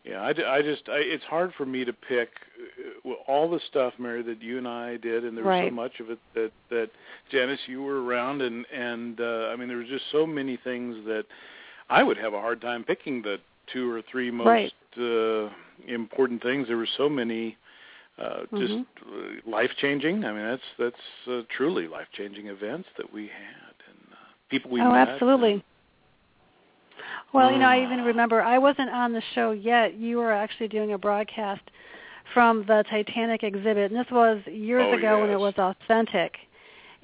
Yeah, 0.03 0.21
I, 0.21 0.57
I 0.57 0.61
just 0.61 0.89
I, 0.89 0.97
it's 0.97 1.23
hard 1.25 1.53
for 1.55 1.65
me 1.65 1.85
to 1.85 1.93
pick 1.93 2.29
uh, 3.05 3.11
all 3.27 3.49
the 3.49 3.59
stuff, 3.69 3.93
Mary, 3.99 4.23
that 4.23 4.41
you 4.41 4.57
and 4.57 4.67
I 4.67 4.97
did, 4.97 5.23
and 5.25 5.37
there 5.37 5.43
was 5.45 5.59
so 5.69 5.75
much 5.75 5.99
of 5.99 6.09
it 6.09 6.19
that 6.33 6.51
that 6.69 6.89
Janis, 7.31 7.59
you 7.67 7.83
were 7.83 8.03
around, 8.03 8.41
and 8.41 8.65
and 8.73 9.21
uh, 9.21 9.49
I 9.51 9.55
mean, 9.55 9.67
there 9.67 9.77
was 9.77 9.87
just 9.87 10.05
so 10.11 10.25
many 10.25 10.57
things 10.63 10.95
that 11.05 11.25
I 11.89 12.01
would 12.01 12.17
have 12.17 12.33
a 12.33 12.39
hard 12.39 12.61
time 12.61 12.83
picking 12.83 13.21
the 13.21 13.37
two 13.71 13.91
or 13.91 14.01
three 14.11 14.31
most 14.31 14.47
Right. 14.47 14.73
uh, 14.97 15.49
important 15.87 16.41
things. 16.41 16.67
There 16.67 16.77
were 16.77 16.89
so 16.97 17.07
many 17.07 17.57
uh, 18.17 18.41
just 18.57 18.73
Mhm. 18.73 18.85
uh, 19.05 19.49
life 19.49 19.71
changing. 19.77 20.25
I 20.25 20.31
mean, 20.31 20.43
that's 20.45 20.63
that's 20.77 21.27
uh, 21.27 21.41
truly 21.49 21.87
life 21.87 22.07
changing 22.11 22.47
events 22.47 22.89
that 22.97 23.11
we 23.13 23.27
had, 23.27 23.73
and 23.87 24.13
uh, 24.13 24.15
people 24.49 24.71
we 24.71 24.81
oh, 24.81 24.91
met. 24.91 25.09
absolutely. 25.09 25.63
Well, 27.33 27.51
you 27.51 27.59
know, 27.59 27.67
I 27.67 27.77
Mm. 27.77 27.83
even 27.83 28.01
remember 28.03 28.41
I 28.41 28.57
wasn't 28.57 28.89
on 28.89 29.13
the 29.13 29.21
show 29.33 29.51
yet. 29.51 29.93
You 29.95 30.17
were 30.17 30.31
actually 30.31 30.67
doing 30.67 30.93
a 30.93 30.97
broadcast 30.97 31.61
from 32.33 32.65
the 32.65 32.83
Titanic 32.89 33.43
exhibit, 33.43 33.91
and 33.91 33.99
this 33.99 34.11
was 34.11 34.45
years 34.47 34.87
Oh, 34.89 34.93
ago 34.93 35.19
when 35.21 35.29
it 35.29 35.39
was 35.39 35.57
authentic. 35.57 36.37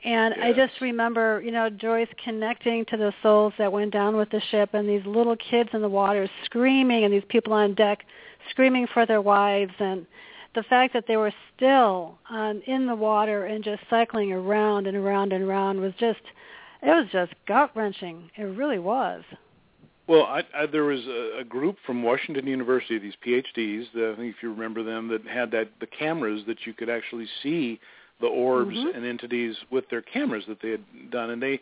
And 0.03 0.35
I 0.35 0.53
just 0.53 0.79
remember, 0.79 1.41
you 1.43 1.51
know, 1.51 1.69
Joyce 1.69 2.07
connecting 2.23 2.85
to 2.85 2.97
the 2.97 3.13
souls 3.23 3.53
that 3.57 3.71
went 3.71 3.91
down 3.91 4.15
with 4.15 4.29
the 4.29 4.39
ship 4.51 4.73
and 4.73 4.87
these 4.87 5.05
little 5.05 5.35
kids 5.35 5.69
in 5.73 5.81
the 5.81 5.89
water 5.89 6.29
screaming 6.45 7.03
and 7.03 7.11
these 7.11 7.25
people 7.29 7.51
on 7.53 7.73
deck 7.73 8.05
screaming 8.51 8.87
for 8.93 9.05
their 9.05 9.21
wives 9.21 9.73
and 9.79 10.05
the 10.53 10.63
fact 10.63 10.93
that 10.93 11.05
they 11.07 11.17
were 11.17 11.33
still 11.55 12.17
um, 12.29 12.61
in 12.67 12.85
the 12.85 12.95
water 12.95 13.45
and 13.45 13.63
just 13.63 13.81
cycling 13.89 14.31
around 14.31 14.87
and 14.87 14.95
around 14.95 15.33
and 15.33 15.43
around 15.43 15.79
was 15.79 15.93
just, 15.99 16.21
it 16.83 16.89
was 16.89 17.07
just 17.11 17.33
gut 17.47 17.71
wrenching. 17.75 18.29
It 18.35 18.43
really 18.43 18.79
was. 18.79 19.23
Well, 20.07 20.23
I, 20.23 20.43
I, 20.55 20.65
there 20.65 20.85
was 20.85 21.05
a, 21.05 21.39
a 21.41 21.43
group 21.43 21.77
from 21.85 22.01
Washington 22.01 22.47
University, 22.47 22.97
these 22.97 23.13
PhDs, 23.25 23.85
that, 23.93 24.13
I 24.13 24.15
think 24.15 24.35
if 24.35 24.41
you 24.41 24.51
remember 24.51 24.81
them, 24.83 25.09
that 25.09 25.25
had 25.27 25.51
that 25.51 25.69
the 25.81 25.87
cameras 25.87 26.43
that 26.47 26.65
you 26.65 26.73
could 26.73 26.89
actually 26.89 27.27
see 27.43 27.79
the 28.21 28.27
orbs 28.27 28.75
Mhm. 28.75 28.95
and 28.95 29.05
entities 29.05 29.55
with 29.69 29.87
their 29.89 30.01
cameras 30.01 30.45
that 30.47 30.61
they 30.61 30.71
had 30.71 31.11
done, 31.11 31.29
and 31.31 31.41
they, 31.43 31.59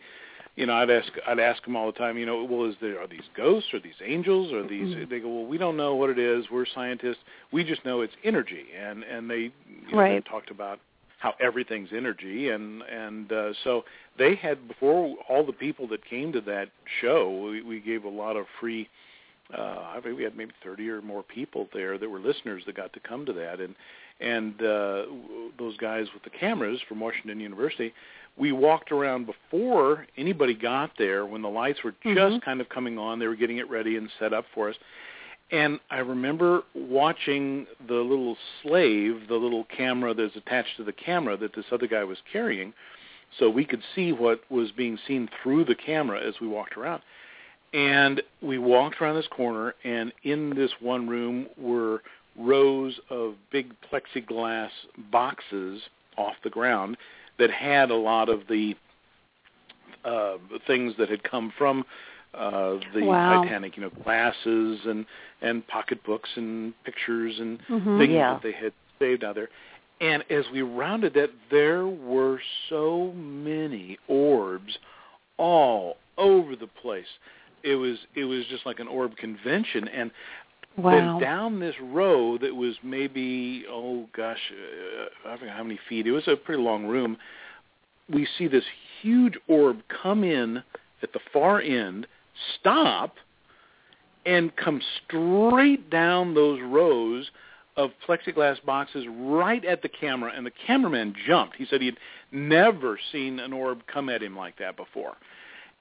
you 0.54 0.64
know, 0.64 0.74
I'd 0.74 0.88
ask 0.90 1.12
I'd 1.26 1.38
ask 1.40 1.62
them 1.64 1.76
all 1.76 1.86
the 1.92 1.98
time, 1.98 2.16
you 2.16 2.24
know, 2.24 2.44
well, 2.44 2.64
is 2.70 2.76
there 2.80 2.98
are 3.00 3.06
these 3.06 3.28
ghosts 3.36 3.74
or 3.74 3.80
these 3.80 4.00
angels 4.02 4.52
or 4.52 4.62
these? 4.66 4.94
Mhm. 4.94 5.08
They 5.10 5.20
go, 5.20 5.28
well, 5.28 5.44
we 5.44 5.58
don't 5.58 5.76
know 5.76 5.96
what 5.96 6.08
it 6.08 6.18
is. 6.18 6.48
We're 6.50 6.64
scientists. 6.64 7.18
We 7.52 7.62
just 7.62 7.84
know 7.84 8.00
it's 8.00 8.14
energy, 8.24 8.66
and 8.74 9.02
and 9.04 9.28
they 9.28 9.40
you 9.40 9.52
know, 9.92 9.98
Right. 9.98 10.24
they 10.24 10.30
talked 10.30 10.50
about 10.50 10.78
how 11.18 11.34
everything's 11.40 11.88
energy 11.96 12.50
and 12.50 12.82
and 12.82 13.32
uh, 13.32 13.52
so 13.64 13.84
they 14.18 14.34
had 14.34 14.68
before 14.68 15.16
all 15.28 15.44
the 15.44 15.52
people 15.52 15.86
that 15.88 16.04
came 16.04 16.32
to 16.32 16.40
that 16.42 16.68
show 17.00 17.48
we, 17.50 17.62
we 17.62 17.80
gave 17.80 18.04
a 18.04 18.08
lot 18.08 18.36
of 18.36 18.46
free 18.60 18.88
uh 19.56 19.92
I 19.94 20.00
think 20.02 20.16
we 20.16 20.24
had 20.24 20.36
maybe 20.36 20.52
30 20.64 20.88
or 20.90 21.02
more 21.02 21.22
people 21.22 21.68
there 21.72 21.98
that 21.98 22.08
were 22.08 22.18
listeners 22.18 22.62
that 22.66 22.76
got 22.76 22.92
to 22.94 23.00
come 23.00 23.24
to 23.26 23.32
that. 23.34 23.60
And 23.60 23.74
and 24.20 24.54
uh 24.60 25.02
w- 25.06 25.52
those 25.58 25.76
guys 25.76 26.06
with 26.12 26.22
the 26.24 26.30
cameras 26.30 26.80
from 26.88 27.00
Washington 27.00 27.38
University 27.40 27.92
we 28.36 28.52
walked 28.52 28.92
around 28.92 29.26
before 29.26 30.06
anybody 30.18 30.52
got 30.52 30.90
there 30.98 31.24
when 31.24 31.40
the 31.40 31.48
lights 31.48 31.82
were 31.82 31.94
just 32.02 32.34
Mhm. 32.36 32.42
kind 32.42 32.60
of 32.60 32.68
coming 32.68 32.98
on. 32.98 33.18
They 33.18 33.26
were 33.26 33.36
getting 33.36 33.56
it 33.58 33.70
ready 33.70 33.96
and 33.96 34.10
set 34.18 34.34
up 34.34 34.44
for 34.52 34.68
us 34.68 34.76
and 35.50 35.78
I 35.90 35.98
remember 35.98 36.62
watching 36.74 37.66
the 37.86 37.94
little 37.94 38.36
slave, 38.62 39.28
the 39.28 39.36
little 39.36 39.64
camera 39.64 40.12
that's 40.12 40.34
attached 40.34 40.76
to 40.78 40.84
the 40.84 40.92
camera 40.92 41.36
that 41.36 41.54
this 41.54 41.66
other 41.70 41.86
guy 41.86 42.02
was 42.04 42.18
carrying, 42.32 42.72
so 43.38 43.48
we 43.48 43.64
could 43.64 43.82
see 43.94 44.12
what 44.12 44.40
was 44.50 44.72
being 44.72 44.98
seen 45.06 45.28
through 45.42 45.64
the 45.64 45.74
camera 45.74 46.20
as 46.20 46.34
we 46.40 46.48
walked 46.48 46.76
around. 46.76 47.02
And 47.72 48.22
we 48.40 48.58
walked 48.58 49.00
around 49.00 49.16
this 49.16 49.28
corner, 49.28 49.74
and 49.84 50.12
in 50.22 50.50
this 50.50 50.70
one 50.80 51.08
room 51.08 51.46
were 51.56 52.02
rows 52.38 52.98
of 53.10 53.34
big 53.50 53.72
plexiglass 53.90 54.70
boxes 55.10 55.82
off 56.16 56.34
the 56.42 56.50
ground 56.50 56.96
that 57.38 57.50
had 57.50 57.90
a 57.90 57.96
lot 57.96 58.28
of 58.28 58.42
the 58.48 58.74
uh, 60.04 60.36
things 60.66 60.94
that 60.98 61.08
had 61.08 61.22
come 61.22 61.52
from 61.56 61.84
uh, 62.36 62.78
the 62.94 63.02
Wow. 63.02 63.40
Titanic, 63.42 63.76
you 63.76 63.82
know, 63.82 63.90
glasses 64.04 64.80
and 64.84 65.06
and 65.42 65.66
pocketbooks 65.66 66.30
and 66.36 66.72
pictures 66.84 67.38
and 67.38 67.58
Mhm. 67.68 67.98
things 67.98 68.12
Yeah. 68.12 68.34
that 68.34 68.42
they 68.42 68.52
had 68.52 68.72
saved 68.98 69.24
out 69.24 69.34
there. 69.34 69.48
And 70.00 70.24
as 70.30 70.48
we 70.50 70.62
rounded 70.62 71.14
that, 71.14 71.30
there 71.50 71.86
were 71.86 72.40
so 72.68 73.12
many 73.12 73.98
orbs 74.08 74.78
all 75.38 75.96
over 76.18 76.56
the 76.56 76.66
place. 76.66 77.18
It 77.62 77.76
was 77.76 77.98
it 78.14 78.24
was 78.24 78.46
just 78.46 78.66
like 78.66 78.80
an 78.80 78.88
orb 78.88 79.16
convention, 79.16 79.88
and 79.88 80.10
Wow. 80.76 80.90
then 80.90 81.18
down 81.18 81.58
this 81.58 81.78
row 81.80 82.36
that 82.38 82.54
was 82.54 82.76
maybe 82.82 83.64
oh 83.68 84.08
gosh, 84.12 84.52
uh, 84.52 85.28
I 85.30 85.36
forget 85.36 85.56
how 85.56 85.62
many 85.62 85.78
feet. 85.88 86.06
It 86.06 86.12
was 86.12 86.28
a 86.28 86.36
pretty 86.36 86.62
long 86.62 86.86
room. 86.86 87.16
We 88.08 88.26
see 88.38 88.46
this 88.46 88.64
huge 89.00 89.38
orb 89.48 89.82
come 89.88 90.22
in 90.22 90.62
at 91.02 91.12
the 91.12 91.20
far 91.32 91.60
end, 91.60 92.06
stop, 92.58 93.14
and 94.24 94.54
come 94.56 94.80
straight 95.04 95.88
down 95.90 96.34
those 96.34 96.60
rows 96.62 97.30
of 97.76 97.90
plexiglass 98.06 98.62
boxes 98.64 99.04
right 99.18 99.64
at 99.64 99.82
the 99.82 99.88
camera, 99.88 100.32
and 100.34 100.44
the 100.46 100.52
cameraman 100.66 101.14
jumped. 101.26 101.56
He 101.56 101.66
said 101.66 101.82
he'd 101.82 101.98
never 102.32 102.98
seen 103.12 103.38
an 103.38 103.52
orb 103.52 103.82
come 103.86 104.08
at 104.08 104.22
him 104.22 104.36
like 104.36 104.58
that 104.58 104.76
before. 104.76 105.14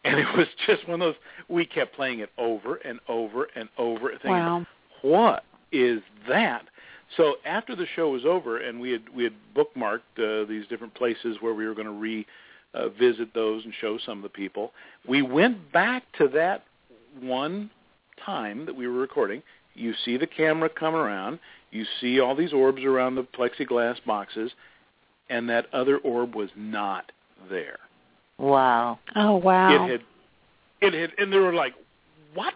And 0.03 0.19
it 0.19 0.27
was 0.37 0.47
just 0.67 0.87
one 0.87 1.01
of 1.01 1.07
those, 1.07 1.15
we 1.47 1.65
kept 1.65 1.95
playing 1.95 2.19
it 2.19 2.29
over 2.37 2.75
and 2.75 2.99
over 3.07 3.47
and 3.55 3.69
over, 3.77 4.09
thinking, 4.11 4.29
Wow. 4.31 4.65
what 5.01 5.43
is 5.71 6.01
that? 6.27 6.65
So 7.17 7.35
after 7.45 7.75
the 7.75 7.85
show 7.95 8.09
was 8.09 8.25
over, 8.25 8.57
and 8.57 8.79
we 8.79 8.91
had 8.91 9.03
we 9.15 9.23
had 9.23 9.33
bookmarked 9.55 9.99
uh, 10.17 10.45
these 10.47 10.67
different 10.67 10.93
places 10.95 11.37
where 11.39 11.53
we 11.53 11.65
were 11.65 11.73
going 11.75 11.87
to 11.87 11.93
re 11.93 12.25
uh, 12.75 12.89
visit 12.89 13.33
those 13.33 13.63
and 13.63 13.73
show 13.79 13.97
some 14.05 14.17
of 14.17 14.23
the 14.23 14.29
people, 14.29 14.71
we 15.07 15.21
went 15.21 15.71
back 15.71 16.03
to 16.17 16.27
that 16.29 16.63
one 17.21 17.69
time 18.23 18.65
that 18.65 18.75
we 18.75 18.87
were 18.87 18.99
recording. 18.99 19.41
You 19.73 19.93
see 20.03 20.17
the 20.17 20.27
camera 20.27 20.69
come 20.69 20.95
around, 20.95 21.39
you 21.71 21.85
see 21.99 22.19
all 22.19 22.35
these 22.35 22.53
orbs 22.53 22.83
around 22.83 23.15
the 23.15 23.23
plexiglass 23.23 23.97
boxes, 24.05 24.51
and 25.29 25.49
that 25.49 25.65
other 25.73 25.97
orb 25.97 26.35
was 26.35 26.49
not 26.55 27.11
there. 27.49 27.79
Wow. 28.37 28.99
Oh 29.15 29.35
wow. 29.37 29.85
It 29.85 29.91
had, 29.91 30.01
it 30.81 30.93
had, 30.93 31.11
and 31.17 31.31
they 31.31 31.37
were 31.37 31.53
like, 31.53 31.73
"What?" 32.33 32.53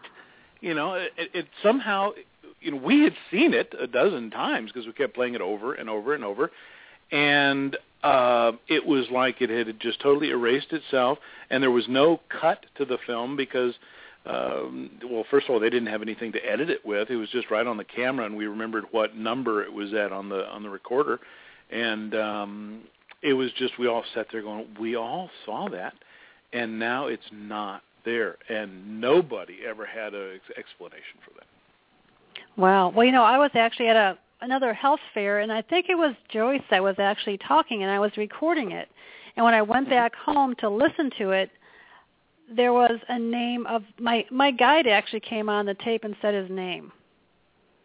You 0.61 0.73
know, 0.73 0.93
it, 0.93 1.11
it 1.17 1.47
somehow, 1.63 2.11
you 2.59 2.71
know, 2.71 2.77
we 2.77 3.03
had 3.03 3.13
seen 3.31 3.53
it 3.53 3.73
a 3.79 3.87
dozen 3.87 4.29
times 4.29 4.71
because 4.71 4.85
we 4.85 4.93
kept 4.93 5.15
playing 5.15 5.35
it 5.35 5.41
over 5.41 5.73
and 5.73 5.89
over 5.89 6.13
and 6.13 6.23
over, 6.23 6.51
and 7.11 7.77
uh, 8.03 8.53
it 8.67 8.85
was 8.85 9.05
like 9.11 9.41
it 9.41 9.49
had 9.49 9.79
just 9.79 10.01
totally 10.01 10.29
erased 10.29 10.71
itself, 10.71 11.17
and 11.49 11.61
there 11.61 11.71
was 11.71 11.85
no 11.87 12.19
cut 12.29 12.65
to 12.77 12.85
the 12.85 12.97
film 13.05 13.35
because. 13.35 13.73
Um, 14.25 14.91
well, 15.09 15.23
first 15.31 15.47
of 15.47 15.53
all, 15.53 15.61
they 15.61 15.69
didn't 15.69 15.87
have 15.87 16.01
anything 16.01 16.33
to 16.33 16.39
edit 16.39 16.69
it 16.69 16.85
with. 16.85 17.09
It 17.09 17.15
was 17.15 17.29
just 17.29 17.49
right 17.49 17.65
on 17.65 17.77
the 17.77 17.85
camera, 17.85 18.25
and 18.25 18.35
we 18.35 18.47
remembered 18.47 18.83
what 18.91 19.15
number 19.15 19.63
it 19.63 19.71
was 19.71 19.93
at 19.93 20.11
on 20.11 20.27
the 20.27 20.45
on 20.49 20.61
the 20.61 20.69
recorder, 20.69 21.19
and 21.71 22.13
um, 22.13 22.81
it 23.21 23.33
was 23.33 23.49
just 23.57 23.79
we 23.79 23.87
all 23.87 24.03
sat 24.13 24.27
there 24.31 24.41
going, 24.41 24.67
we 24.79 24.95
all 24.95 25.29
saw 25.45 25.69
that, 25.69 25.93
and 26.53 26.77
now 26.77 27.07
it's 27.07 27.23
not 27.31 27.81
there, 28.05 28.37
and 28.49 28.99
nobody 29.01 29.59
ever 29.67 29.85
had 29.85 30.13
an 30.13 30.31
ex- 30.35 30.57
explanation 30.57 31.17
for 31.23 31.31
that. 31.35 31.47
Wow. 32.57 32.89
Well, 32.89 33.05
you 33.05 33.11
know, 33.11 33.23
I 33.23 33.37
was 33.37 33.51
actually 33.53 33.87
at 33.87 33.95
a 33.95 34.17
another 34.41 34.73
health 34.73 34.99
fair, 35.13 35.39
and 35.39 35.51
I 35.51 35.61
think 35.61 35.87
it 35.89 35.95
was 35.95 36.15
Joyce 36.29 36.61
that 36.69 36.81
was 36.81 36.95
actually 36.99 37.37
talking, 37.37 37.83
and 37.83 37.91
I 37.91 37.99
was 37.99 38.11
recording 38.17 38.71
it. 38.71 38.89
And 39.35 39.45
when 39.45 39.53
I 39.53 39.61
went 39.61 39.89
back 39.89 40.15
home 40.15 40.55
to 40.59 40.69
listen 40.69 41.11
to 41.17 41.31
it, 41.31 41.49
there 42.53 42.73
was 42.73 42.99
a 43.09 43.19
name 43.19 43.65
of 43.67 43.83
my 43.99 44.25
my 44.31 44.51
guide 44.51 44.87
actually 44.87 45.19
came 45.19 45.49
on 45.49 45.65
the 45.65 45.75
tape 45.75 46.03
and 46.03 46.15
said 46.21 46.33
his 46.33 46.49
name. 46.49 46.91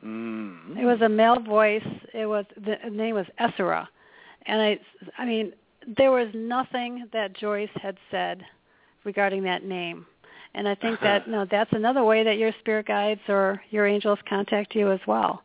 Mm. 0.05 0.77
It 0.79 0.85
was 0.85 1.01
a 1.03 1.09
male 1.09 1.41
voice. 1.41 1.87
It 2.13 2.27
was 2.27 2.47
the 2.57 2.77
name 2.91 3.15
was 3.15 3.27
Essera, 3.39 3.87
and 4.47 4.61
I 4.61 4.79
I 5.19 5.27
mean 5.27 5.53
there 5.99 6.13
was 6.13 6.29
nothing 6.35 7.07
that 7.13 7.35
Joyce 7.35 7.69
had 7.75 7.97
said 8.11 8.45
regarding 9.05 9.43
that 9.45 9.65
name. 9.65 10.07
And 10.55 10.69
I 10.69 10.75
think 10.75 11.01
that 11.01 11.29
no, 11.29 11.47
that's 11.51 11.73
another 11.73 12.05
way 12.05 12.23
that 12.25 12.39
your 12.39 12.53
spirit 12.61 12.87
guides 12.87 13.21
or 13.29 13.61
your 13.71 13.87
angels 13.87 14.19
contact 14.29 14.75
you 14.75 14.91
as 14.91 15.01
well. 15.07 15.43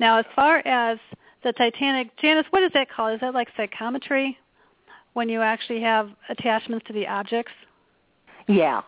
Now, 0.00 0.18
as 0.18 0.24
far 0.34 0.66
as 0.66 0.98
the 1.44 1.52
Titanic, 1.52 2.16
Janis, 2.16 2.46
what 2.50 2.62
is 2.62 2.72
that 2.74 2.90
called? 2.90 3.14
Is 3.14 3.20
that 3.20 3.34
like 3.34 3.48
psychometry 3.56 4.36
when 5.12 5.28
you 5.28 5.42
actually 5.42 5.80
have 5.82 6.10
attachments 6.28 6.86
to 6.88 6.92
the 6.92 7.06
objects? 7.06 7.52
Yeah. 8.48 8.80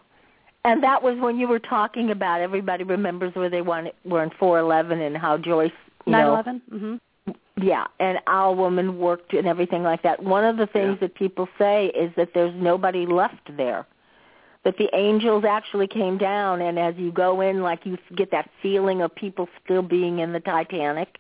And 0.64 0.82
that 0.82 1.02
was 1.02 1.18
when 1.18 1.38
you 1.38 1.48
were 1.48 1.58
talking 1.58 2.10
about 2.10 2.40
everybody 2.40 2.84
remembers 2.84 3.34
where 3.34 3.50
they 3.50 3.62
won, 3.62 3.90
were 4.04 4.22
in 4.22 4.30
411 4.38 5.00
and 5.00 5.16
how 5.16 5.36
Joyce, 5.36 5.70
you 6.06 6.12
know, 6.12 6.42
9/11. 6.42 6.60
Mhm. 6.72 7.00
yeah, 7.60 7.86
and 8.00 8.18
our 8.26 8.54
woman 8.54 8.98
worked 8.98 9.34
and 9.34 9.46
everything 9.46 9.82
like 9.82 10.02
that. 10.02 10.22
One 10.22 10.44
of 10.44 10.56
the 10.56 10.66
things 10.66 10.94
Yeah. 10.94 11.08
that 11.08 11.14
people 11.14 11.48
say 11.58 11.86
is 11.88 12.14
that 12.14 12.32
there's 12.32 12.54
nobody 12.54 13.06
left 13.06 13.54
there. 13.56 13.86
That 14.64 14.76
the 14.78 14.88
angels 14.94 15.44
actually 15.44 15.88
came 15.88 16.18
down, 16.18 16.60
and 16.60 16.78
as 16.78 16.94
you 16.96 17.10
go 17.10 17.40
in, 17.40 17.62
like 17.62 17.84
you 17.84 17.98
get 18.14 18.30
that 18.30 18.48
feeling 18.62 19.02
of 19.02 19.12
people 19.14 19.48
still 19.64 19.82
being 19.82 20.20
in 20.20 20.32
the 20.32 20.40
Titanic. 20.40 21.18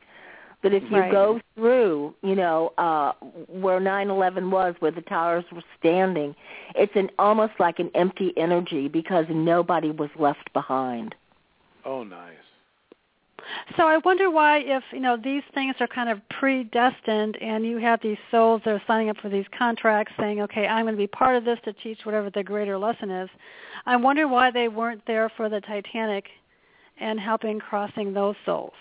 But 0.62 0.72
if 0.72 0.84
you 0.92 0.98
Right. 0.98 1.10
go 1.10 1.40
through, 1.56 2.14
you 2.22 2.36
know, 2.36 2.72
uh 2.78 3.12
where 3.48 3.80
9/11 3.80 4.50
was, 4.50 4.76
where 4.78 4.92
the 4.92 5.02
towers 5.02 5.44
were 5.50 5.64
standing, 5.78 6.36
it's 6.76 6.94
an 6.94 7.10
almost 7.18 7.54
like 7.58 7.80
an 7.80 7.90
empty 7.94 8.32
energy 8.36 8.86
because 8.86 9.26
nobody 9.28 9.90
was 9.90 10.10
left 10.16 10.52
behind. 10.52 11.16
Oh, 11.84 12.04
nice. 12.04 12.41
So 13.76 13.86
I 13.86 13.98
wonder 13.98 14.30
why, 14.30 14.58
if 14.58 14.82
you 14.92 15.00
know 15.00 15.16
these 15.16 15.42
things 15.54 15.74
are 15.80 15.86
kind 15.86 16.08
of 16.08 16.20
predestined, 16.28 17.36
and 17.40 17.64
you 17.64 17.78
have 17.78 18.00
these 18.02 18.18
souls 18.30 18.62
that 18.64 18.72
are 18.72 18.82
signing 18.86 19.10
up 19.10 19.16
for 19.18 19.28
these 19.28 19.46
contracts, 19.56 20.12
saying, 20.18 20.40
"Okay, 20.42 20.66
I'm 20.66 20.84
going 20.84 20.94
to 20.94 20.98
be 20.98 21.06
part 21.06 21.36
of 21.36 21.44
this 21.44 21.58
to 21.64 21.72
teach 21.74 21.98
whatever 22.04 22.30
the 22.30 22.42
greater 22.42 22.78
lesson 22.78 23.10
is." 23.10 23.30
I 23.86 23.96
wonder 23.96 24.28
why 24.28 24.50
they 24.50 24.68
weren't 24.68 25.04
there 25.06 25.28
for 25.36 25.48
the 25.48 25.60
Titanic 25.60 26.26
and 26.98 27.18
helping 27.18 27.58
crossing 27.58 28.12
those 28.12 28.36
souls. 28.46 28.74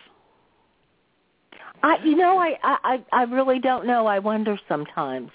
I, 1.84 1.97
you 2.03 2.16
know, 2.16 2.38
I, 2.38 2.57
I, 2.64 3.03
I 3.12 3.24
really 3.24 3.59
don't 3.59 3.88
know. 3.88 4.05
I 4.05 4.20
wonder 4.20 4.59
sometimes. 4.70 5.32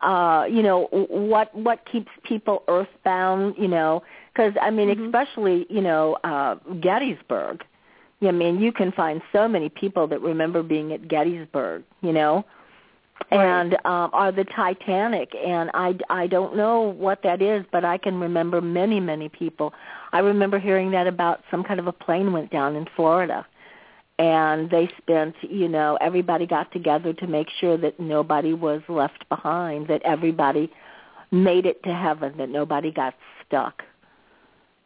Uh, 0.00 0.44
you 0.48 0.62
know, 0.62 0.86
what 0.90 1.54
what 1.54 1.84
keeps 1.90 2.10
people 2.22 2.62
earthbound? 2.68 3.56
You 3.58 3.68
know, 3.68 4.02
because 4.32 4.52
I 4.62 4.70
mean, 4.70 4.88
Mhm. 4.88 5.06
especially 5.06 5.66
you 5.68 5.80
know, 5.80 6.16
uh, 6.24 6.54
Gettysburg. 6.80 7.64
I 8.22 8.30
mean, 8.32 8.58
you 8.60 8.72
can 8.72 8.90
find 8.92 9.22
so 9.32 9.46
many 9.46 9.68
people 9.68 10.06
that 10.08 10.20
remember 10.20 10.62
being 10.62 10.92
at 10.92 11.08
Gettysburg. 11.08 11.84
You 12.02 12.12
know, 12.12 12.44
Right. 13.32 13.44
and 13.44 13.76
um, 13.84 14.10
or 14.12 14.32
the 14.32 14.44
Titanic. 14.44 15.34
And 15.34 15.70
I 15.74 15.94
I 16.08 16.26
don't 16.26 16.56
know 16.56 16.80
what 16.80 17.22
that 17.24 17.42
is, 17.42 17.64
but 17.72 17.84
I 17.84 17.98
can 17.98 18.18
remember 18.20 18.60
many 18.60 19.00
many 19.00 19.28
people. 19.28 19.72
I 20.12 20.20
remember 20.20 20.58
hearing 20.58 20.90
that 20.92 21.06
about 21.06 21.42
some 21.50 21.62
kind 21.64 21.80
of 21.80 21.86
a 21.86 21.92
plane 21.92 22.32
went 22.32 22.50
down 22.50 22.76
in 22.76 22.86
Florida 22.96 23.46
and 24.18 24.68
they 24.70 24.90
spent 24.98 25.34
you 25.42 25.68
know 25.68 25.96
everybody 26.00 26.46
got 26.46 26.70
together 26.72 27.12
to 27.12 27.26
make 27.26 27.48
sure 27.60 27.76
that 27.76 27.98
nobody 28.00 28.52
was 28.52 28.82
left 28.88 29.28
behind 29.28 29.86
that 29.88 30.02
everybody 30.04 30.70
made 31.30 31.66
it 31.66 31.82
to 31.84 31.94
heaven 31.94 32.32
that 32.36 32.48
nobody 32.48 32.90
got 32.90 33.14
stuck 33.46 33.82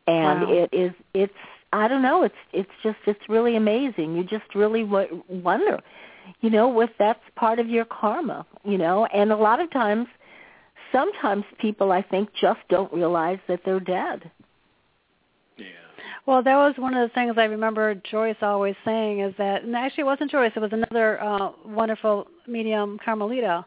and 0.07 0.43
Wow. 0.43 0.53
it 0.53 0.69
is 0.73 0.93
it's 1.15 1.33
i 1.73 1.89
don't 1.89 2.03
know 2.03 2.23
it's 2.23 2.35
it's 2.53 2.71
just 2.83 2.99
it's 3.07 3.29
really 3.29 3.57
amazing 3.57 4.15
you 4.17 4.25
just 4.25 4.55
really 4.55 4.83
w- 4.83 5.23
wonder 5.29 5.81
you 6.41 6.51
know 6.51 6.81
if 6.81 6.91
that's 6.99 7.21
part 7.37 7.59
of 7.59 7.69
your 7.69 7.85
karma 7.85 8.47
you 8.65 8.79
know 8.79 9.07
and 9.07 9.33
a 9.33 9.37
lot 9.37 9.61
of 9.61 9.71
times 9.71 10.07
sometimes 10.93 11.45
people 11.59 11.93
i 11.93 12.03
think 12.03 12.29
just 12.41 12.61
don't 12.69 12.93
realize 12.93 13.39
that 13.49 13.61
they're 13.65 13.81
dead 13.81 14.31
Yeah. 15.57 15.67
Well, 16.27 16.43
that 16.43 16.55
was 16.55 16.75
one 16.77 16.95
of 16.95 17.09
the 17.09 17.13
things 17.15 17.35
I 17.37 17.45
remember 17.45 17.95
Joyce 17.97 18.37
always 18.43 18.77
saying 18.85 19.21
is 19.21 19.35
that, 19.39 19.65
and 19.65 19.75
actually 19.75 20.03
it 20.03 20.07
wasn't 20.07 20.31
Joyce, 20.31 20.53
it 20.55 20.61
was 20.61 20.73
another 20.73 21.21
uh, 21.21 21.51
wonderful 21.67 22.29
medium, 22.47 22.99
Carmelita, 23.05 23.65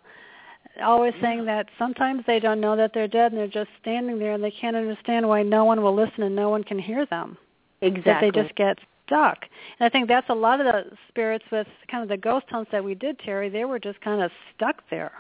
always 0.81 1.13
saying 1.21 1.45
that 1.45 1.67
sometimes 1.77 2.23
they 2.27 2.39
don't 2.39 2.61
know 2.61 2.75
that 2.75 2.91
they're 2.93 3.07
dead 3.07 3.31
and 3.31 3.39
they're 3.39 3.47
just 3.47 3.69
standing 3.81 4.19
there 4.19 4.33
and 4.33 4.43
they 4.43 4.51
can't 4.51 4.75
understand 4.75 5.27
why 5.27 5.43
no 5.43 5.65
one 5.65 5.81
will 5.81 5.95
listen 5.95 6.23
and 6.23 6.35
no 6.35 6.49
one 6.49 6.63
can 6.63 6.79
hear 6.79 7.05
them. 7.07 7.37
Exactly 7.81 8.29
That 8.29 8.37
they 8.37 8.43
just 8.43 8.55
get 8.55 8.79
stuck. 9.05 9.37
And 9.79 9.85
I 9.85 9.89
think 9.89 10.07
that's 10.07 10.29
a 10.29 10.33
lot 10.33 10.59
of 10.59 10.65
the 10.65 10.95
spirits 11.07 11.45
with 11.51 11.67
kind 11.89 12.03
of 12.03 12.09
the 12.09 12.17
ghost 12.17 12.45
hunts 12.49 12.71
that 12.71 12.83
we 12.83 12.95
did, 12.95 13.19
Terry, 13.19 13.49
they 13.49 13.65
were 13.65 13.79
just 13.79 13.99
kind 14.01 14.21
of 14.21 14.31
stuck 14.55 14.81
there. 14.89 15.11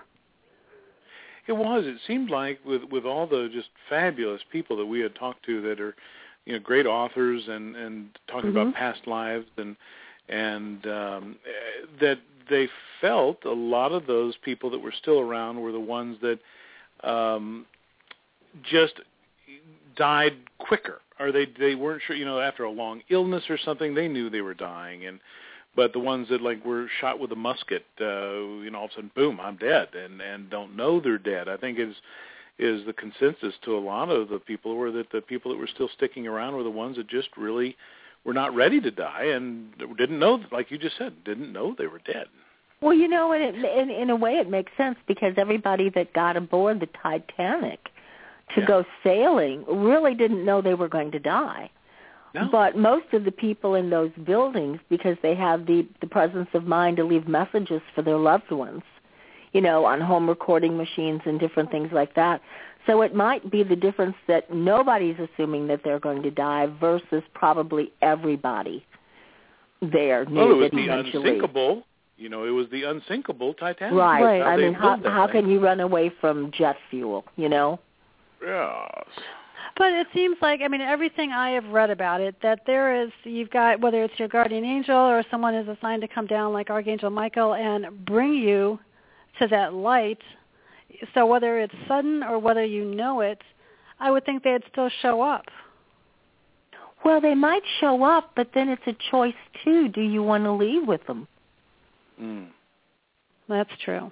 It 1.47 1.53
was. 1.53 1.85
It 1.85 1.97
seemed 2.07 2.31
like 2.31 2.59
with 2.65 2.83
with 2.85 3.05
all 3.05 3.27
the 3.27 3.49
just 3.53 3.69
fabulous 3.87 4.41
people 4.51 4.75
that 4.77 4.85
we 4.85 4.99
had 4.99 5.13
talked 5.15 5.45
to 5.45 5.61
that 5.61 5.79
are, 5.79 5.95
you 6.45 6.53
know, 6.53 6.59
great 6.59 6.87
authors 6.87 7.47
and 7.47 7.75
and 7.75 8.17
talking 8.27 8.51
Mhm. 8.51 8.61
about 8.61 8.73
past 8.73 9.05
lives 9.05 9.45
and 9.57 9.75
and 10.27 10.87
um, 10.87 11.35
that 11.99 12.19
they 12.49 12.67
felt 12.99 13.45
a 13.45 13.51
lot 13.51 13.91
of 13.91 14.07
those 14.07 14.35
people 14.37 14.71
that 14.71 14.79
were 14.79 14.91
still 14.91 15.19
around 15.19 15.61
were 15.61 15.71
the 15.71 15.79
ones 15.79 16.19
that 16.21 16.39
um, 17.07 17.65
just 18.63 18.99
died 19.95 20.35
quicker, 20.57 20.99
or 21.19 21.31
they 21.31 21.47
they 21.59 21.75
weren't 21.75 22.01
sure. 22.05 22.15
You 22.15 22.25
know, 22.25 22.39
after 22.39 22.63
a 22.63 22.71
long 22.71 23.01
illness 23.09 23.43
or 23.49 23.57
something, 23.57 23.93
they 23.93 24.07
knew 24.07 24.29
they 24.29 24.41
were 24.41 24.53
dying 24.53 25.05
and 25.05 25.19
but 25.75 25.91
the 25.91 25.99
ones 25.99 26.29
that 26.29 26.41
like 26.41 26.63
were 26.65 26.87
shot 27.01 27.19
with 27.19 27.31
a 27.31 27.35
musket, 27.35 27.85
uh, 27.99 28.05
you 28.63 28.69
know, 28.71 28.79
all 28.79 28.85
of 28.85 28.91
a 28.91 28.93
sudden, 28.95 29.11
boom, 29.15 29.39
I'm 29.41 29.57
dead, 29.57 29.89
and 29.93 30.21
and 30.21 30.49
don't 30.49 30.75
know 30.75 30.99
they're 30.99 31.17
dead. 31.17 31.49
I 31.49 31.57
think 31.57 31.79
is 31.79 31.95
is 32.57 32.85
the 32.85 32.93
consensus 32.93 33.53
to 33.65 33.77
a 33.77 33.79
lot 33.79 34.09
of 34.09 34.29
the 34.29 34.39
people 34.39 34.75
were 34.75 34.91
that 34.91 35.11
the 35.11 35.21
people 35.21 35.51
that 35.51 35.57
were 35.57 35.67
still 35.67 35.89
sticking 35.95 36.25
around 36.25 36.55
were 36.55 36.63
the 36.63 36.69
ones 36.69 36.95
that 36.95 37.07
just 37.07 37.27
really 37.35 37.75
were 38.23 38.33
not 38.33 38.55
ready 38.55 38.79
to 38.79 38.91
die 38.91 39.25
and 39.25 39.73
didn't 39.97 40.17
know, 40.17 40.41
like 40.51 40.71
you 40.71 40.77
just 40.77 40.97
said, 40.97 41.13
didn't 41.25 41.51
know 41.51 41.75
they 41.77 41.87
were 41.87 41.99
dead. 42.05 42.27
Well, 42.81 42.93
you 42.93 43.07
know, 43.07 43.33
and 43.33 43.43
it, 43.43 43.55
in 43.55 43.89
in 43.89 44.09
a 44.09 44.15
way, 44.15 44.35
it 44.35 44.49
makes 44.49 44.71
sense 44.77 44.97
because 45.07 45.33
everybody 45.37 45.89
that 45.89 46.13
got 46.13 46.37
aboard 46.37 46.79
the 46.79 46.89
Titanic 47.03 47.79
to 48.53 48.61
Yeah. 48.61 48.67
go 48.67 48.85
sailing 49.03 49.65
really 49.67 50.13
didn't 50.15 50.45
know 50.45 50.61
they 50.61 50.75
were 50.75 50.87
going 50.87 51.11
to 51.11 51.19
die. 51.19 51.69
No. 52.33 52.49
But 52.51 52.75
most 52.77 53.13
of 53.13 53.23
the 53.23 53.31
people 53.31 53.75
in 53.75 53.89
those 53.89 54.11
buildings, 54.25 54.79
because 54.89 55.17
they 55.21 55.35
have 55.35 55.65
the 55.65 55.87
the 56.01 56.07
presence 56.07 56.49
of 56.53 56.65
mind 56.67 56.97
to 56.97 57.03
leave 57.05 57.27
messages 57.27 57.81
for 57.93 58.01
their 58.01 58.17
loved 58.17 58.51
ones, 58.51 58.83
you 59.53 59.61
know, 59.61 59.85
on 59.85 60.01
home 60.01 60.27
recording 60.27 60.75
machines 60.77 61.21
and 61.25 61.39
different 61.39 61.71
things 61.71 61.91
like 61.93 62.13
that. 62.15 62.41
So 62.87 63.01
it 63.01 63.15
might 63.15 63.49
be 63.49 63.63
the 63.63 63.75
difference 63.75 64.15
that 64.27 64.53
nobody's 64.53 65.17
assuming 65.17 65.67
that 65.67 65.81
they're 65.83 65.99
going 65.99 66.21
to 66.23 66.29
die 66.31 66.67
versus 66.79 67.23
probably 67.33 67.91
everybody 68.01 68.85
there 69.81 70.25
knew 70.25 70.35
well, 70.39 70.51
it 70.51 70.55
was 70.55 70.71
that 70.71 70.75
the 70.75 70.83
eventually. 70.83 71.29
unsinkable. 71.29 71.83
You 72.17 72.29
know, 72.29 72.45
it 72.45 72.51
was 72.51 72.67
the 72.69 72.83
unsinkable 72.83 73.53
Titanic. 73.55 73.93
Right. 73.97 74.21
Right. 74.23 74.41
I 74.41 74.57
mean, 74.57 74.73
how 74.73 74.97
how 75.03 75.27
thing. 75.27 75.43
can 75.43 75.49
you 75.51 75.59
run 75.59 75.79
away 75.79 76.11
from 76.21 76.51
jet 76.51 76.75
fuel? 76.89 77.23
You 77.37 77.49
know. 77.49 77.79
Yes. 78.41 79.05
But 79.77 79.91
it 79.91 80.07
seems 80.13 80.37
like, 80.41 80.61
I 80.63 80.69
mean, 80.69 80.81
everything 80.81 81.31
I 81.31 81.49
have 81.51 81.65
read 81.65 81.89
about 81.89 82.21
it, 82.21 82.35
that 82.41 82.61
there 82.65 83.03
is, 83.03 83.11
you've 83.23 83.49
got, 83.49 83.81
whether 83.81 84.03
it's 84.03 84.17
your 84.17 84.29
guardian 84.29 84.63
angel 84.63 84.95
or 84.95 85.23
someone 85.29 85.53
is 85.53 85.67
assigned 85.67 86.01
to 86.01 86.07
come 86.07 86.27
down 86.27 86.53
like 86.53 86.69
Archangel 86.69 87.09
Michael 87.09 87.55
and 87.55 88.05
bring 88.05 88.33
you 88.33 88.79
to 89.39 89.47
that 89.47 89.73
light. 89.73 90.21
So 91.13 91.25
whether 91.25 91.59
it's 91.59 91.73
sudden 91.87 92.23
or 92.23 92.39
whether 92.39 92.63
you 92.63 92.85
know 92.85 93.19
it, 93.19 93.41
I 93.99 94.11
would 94.11 94.25
think 94.25 94.43
they'd 94.43 94.63
still 94.71 94.89
show 95.01 95.21
up. 95.21 95.45
Well, 97.03 97.19
they 97.19 97.35
might 97.35 97.63
show 97.79 98.03
up, 98.03 98.31
but 98.35 98.49
then 98.53 98.69
it's 98.69 98.81
a 98.87 98.95
choice 99.11 99.33
too. 99.63 99.89
Do 99.89 100.01
you 100.01 100.23
want 100.23 100.45
to 100.45 100.51
leave 100.51 100.87
with 100.87 101.05
them? 101.05 101.27
Mm. 102.19 102.47
That's 103.47 103.69
true. 103.83 104.11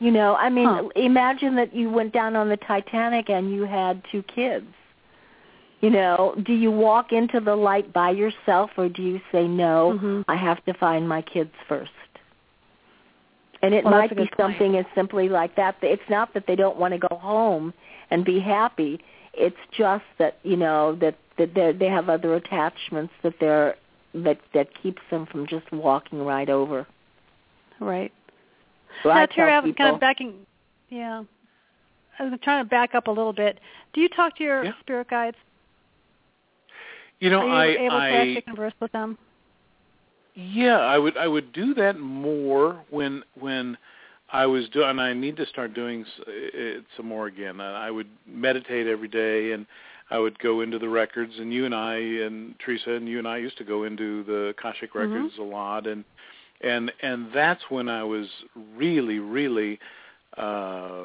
You 0.00 0.10
know, 0.10 0.34
I 0.36 0.48
mean, 0.50 0.66
Huh. 0.66 0.88
imagine 0.96 1.54
that 1.56 1.74
you 1.74 1.88
went 1.88 2.12
down 2.12 2.36
on 2.36 2.48
the 2.48 2.56
Titanic 2.56 3.30
and 3.30 3.52
you 3.52 3.64
had 3.64 4.02
two 4.10 4.22
kids. 4.22 4.66
You 5.80 5.90
know, 5.90 6.34
do 6.42 6.52
you 6.52 6.70
walk 6.70 7.12
into 7.12 7.40
the 7.40 7.54
light 7.54 7.92
by 7.92 8.10
yourself 8.10 8.70
or 8.76 8.88
do 8.88 9.02
you 9.02 9.20
say 9.30 9.46
no, 9.46 9.98
Mhm. 10.00 10.24
I 10.28 10.34
have 10.36 10.64
to 10.64 10.72
find 10.74 11.08
my 11.08 11.22
kids 11.22 11.54
first? 11.68 11.92
And 13.62 13.72
it 13.74 13.84
Well, 13.84 13.92
might 13.94 14.10
be 14.10 14.16
good 14.16 14.32
point. 14.32 14.36
something 14.36 14.76
as 14.76 14.86
simply 14.94 15.28
like 15.28 15.54
that. 15.54 15.76
It's 15.82 16.08
not 16.10 16.32
that 16.34 16.46
they 16.46 16.56
don't 16.56 16.76
want 16.76 16.92
to 16.92 16.98
go 16.98 17.16
home 17.16 17.72
and 18.10 18.24
be 18.24 18.40
happy. 18.40 19.00
It's 19.32 19.56
just 19.72 20.04
that, 20.18 20.36
you 20.42 20.56
know, 20.56 20.94
that 20.96 21.14
that 21.36 21.54
they 21.54 21.72
they 21.72 21.88
have 21.88 22.08
other 22.08 22.34
attachments 22.34 23.12
that 23.22 23.38
they're 23.40 23.76
that 24.14 24.38
that 24.52 24.72
keeps 24.74 25.02
them 25.10 25.26
from 25.26 25.46
just 25.46 25.70
walking 25.72 26.24
right 26.24 26.48
over. 26.48 26.86
Right. 27.80 28.12
So 29.02 29.08
now, 29.10 29.22
I 29.22 29.26
Terry, 29.26 29.52
I 29.52 29.60
was 29.60 29.74
kind 29.76 29.94
of 29.94 30.00
backing, 30.00 30.46
yeah. 30.88 31.24
I'm 32.18 32.38
trying 32.38 32.64
to 32.64 32.68
back 32.68 32.94
up 32.94 33.08
a 33.08 33.10
little 33.10 33.32
bit. 33.32 33.58
Do 33.92 34.00
you 34.00 34.08
talk 34.08 34.36
to 34.36 34.44
your 34.44 34.64
Yeah. 34.64 34.72
spirit 34.80 35.08
guides? 35.08 35.36
You 37.20 37.30
know, 37.30 37.40
Are 37.40 37.46
you 37.46 37.78
I 37.78 37.84
able 37.84 37.96
I 37.96 38.08
to 38.10 38.14
actually 38.16 38.42
converse 38.42 38.74
with 38.80 38.92
them? 38.92 39.18
Yeah, 40.34 40.78
I 40.78 40.98
would 40.98 41.16
I 41.16 41.26
would 41.26 41.52
do 41.52 41.74
that 41.74 41.98
more 41.98 42.84
when 42.90 43.22
when 43.38 43.76
I 44.32 44.46
was 44.46 44.68
doing. 44.70 44.90
And 44.90 45.00
I 45.00 45.12
need 45.12 45.36
to 45.36 45.46
start 45.46 45.74
doing 45.74 46.04
it 46.26 46.84
some 46.96 47.06
more 47.06 47.26
again. 47.26 47.60
Uh, 47.60 47.64
I 47.64 47.90
would 47.90 48.08
meditate 48.26 48.86
every 48.86 49.08
day, 49.08 49.52
and 49.52 49.66
I 50.10 50.18
would 50.18 50.38
go 50.40 50.60
into 50.60 50.78
the 50.78 50.88
records. 50.88 51.32
And 51.38 51.52
you 51.52 51.66
and 51.66 51.74
I 51.74 51.96
and 51.96 52.54
Teresa 52.58 52.90
and 52.90 53.08
you 53.08 53.18
and 53.18 53.28
I 53.28 53.38
used 53.38 53.58
to 53.58 53.64
go 53.64 53.84
into 53.84 54.24
the 54.24 54.48
Akashic 54.48 54.92
Mhm. 54.92 55.00
records 55.00 55.38
a 55.38 55.42
lot, 55.42 55.86
and 55.86 56.04
and 56.60 56.92
and 57.02 57.28
that's 57.34 57.62
when 57.68 57.88
I 57.88 58.04
was 58.04 58.26
really 58.76 59.18
really 59.18 59.78
uh 60.36 61.04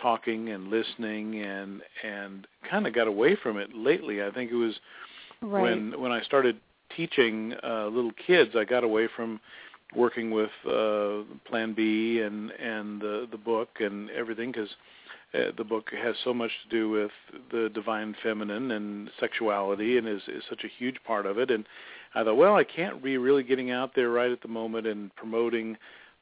talking 0.00 0.48
and 0.50 0.68
listening 0.68 1.40
and 1.42 1.82
and 2.02 2.46
kind 2.68 2.86
of 2.86 2.94
got 2.94 3.06
away 3.06 3.36
from 3.42 3.58
it 3.58 3.74
lately. 3.74 4.22
I 4.22 4.30
think 4.30 4.50
it 4.50 4.56
was 4.56 4.74
Right. 5.42 5.62
when 5.62 6.00
when 6.00 6.12
I 6.12 6.20
started 6.22 6.56
teaching 6.94 7.54
uh, 7.62 7.86
little 7.86 8.12
kids, 8.26 8.50
I 8.54 8.64
got 8.64 8.84
away 8.84 9.08
from 9.16 9.40
working 9.96 10.30
with 10.30 10.50
uh, 10.66 11.22
Plan 11.46 11.72
B 11.72 12.20
and 12.20 12.50
and 12.50 13.00
the 13.00 13.26
the 13.30 13.38
book 13.38 13.68
and 13.80 14.10
everything 14.10 14.52
because 14.52 14.68
uh, 15.34 15.52
the 15.56 15.64
book 15.64 15.90
has 15.92 16.14
so 16.24 16.34
much 16.34 16.50
to 16.64 16.68
do 16.68 16.90
with 16.90 17.10
the 17.50 17.70
divine 17.72 18.14
feminine 18.22 18.72
and 18.72 19.10
sexuality 19.18 19.96
and 19.96 20.06
is 20.06 20.22
is 20.28 20.42
such 20.48 20.64
a 20.64 20.68
huge 20.68 20.96
part 21.06 21.24
of 21.24 21.38
it. 21.38 21.50
And 21.50 21.64
I 22.14 22.24
thought, 22.24 22.36
well, 22.36 22.56
I 22.56 22.64
can't 22.64 23.02
be 23.02 23.18
really 23.18 23.42
getting 23.42 23.70
out 23.70 23.94
there 23.94 24.10
right 24.10 24.30
at 24.30 24.42
the 24.42 24.48
moment 24.48 24.86
and 24.86 25.14
promoting 25.16 25.76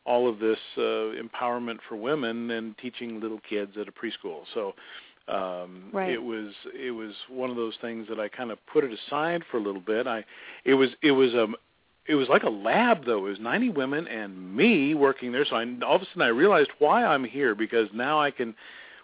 all 0.04 0.28
of 0.28 0.38
this 0.38 0.58
uh, 0.76 0.80
empowerment 1.22 1.78
for 1.88 1.96
women 1.96 2.50
and 2.50 2.76
teaching 2.78 3.20
little 3.20 3.40
kids 3.48 3.72
at 3.80 3.88
a 3.88 3.92
preschool. 3.92 4.42
So 4.54 4.74
um 5.28 5.90
Right. 5.92 6.10
it 6.10 6.22
was 6.22 6.54
it 6.74 6.90
was 6.90 7.12
one 7.28 7.50
of 7.50 7.56
those 7.56 7.74
things 7.82 8.08
that 8.08 8.18
I 8.18 8.28
kind 8.28 8.50
of 8.50 8.58
put 8.66 8.82
it 8.84 8.90
aside 8.92 9.42
for 9.50 9.58
a 9.58 9.60
little 9.60 9.80
bit. 9.80 10.06
I 10.06 10.24
it 10.64 10.74
was 10.74 10.90
it 11.02 11.12
was 11.12 11.34
um 11.34 11.54
it 12.06 12.14
was 12.14 12.28
like 12.28 12.44
a 12.44 12.48
lab 12.50 13.04
though. 13.04 13.26
It 13.26 13.30
was 13.30 13.40
90 13.40 13.70
women 13.70 14.08
and 14.08 14.56
me 14.56 14.94
working 14.94 15.30
there. 15.32 15.44
So 15.44 15.56
I 15.56 15.64
all 15.84 15.96
of 15.96 16.02
a 16.02 16.06
sudden 16.06 16.22
I 16.22 16.28
realized 16.28 16.70
why 16.78 17.04
I'm 17.04 17.24
here 17.24 17.54
because 17.54 17.88
now 17.92 18.18
I 18.18 18.30
can 18.30 18.54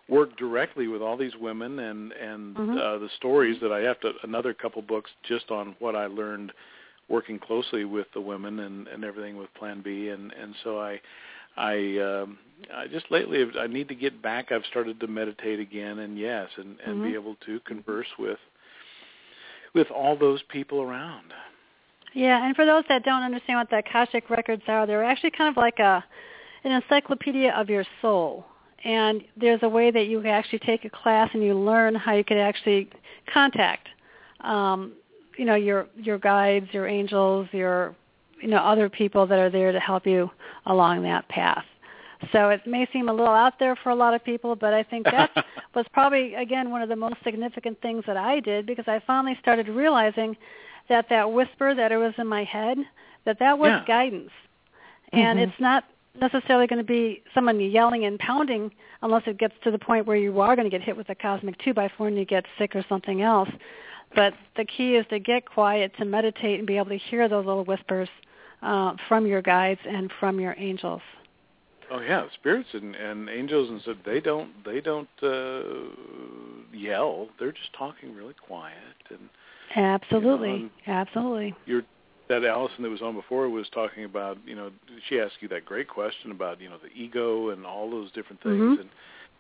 work 0.08 0.36
directly 0.38 0.88
with 0.88 1.02
all 1.02 1.16
these 1.18 1.36
women 1.36 1.78
and 1.78 2.12
and 2.12 2.56
Mhm. 2.56 2.78
uh 2.78 2.98
the 2.98 3.10
stories 3.16 3.60
that 3.60 3.72
I 3.72 3.80
have 3.80 4.00
to 4.00 4.12
another 4.22 4.54
couple 4.54 4.80
books 4.80 5.10
just 5.22 5.50
on 5.50 5.76
what 5.78 5.94
I 5.94 6.06
learned 6.06 6.52
working 7.08 7.38
closely 7.38 7.84
with 7.84 8.06
the 8.14 8.20
women 8.20 8.60
and 8.60 8.88
and 8.88 9.04
everything 9.04 9.36
with 9.36 9.52
Plan 9.54 9.82
B 9.82 10.08
and 10.08 10.32
and 10.32 10.54
so 10.64 10.80
I 10.80 11.00
I 11.56 11.98
um 11.98 12.38
I 12.74 12.86
just 12.86 13.10
lately 13.10 13.44
I 13.58 13.66
need 13.66 13.88
to 13.88 13.94
get 13.94 14.22
back. 14.22 14.52
I've 14.52 14.64
started 14.70 15.00
to 15.00 15.06
meditate 15.06 15.60
again 15.60 16.00
and 16.00 16.18
yes 16.18 16.48
and 16.56 16.78
and 16.80 17.00
Mhm. 17.00 17.02
be 17.02 17.14
able 17.14 17.36
to 17.46 17.60
converse 17.60 18.08
with 18.18 18.38
with 19.74 19.90
all 19.90 20.16
those 20.16 20.42
people 20.44 20.82
around. 20.82 21.32
Yeah, 22.12 22.46
and 22.46 22.54
for 22.54 22.64
those 22.64 22.84
that 22.88 23.04
don't 23.04 23.22
understand 23.22 23.58
what 23.58 23.70
the 23.70 23.78
Akashic 23.78 24.30
records 24.30 24.62
are, 24.68 24.86
they're 24.86 25.02
actually 25.04 25.32
kind 25.32 25.48
of 25.50 25.56
like 25.56 25.78
a 25.80 26.04
an 26.62 26.72
encyclopedia 26.72 27.52
of 27.52 27.68
your 27.68 27.84
soul. 28.00 28.46
And 28.84 29.24
there's 29.36 29.62
a 29.62 29.68
way 29.68 29.90
that 29.90 30.06
you 30.06 30.20
can 30.20 30.30
actually 30.30 30.58
take 30.60 30.84
a 30.84 30.90
class 30.90 31.30
and 31.32 31.42
you 31.42 31.54
learn 31.54 31.94
how 31.94 32.12
you 32.12 32.24
could 32.24 32.36
actually 32.36 32.88
contact 33.32 33.88
um, 34.40 34.92
you 35.36 35.44
know, 35.44 35.54
your 35.54 35.86
your 35.96 36.18
guides, 36.18 36.66
your 36.72 36.86
angels, 36.86 37.48
your 37.52 37.94
you 38.40 38.48
know, 38.48 38.58
other 38.58 38.88
people 38.88 39.26
that 39.26 39.38
are 39.38 39.50
there 39.50 39.72
to 39.72 39.80
help 39.80 40.06
you 40.06 40.30
along 40.66 41.02
that 41.04 41.26
path. 41.28 41.64
So 42.32 42.50
it 42.50 42.66
may 42.66 42.86
seem 42.92 43.08
a 43.08 43.12
little 43.12 43.34
out 43.34 43.58
there 43.58 43.76
for 43.76 43.90
a 43.90 43.94
lot 43.94 44.14
of 44.14 44.24
people, 44.24 44.56
but 44.56 44.72
I 44.72 44.82
think 44.82 45.04
that 45.06 45.30
was 45.74 45.86
probably 45.92 46.34
again 46.34 46.70
one 46.70 46.82
of 46.82 46.88
the 46.88 46.96
most 46.96 47.16
significant 47.24 47.80
things 47.80 48.04
that 48.06 48.16
I 48.16 48.40
did 48.40 48.66
because 48.66 48.86
I 48.88 49.00
finally 49.06 49.36
started 49.40 49.68
realizing 49.68 50.36
that 50.88 51.08
that 51.10 51.32
whisper 51.32 51.74
that 51.74 51.92
it 51.92 51.96
was 51.96 52.12
in 52.18 52.26
my 52.26 52.44
head 52.44 52.78
that 53.24 53.38
that 53.38 53.58
was 53.58 53.70
Yeah. 53.70 53.84
guidance 53.86 54.30
and 55.12 55.38
Mhm. 55.38 55.42
it's 55.42 55.60
not 55.60 55.84
necessarily 56.20 56.66
going 56.66 56.78
to 56.78 56.84
be 56.84 57.22
someone 57.34 57.58
yelling 57.58 58.04
and 58.04 58.18
pounding 58.18 58.70
unless 59.02 59.26
it 59.26 59.36
gets 59.38 59.54
to 59.64 59.70
the 59.70 59.78
point 59.78 60.06
where 60.06 60.16
you 60.16 60.40
are 60.40 60.54
going 60.54 60.64
to 60.64 60.70
get 60.70 60.82
hit 60.82 60.96
with 60.96 61.08
a 61.08 61.14
cosmic 61.14 61.56
two 61.58 61.74
by 61.74 61.88
four 61.88 62.08
and 62.08 62.16
you 62.16 62.24
get 62.24 62.44
sick 62.58 62.76
or 62.76 62.84
something 62.88 63.22
else 63.22 63.48
but 64.14 64.34
the 64.56 64.64
key 64.64 64.96
is 64.96 65.06
to 65.10 65.18
get 65.18 65.48
quiet 65.48 65.92
to 65.98 66.04
meditate 66.04 66.58
and 66.58 66.66
be 66.66 66.76
able 66.76 66.90
to 66.90 66.98
hear 66.98 67.28
those 67.28 67.46
little 67.46 67.64
whispers 67.64 68.08
uh, 68.62 68.94
from 69.08 69.26
your 69.26 69.42
guides 69.42 69.80
and 69.86 70.10
from 70.20 70.40
your 70.40 70.54
angels 70.58 71.02
Oh 71.90 72.00
yeah, 72.00 72.26
spirits 72.34 72.68
and, 72.72 72.94
and 72.94 73.28
angels 73.28 73.70
and 73.70 73.80
stuff. 73.82 73.96
They 74.06 74.20
don't 74.20 74.50
they 74.64 74.80
don't 74.80 75.08
uh, 75.22 75.62
yell. 76.72 77.28
They're 77.38 77.52
just 77.52 77.72
talking 77.76 78.14
really 78.14 78.34
quiet. 78.46 78.76
And 79.10 79.28
absolutely 79.76 80.52
You 80.52 80.58
know, 80.64 80.70
absolutely 80.86 81.54
your 81.66 81.82
that 82.28 82.44
Allison 82.44 82.82
that 82.82 82.90
was 82.90 83.02
on 83.02 83.14
before 83.14 83.48
was 83.50 83.68
talking 83.74 84.04
about. 84.04 84.38
You 84.46 84.54
know, 84.54 84.70
she 85.08 85.20
asked 85.20 85.34
you 85.40 85.48
that 85.48 85.66
great 85.66 85.88
question 85.88 86.30
about 86.30 86.60
you 86.60 86.70
know 86.70 86.78
the 86.82 86.90
ego 86.98 87.50
and 87.50 87.66
all 87.66 87.90
those 87.90 88.10
different 88.12 88.42
things. 88.42 88.78
Mhm. 88.78 88.80
And 88.80 88.90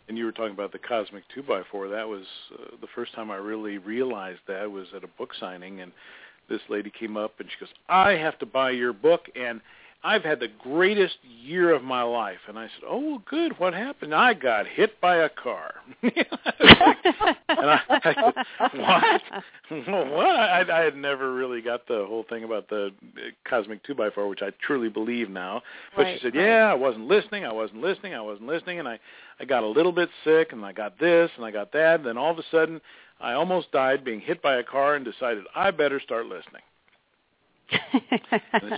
and 0.08 0.18
you 0.18 0.24
were 0.24 0.32
talking 0.32 0.52
about 0.52 0.72
the 0.72 0.78
cosmic 0.78 1.24
two 1.34 1.42
by 1.42 1.62
four. 1.70 1.88
That 1.88 2.08
was 2.08 2.24
uh, 2.52 2.76
the 2.80 2.86
first 2.94 3.14
time 3.14 3.30
I 3.30 3.36
really 3.36 3.78
realized 3.78 4.40
that 4.46 4.70
was 4.70 4.86
at 4.96 5.04
a 5.04 5.08
book 5.08 5.30
signing, 5.38 5.80
and 5.80 5.92
this 6.48 6.60
lady 6.68 6.90
came 6.90 7.16
up 7.16 7.32
and 7.40 7.48
she 7.50 7.58
goes, 7.58 7.72
"I 7.88 8.12
have 8.12 8.38
to 8.40 8.46
buy 8.46 8.70
your 8.70 8.92
book," 8.92 9.22
and 9.34 9.60
I've 10.04 10.22
had 10.22 10.38
the 10.38 10.48
greatest 10.48 11.16
year 11.22 11.74
of 11.74 11.82
my 11.82 12.02
life. 12.02 12.38
And 12.46 12.58
I 12.58 12.66
said, 12.66 12.84
"Oh, 12.86 12.98
well, 12.98 13.22
good. 13.24 13.58
What 13.58 13.72
happened?" 13.72 14.14
I 14.14 14.34
got 14.34 14.66
hit 14.66 15.00
by 15.00 15.16
a 15.16 15.30
car. 15.30 15.76
and 16.02 16.12
I, 17.48 17.80
I 17.88 18.00
said, 18.02 19.76
"What? 19.88 20.10
what?" 20.10 20.26
I, 20.26 20.64
I 20.70 20.84
had 20.84 20.94
never 20.94 21.32
really 21.32 21.62
got 21.62 21.88
the 21.88 22.04
whole 22.06 22.26
thing 22.28 22.44
about 22.44 22.68
the 22.68 22.90
cosmic 23.48 23.82
two 23.82 23.94
by 23.94 24.10
four, 24.10 24.28
which 24.28 24.42
I 24.42 24.50
truly 24.60 24.90
believe 24.90 25.30
now. 25.30 25.62
But 25.96 26.02
Right, 26.02 26.18
she 26.18 26.26
said. 26.26 26.34
"Yeah, 26.34 26.70
I 26.70 26.74
wasn't 26.74 27.08
listening. 27.08 27.46
I 27.46 27.52
wasn't 27.52 27.80
listening. 27.80 28.14
I 28.14 28.20
wasn't 28.20 28.48
listening." 28.48 28.80
And 28.80 28.86
I, 28.86 28.98
I 29.40 29.46
got 29.46 29.62
a 29.62 29.68
little 29.68 29.92
bit 29.92 30.10
sick, 30.22 30.52
and 30.52 30.62
I 30.66 30.72
got 30.72 30.98
this, 30.98 31.30
and 31.36 31.46
I 31.46 31.50
got 31.50 31.72
that. 31.72 32.00
And 32.00 32.06
then 32.06 32.18
all 32.18 32.30
of 32.30 32.38
a 32.38 32.44
sudden, 32.50 32.82
I 33.20 33.32
almost 33.32 33.72
died 33.72 34.04
being 34.04 34.20
hit 34.20 34.42
by 34.42 34.56
a 34.56 34.62
car, 34.62 34.96
and 34.96 35.04
decided 35.04 35.44
I 35.54 35.70
better 35.70 35.98
start 35.98 36.26
listening. 36.26 36.62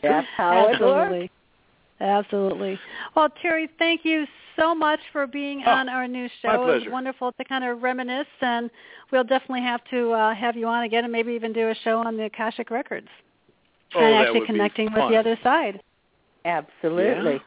That's 0.02 0.26
how 0.36 0.68
it 0.68 0.80
works. 0.80 0.80
Absolutely. 0.80 1.30
Absolutely. 2.00 2.78
Well, 3.14 3.28
Terry, 3.40 3.68
thank 3.78 4.04
you 4.04 4.26
so 4.54 4.74
much 4.74 5.00
for 5.12 5.26
being 5.26 5.62
Oh, 5.66 5.70
on 5.70 5.88
our 5.88 6.06
new 6.06 6.28
show. 6.42 6.48
my 6.48 6.54
It 6.54 6.58
was 6.58 6.82
wonderful 6.90 7.32
to 7.32 7.44
kind 7.44 7.64
of 7.64 7.82
reminisce, 7.82 8.26
and 8.42 8.70
we'll 9.10 9.24
definitely 9.24 9.62
have 9.62 9.80
to 9.90 10.12
uh, 10.12 10.34
have 10.34 10.56
you 10.56 10.66
on 10.66 10.82
again 10.84 11.04
and 11.04 11.12
maybe 11.12 11.32
even 11.32 11.52
do 11.52 11.68
a 11.70 11.74
show 11.84 11.98
on 11.98 12.16
the 12.16 12.24
Akashic 12.24 12.70
Records 12.70 13.08
Oh, 13.94 14.00
and 14.00 14.12
that 14.12 14.20
actually 14.22 14.40
would 14.40 14.46
be 14.48 14.52
connecting 14.52 14.92
with 14.92 15.08
the 15.10 15.16
other 15.16 15.38
side. 15.42 15.80
Absolutely. 16.44 17.32
Yeah. 17.34 17.38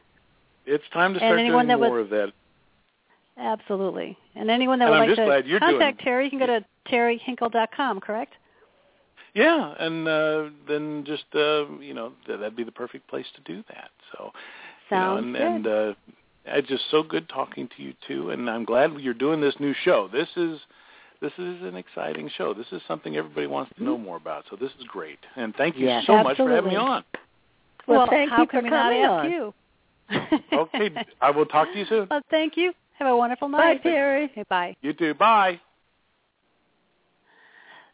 It's 0.74 0.84
time 0.92 1.14
to 1.14 1.20
start 1.20 1.38
anyone 1.38 1.66
doing 1.66 1.68
that 1.68 1.80
was- 1.80 1.88
more 1.88 1.98
of 2.00 2.10
that. 2.10 2.32
Absolutely. 3.38 4.18
And 4.34 4.50
anyone 4.50 4.78
that 4.80 4.86
And 4.86 4.90
would 4.92 4.96
I'm 5.02 5.08
like 5.08 5.16
just 5.16 5.20
to 5.20 5.24
glad 5.26 5.46
you're 5.46 5.60
contact 5.60 5.98
doing- 5.98 6.04
Terry, 6.04 6.24
you 6.24 6.30
can 6.30 6.38
go 6.40 6.46
to 6.46 6.64
terryhinkle.com, 6.88 8.00
correct? 8.00 8.34
Yeah, 9.34 9.74
and 9.78 10.08
uh, 10.08 10.44
then 10.66 11.04
just 11.06 11.24
uh, 11.34 11.66
you 11.80 11.94
know 11.94 12.12
th- 12.26 12.40
that'd 12.40 12.56
be 12.56 12.64
the 12.64 12.72
perfect 12.72 13.08
place 13.08 13.26
to 13.36 13.42
do 13.52 13.62
that. 13.68 13.90
So 14.12 14.32
Sounds 14.88 15.26
you 15.26 15.32
know, 15.32 15.38
good. 15.38 15.46
and, 15.46 15.66
and 15.66 15.66
uh, 15.66 15.94
it's 16.46 16.68
just 16.68 16.82
so 16.90 17.02
good 17.02 17.28
talking 17.28 17.68
to 17.76 17.82
you 17.82 17.94
too, 18.08 18.30
and 18.30 18.48
I'm 18.50 18.64
glad 18.64 18.92
you're 18.98 19.14
doing 19.14 19.40
this 19.40 19.54
new 19.60 19.74
show. 19.84 20.08
This 20.12 20.28
is 20.36 20.58
this 21.20 21.32
is 21.38 21.62
an 21.62 21.76
exciting 21.76 22.30
show. 22.36 22.54
This 22.54 22.66
is 22.72 22.80
something 22.88 23.16
everybody 23.16 23.46
wants 23.46 23.72
to 23.76 23.84
know 23.84 23.98
more 23.98 24.16
about. 24.16 24.44
So 24.50 24.56
this 24.56 24.70
is 24.80 24.84
great, 24.88 25.18
and 25.36 25.54
thank 25.54 25.76
you 25.76 25.86
Yes. 25.86 26.04
so 26.06 26.22
much 26.22 26.36
for 26.36 26.50
having 26.50 26.70
me 26.70 26.76
on. 26.76 27.04
Well, 27.86 28.06
thank 28.08 28.30
how 28.30 28.42
you 28.42 28.46
can 28.48 28.60
for 28.60 28.64
we 28.64 28.70
not 28.70 28.84
coming 28.90 29.02
ask 29.02 29.10
on. 29.10 29.30
you? 29.30 29.54
Okay, 30.52 30.90
I 31.20 31.30
will 31.30 31.46
talk 31.46 31.72
to 31.72 31.78
you 31.78 31.84
soon. 31.86 32.08
well, 32.10 32.20
thank 32.30 32.56
you. 32.56 32.72
Have 32.98 33.08
a 33.08 33.16
wonderful 33.16 33.48
night. 33.48 33.58
Bye, 33.58 33.72
night. 33.74 33.82
Terry. 33.82 34.24
Okay, 34.24 34.44
bye. 34.48 34.76
You 34.82 34.92
too. 34.92 35.14
Bye. 35.14 35.60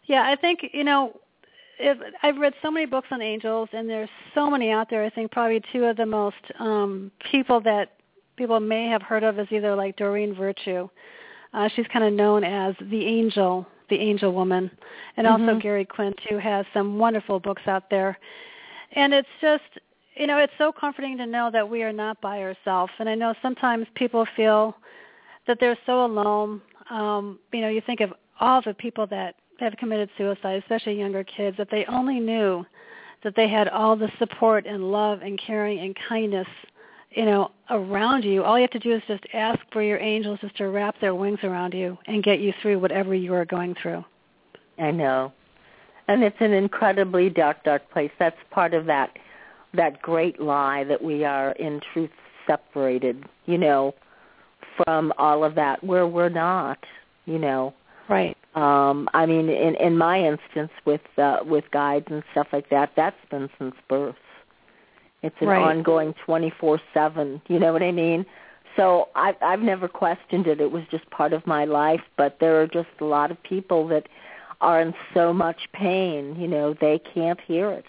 Yeah, 0.06 0.22
I 0.22 0.36
think 0.36 0.60
you 0.72 0.84
know, 0.84 1.18
if, 1.78 1.98
I've 2.22 2.36
read 2.38 2.54
so 2.62 2.70
many 2.70 2.86
books 2.86 3.08
on 3.10 3.20
angels, 3.20 3.68
and 3.72 3.88
there's 3.88 4.08
so 4.34 4.50
many 4.50 4.70
out 4.70 4.88
there. 4.90 5.04
I 5.04 5.10
think 5.10 5.30
probably 5.30 5.62
two 5.72 5.84
of 5.84 5.96
the 5.96 6.06
most 6.06 6.36
um, 6.58 7.10
people 7.30 7.60
that 7.62 7.92
people 8.36 8.60
may 8.60 8.86
have 8.88 9.02
heard 9.02 9.24
of 9.24 9.38
is 9.38 9.46
either 9.50 9.74
like 9.74 9.96
Doreen 9.96 10.34
Virtue. 10.34 10.88
Uh, 11.54 11.68
she's 11.74 11.86
kind 11.92 12.04
of 12.04 12.12
known 12.12 12.44
as 12.44 12.74
the 12.90 13.04
angel, 13.04 13.66
the 13.88 13.96
angel 13.96 14.32
woman, 14.32 14.70
and 15.16 15.26
also 15.26 15.54
Mhm. 15.54 15.62
Gary 15.62 15.84
Quinn, 15.84 16.14
who 16.28 16.36
has 16.38 16.66
some 16.74 16.98
wonderful 16.98 17.40
books 17.40 17.66
out 17.66 17.88
there. 17.88 18.18
And 18.92 19.14
it's 19.14 19.28
just, 19.40 19.64
you 20.16 20.26
know, 20.26 20.38
it's 20.38 20.52
so 20.58 20.70
comforting 20.70 21.16
to 21.18 21.26
know 21.26 21.50
that 21.50 21.66
we 21.66 21.82
are 21.82 21.92
not 21.92 22.20
by 22.20 22.42
ourselves. 22.42 22.92
And 22.98 23.08
I 23.08 23.14
know 23.14 23.34
sometimes 23.40 23.86
people 23.94 24.26
feel 24.36 24.76
that 25.46 25.58
they're 25.60 25.78
so 25.86 26.04
alone. 26.04 26.60
Um, 26.90 27.38
you 27.52 27.60
know, 27.60 27.68
you 27.68 27.80
think 27.80 28.00
of 28.00 28.12
all 28.40 28.60
the 28.60 28.74
people 28.74 29.06
that 29.06 29.36
have 29.60 29.76
committed 29.76 30.10
suicide, 30.18 30.62
especially 30.62 30.98
younger 30.98 31.24
kids, 31.24 31.56
if 31.58 31.68
they 31.70 31.84
only 31.86 32.20
knew 32.20 32.64
that 33.24 33.34
they 33.36 33.48
had 33.48 33.68
all 33.68 33.96
the 33.96 34.10
support 34.18 34.66
and 34.66 34.90
love 34.90 35.20
and 35.22 35.40
caring 35.44 35.80
and 35.80 35.96
kindness 36.08 36.46
you 37.16 37.24
know, 37.24 37.50
around 37.70 38.24
you. 38.24 38.44
All 38.44 38.58
you 38.58 38.62
have 38.62 38.70
to 38.70 38.78
do 38.78 38.94
is 38.94 39.02
just 39.08 39.24
ask 39.32 39.58
for 39.72 39.82
your 39.82 39.98
angels 39.98 40.38
just 40.42 40.56
to 40.58 40.68
wrap 40.68 41.00
their 41.00 41.14
wings 41.14 41.38
around 41.42 41.72
you 41.72 41.96
and 42.06 42.22
get 42.22 42.40
you 42.40 42.52
through 42.60 42.78
whatever 42.78 43.14
you 43.14 43.32
are 43.32 43.46
going 43.46 43.74
through. 43.80 44.04
I 44.78 44.90
know. 44.90 45.32
And 46.08 46.22
it's 46.22 46.36
an 46.40 46.52
incredibly 46.52 47.30
dark, 47.30 47.64
dark 47.64 47.90
place. 47.90 48.10
That's 48.18 48.36
part 48.50 48.74
of 48.74 48.86
that 48.86 49.10
that 49.74 50.00
great 50.00 50.40
lie 50.40 50.84
that 50.84 51.02
we 51.02 51.24
are 51.24 51.50
in 51.52 51.80
truth 51.92 52.10
separated, 52.46 53.24
you 53.44 53.58
know, 53.58 53.94
from 54.76 55.12
all 55.18 55.44
of 55.44 55.54
that 55.54 55.82
where 55.84 56.06
we're 56.06 56.30
not, 56.30 56.78
you 57.26 57.38
know. 57.38 57.74
Right. 58.08 58.36
Um, 58.56 59.08
I 59.12 59.26
mean, 59.26 59.50
in 59.50 59.74
in 59.76 59.98
my 59.98 60.18
instance 60.18 60.72
with 60.86 61.02
uh, 61.18 61.38
with 61.44 61.70
guides 61.70 62.06
and 62.10 62.22
stuff 62.32 62.48
like 62.52 62.70
that, 62.70 62.92
that's 62.96 63.16
been 63.30 63.50
since 63.58 63.74
birth. 63.88 64.16
It's 65.22 65.36
an 65.40 65.48
Right. 65.48 65.62
ongoing 65.62 66.14
twenty 66.24 66.50
four 66.58 66.80
seven. 66.94 67.42
You 67.48 67.58
know 67.58 67.72
what 67.72 67.82
I 67.82 67.92
mean? 67.92 68.24
So 68.74 69.08
I've 69.14 69.36
I've 69.42 69.60
never 69.60 69.88
questioned 69.88 70.46
it. 70.46 70.60
It 70.60 70.72
was 70.72 70.84
just 70.90 71.08
part 71.10 71.34
of 71.34 71.46
my 71.46 71.66
life. 71.66 72.00
But 72.16 72.38
there 72.40 72.60
are 72.62 72.66
just 72.66 72.88
a 73.00 73.04
lot 73.04 73.30
of 73.30 73.42
people 73.42 73.86
that 73.88 74.08
are 74.62 74.80
in 74.80 74.94
so 75.12 75.34
much 75.34 75.68
pain. 75.72 76.36
You 76.40 76.48
know, 76.48 76.74
they 76.80 76.98
can't 76.98 77.40
hear 77.42 77.70
it. 77.70 77.84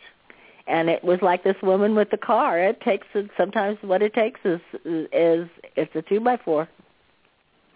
And 0.67 0.89
it 0.89 1.01
was 1.01 1.21
like 1.21 1.45
this 1.45 1.55
woman 1.63 1.95
with 1.95 2.09
the 2.09 2.17
car. 2.17 2.59
It 2.59 2.81
takes 2.81 3.07
sometimes 3.37 3.77
what 3.81 4.01
it 4.01 4.13
takes 4.13 4.41
is 4.43 4.59
is 4.83 5.47
it's 5.77 5.95
a 5.95 6.01
two 6.01 6.19
by 6.19 6.35
four. 6.35 6.67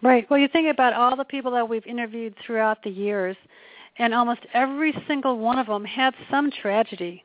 Right. 0.01 0.27
Well, 0.29 0.39
you 0.39 0.47
think 0.47 0.67
about 0.69 0.93
all 0.93 1.15
the 1.15 1.23
people 1.23 1.51
that 1.51 1.67
we've 1.67 1.85
interviewed 1.85 2.35
throughout 2.45 2.83
the 2.83 2.89
years, 2.89 3.35
and 3.97 4.13
almost 4.13 4.41
every 4.53 4.93
single 5.07 5.37
one 5.37 5.59
of 5.59 5.67
them 5.67 5.85
had 5.85 6.13
some 6.29 6.49
tragedy. 6.51 7.23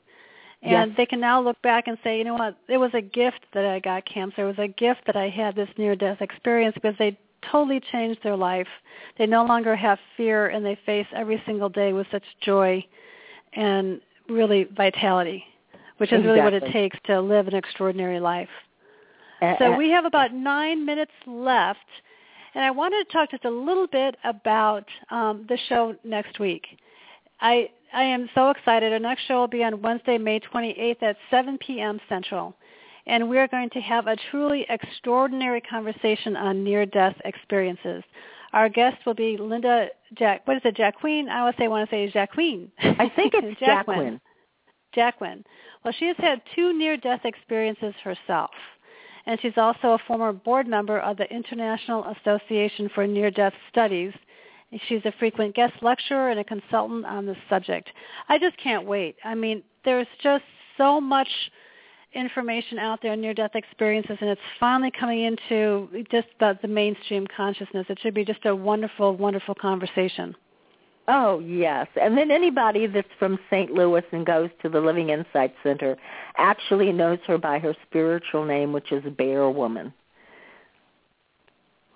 And 0.62 0.90
Yes. 0.90 0.96
they 0.96 1.06
can 1.06 1.20
now 1.20 1.40
look 1.40 1.60
back 1.62 1.86
and 1.86 1.96
say, 2.02 2.18
you 2.18 2.24
know 2.24 2.34
what, 2.34 2.56
it 2.68 2.78
was 2.78 2.92
a 2.94 3.00
gift 3.00 3.44
that 3.52 3.64
I 3.64 3.78
got 3.78 4.04
cancer. 4.04 4.42
It 4.42 4.46
was 4.46 4.58
a 4.58 4.68
gift 4.68 5.04
that 5.06 5.16
I 5.16 5.28
had 5.28 5.54
this 5.54 5.68
near-death 5.76 6.20
experience 6.20 6.74
because 6.74 6.96
they 6.98 7.16
totally 7.42 7.80
changed 7.80 8.22
their 8.22 8.36
life. 8.36 8.68
They 9.16 9.26
no 9.26 9.44
longer 9.44 9.76
have 9.76 9.98
fear, 10.16 10.48
and 10.48 10.64
they 10.64 10.74
face 10.74 11.06
every 11.12 11.42
single 11.46 11.68
day 11.68 11.92
with 11.92 12.06
such 12.10 12.24
joy 12.40 12.84
and 13.52 14.00
really 14.28 14.64
vitality, 14.64 15.44
which 15.98 16.12
is 16.12 16.24
really 16.24 16.40
what 16.40 16.52
it 16.54 16.64
takes 16.72 16.98
to 17.04 17.20
live 17.20 17.46
an 17.48 17.54
extraordinary 17.54 18.18
life. 18.18 18.50
A- 19.42 19.56
So 19.58 19.76
we 19.76 19.90
have 19.90 20.04
about 20.04 20.32
nine 20.32 20.84
minutes 20.84 21.12
left, 21.26 21.86
and 22.56 22.64
I 22.64 22.70
wanted 22.70 23.04
to 23.04 23.12
talk 23.12 23.30
just 23.30 23.44
a 23.44 23.50
little 23.50 23.86
bit 23.86 24.16
about 24.24 24.86
um, 25.10 25.44
the 25.46 25.58
show 25.68 25.94
next 26.04 26.40
week. 26.40 26.64
I 27.40 27.68
I 27.92 28.02
am 28.02 28.28
so 28.34 28.50
excited. 28.50 28.92
Our 28.92 28.98
next 28.98 29.26
show 29.28 29.40
will 29.40 29.46
be 29.46 29.62
on 29.62 29.80
Wednesday, 29.82 30.18
May 30.18 30.40
28th 30.40 31.02
at 31.02 31.16
7 31.30 31.58
p.m. 31.58 32.00
Central, 32.08 32.56
and 33.06 33.28
we 33.28 33.38
are 33.38 33.46
going 33.46 33.70
to 33.70 33.80
have 33.80 34.06
a 34.06 34.16
truly 34.30 34.66
extraordinary 34.70 35.60
conversation 35.60 36.34
on 36.34 36.64
near-death 36.64 37.14
experiences. 37.24 38.02
Our 38.52 38.68
guest 38.68 38.96
will 39.04 39.14
be 39.14 39.36
Linda 39.38 39.88
Jack. 40.14 40.48
What 40.48 40.56
is 40.56 40.62
it, 40.64 40.76
Jacqueline? 40.76 41.28
I 41.28 41.40
always 41.40 41.54
say 41.58 41.68
want 41.68 41.88
to 41.88 41.94
say 41.94 42.10
Jacqueline. 42.10 42.72
I 42.78 43.12
think 43.14 43.34
it's 43.34 43.60
Jacqueline. 43.64 44.20
Jacqueline. 44.94 45.44
Well, 45.84 45.94
she 45.98 46.06
has 46.06 46.16
had 46.18 46.40
two 46.54 46.76
near-death 46.76 47.20
experiences 47.24 47.94
herself, 48.02 48.50
and 49.26 49.40
she's 49.40 49.56
also 49.56 49.92
a 49.92 49.98
former 50.06 50.32
board 50.32 50.66
member 50.66 51.00
of 51.00 51.16
the 51.16 51.30
International 51.32 52.04
Association 52.04 52.88
for 52.94 53.06
Near-Death 53.06 53.54
Studies. 53.70 54.12
She's 54.88 55.04
a 55.04 55.12
frequent 55.18 55.54
guest 55.54 55.74
lecturer 55.82 56.30
and 56.30 56.40
a 56.40 56.44
consultant 56.44 57.04
on 57.04 57.26
this 57.26 57.36
subject. 57.48 57.88
I 58.28 58.38
just 58.38 58.56
can't 58.58 58.86
wait. 58.86 59.16
I 59.24 59.34
mean, 59.34 59.62
there's 59.84 60.06
just 60.22 60.44
so 60.76 61.00
much 61.00 61.28
information 62.12 62.78
out 62.78 63.00
there 63.02 63.12
on 63.12 63.20
near-death 63.20 63.54
experiences, 63.54 64.16
and 64.20 64.30
it's 64.30 64.40
finally 64.58 64.90
coming 64.90 65.22
into 65.22 65.88
just 66.10 66.28
the, 66.40 66.58
the 66.62 66.68
mainstream 66.68 67.26
consciousness. 67.36 67.86
It 67.88 67.98
should 68.00 68.14
be 68.14 68.24
just 68.24 68.44
a 68.46 68.54
wonderful, 68.54 69.16
wonderful 69.16 69.54
conversation. 69.54 70.34
Oh 71.08 71.38
yes, 71.38 71.86
and 72.00 72.18
then 72.18 72.30
anybody 72.30 72.86
that's 72.86 73.06
from 73.18 73.38
St. 73.48 73.70
Louis 73.70 74.02
and 74.12 74.26
goes 74.26 74.50
to 74.62 74.68
the 74.68 74.80
Living 74.80 75.10
Insight 75.10 75.54
Center 75.62 75.96
actually 76.36 76.90
knows 76.92 77.18
her 77.26 77.38
by 77.38 77.58
her 77.60 77.74
spiritual 77.88 78.44
name, 78.44 78.72
which 78.72 78.90
is 78.90 79.04
Bear 79.16 79.48
Woman. 79.48 79.92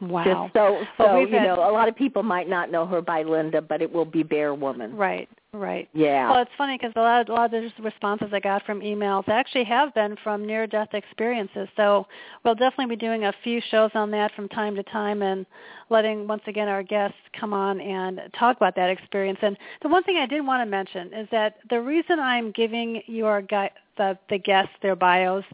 Wow. 0.01 0.25
Just 0.25 0.55
so, 0.55 0.85
so 0.97 1.19
we've 1.19 1.29
you 1.31 1.39
had- 1.39 1.45
know, 1.47 1.69
a 1.69 1.73
lot 1.73 1.89
of 1.89 1.95
people 1.97 2.23
might 2.23 2.49
not 2.49 2.71
know 2.71 2.87
her 2.87 3.03
by 3.03 3.23
Linda, 3.23 3.61
but 3.61 3.83
it 3.83 3.93
will 3.93 4.05
be 4.07 4.23
Bear 4.23 4.55
Woman. 4.55 4.97
Right, 4.97 5.29
right. 5.53 5.89
Yeah. 5.93 6.31
Well, 6.31 6.43
it's 6.43 6.51
funny 6.57 6.79
because 6.79 6.93
a 6.97 7.01
lot, 7.01 7.29
a 7.29 7.33
lot 7.33 7.53
of 7.53 7.63
the 7.77 7.83
responses 7.83 8.29
I 8.33 8.41
got 8.41 8.65
from 8.65 8.81
emails 8.81 9.29
actually 9.29 9.65
have 9.65 9.93
been 9.95 10.17
from 10.23 10.47
near-death 10.47 10.95
experiences. 10.95 11.69
So 11.77 12.07
we'll 12.45 12.55
definitely 12.55 12.95
be 12.95 13.01
doing 13.01 13.25
a 13.25 13.33
few 13.43 13.61
shows 13.71 13.91
on 13.95 14.11
that 14.13 14.33
from 14.35 14.49
time 14.49 14.77
to 14.77 14.83
time 14.85 15.23
and 15.23 15.45
letting, 15.89 16.29
once 16.29 16.43
again, 16.47 16.69
our 16.69 16.83
guests 16.83 17.19
come 17.39 17.53
on 17.53 17.81
and 17.81 18.21
talk 18.39 18.57
about 18.57 18.77
that 18.77 18.91
experience. 18.91 19.39
And 19.43 19.57
the 19.83 19.89
one 19.89 20.05
thing 20.05 20.19
I 20.19 20.27
did 20.27 20.47
want 20.47 20.61
to 20.63 20.71
mention 20.71 21.13
is 21.13 21.29
that 21.33 21.57
the 21.69 21.81
reason 21.81 22.21
I'm 22.21 22.53
giving 22.53 23.03
your 23.07 23.43
gui- 23.43 23.71
the, 23.97 24.17
the 24.29 24.39
guests 24.39 24.73
their 24.83 24.97
bios 24.97 25.45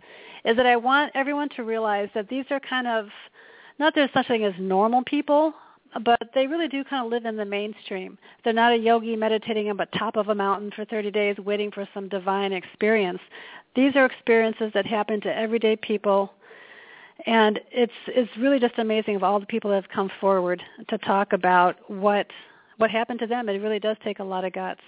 is 0.44 0.56
that 0.56 0.66
I 0.66 0.76
want 0.76 1.10
everyone 1.14 1.48
to 1.56 1.64
realize 1.64 2.08
that 2.14 2.28
these 2.28 2.44
are 2.50 2.60
kind 2.60 2.86
of, 2.86 3.06
not 3.78 3.94
there's 3.94 4.10
such 4.12 4.26
a 4.26 4.28
thing 4.28 4.44
as 4.44 4.54
normal 4.58 5.02
people, 5.04 5.54
but 6.04 6.30
they 6.34 6.46
really 6.46 6.68
do 6.68 6.84
kind 6.84 7.04
of 7.04 7.10
live 7.10 7.24
in 7.24 7.36
the 7.36 7.44
mainstream. 7.44 8.18
They're 8.44 8.52
not 8.52 8.72
a 8.72 8.76
yogi 8.76 9.16
meditating 9.16 9.70
on 9.70 9.76
the 9.76 9.86
top 9.98 10.16
of 10.16 10.28
a 10.28 10.34
mountain 10.34 10.70
for 10.74 10.84
30 10.84 11.10
days 11.10 11.36
waiting 11.38 11.70
for 11.70 11.88
some 11.94 12.08
divine 12.08 12.52
experience. 12.52 13.20
These 13.74 13.96
are 13.96 14.04
experiences 14.04 14.72
that 14.74 14.86
happen 14.86 15.20
to 15.22 15.36
everyday 15.36 15.76
people, 15.76 16.32
and 17.26 17.60
it's 17.70 17.92
it's 18.08 18.34
really 18.38 18.58
just 18.58 18.78
amazing 18.78 19.16
of 19.16 19.22
all 19.22 19.40
the 19.40 19.46
people 19.46 19.70
that 19.70 19.82
have 19.82 19.90
come 19.90 20.10
forward 20.20 20.62
to 20.88 20.98
talk 20.98 21.32
about 21.32 21.76
what 21.90 22.26
what 22.78 22.90
happened 22.90 23.20
to 23.20 23.26
them. 23.26 23.48
It 23.48 23.60
really 23.62 23.78
does 23.78 23.96
take 24.02 24.18
a 24.18 24.24
lot 24.24 24.44
of 24.44 24.52
guts. 24.52 24.80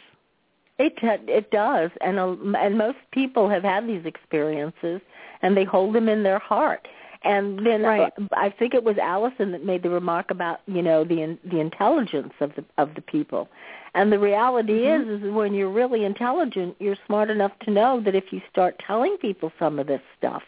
It 0.79 0.95
it 1.03 1.51
does, 1.51 1.91
and 2.01 2.19
and 2.57 2.79
most 2.79 2.99
people 3.13 3.49
have 3.49 3.63
had 3.63 3.87
these 3.87 4.05
experiences, 4.05 5.01
and 5.43 5.57
they 5.57 5.65
hold 5.65 5.95
them 5.95 6.09
in 6.09 6.23
their 6.23 6.39
heart. 6.39 6.87
And 7.29 7.65
then 7.65 7.83
Right. 7.83 8.11
uh, 8.19 8.27
I 8.33 8.49
think 8.49 8.73
it 8.73 8.83
was 8.83 8.97
Allison 8.97 9.53
that 9.53 9.63
made 9.63 9.83
the 9.83 9.91
remark 9.91 10.31
about 10.31 10.61
you 10.67 10.81
know 10.81 11.05
the 11.05 11.21
in, 11.21 11.39
the 11.45 11.61
intelligence 11.61 12.33
of 12.41 12.55
the 12.55 12.65
of 12.79 12.95
the 12.95 13.03
people, 13.03 13.49
and 13.95 14.11
the 14.11 14.19
reality 14.19 14.85
Mhm. 14.85 15.03
is 15.03 15.23
is 15.23 15.31
when 15.31 15.53
you're 15.53 15.69
really 15.69 16.07
intelligent, 16.07 16.75
you're 16.79 16.97
smart 17.07 17.29
enough 17.29 17.53
to 17.61 17.71
know 17.71 18.01
that 18.01 18.15
if 18.15 18.33
you 18.33 18.41
start 18.51 18.79
telling 18.79 19.19
people 19.19 19.53
some 19.59 19.79
of 19.79 19.87
this 19.87 20.01
stuff, 20.17 20.43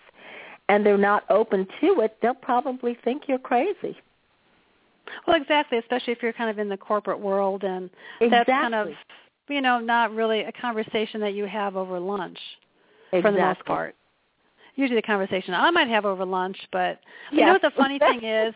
and 0.71 0.85
they're 0.85 0.97
not 0.97 1.25
open 1.29 1.69
to 1.81 2.01
it, 2.01 2.17
they'll 2.23 2.33
probably 2.35 2.95
think 2.95 3.29
you're 3.29 3.39
crazy. 3.39 4.01
Well, 5.27 5.37
exactly, 5.37 5.77
especially 5.77 6.15
if 6.15 6.23
you're 6.23 6.33
kind 6.33 6.49
of 6.49 6.59
in 6.59 6.71
the 6.71 6.79
corporate 6.79 7.21
world 7.21 7.63
and 7.63 7.91
that's 8.31 8.49
kind 8.49 8.75
of 8.75 8.89
you 9.49 9.61
know 9.61 9.81
not 9.81 10.15
really 10.15 10.41
a 10.45 10.53
conversation 10.53 11.21
that 11.21 11.35
you 11.35 11.45
have 11.45 11.77
over 11.77 12.01
lunch. 12.01 12.39
for 13.11 13.23
the 13.33 13.33
most 13.33 13.65
part. 13.67 13.95
Usually 14.81 14.97
the 14.97 15.07
conversation 15.07 15.53
I 15.53 15.71
might 15.71 15.89
have 15.89 16.07
over 16.07 16.25
lunch, 16.25 16.57
but 16.73 17.01
you 17.31 17.45
know 17.45 17.53
what 17.53 17.63
the 17.63 17.73
funny 17.77 17.99
thing 18.11 18.25
is 18.25 18.55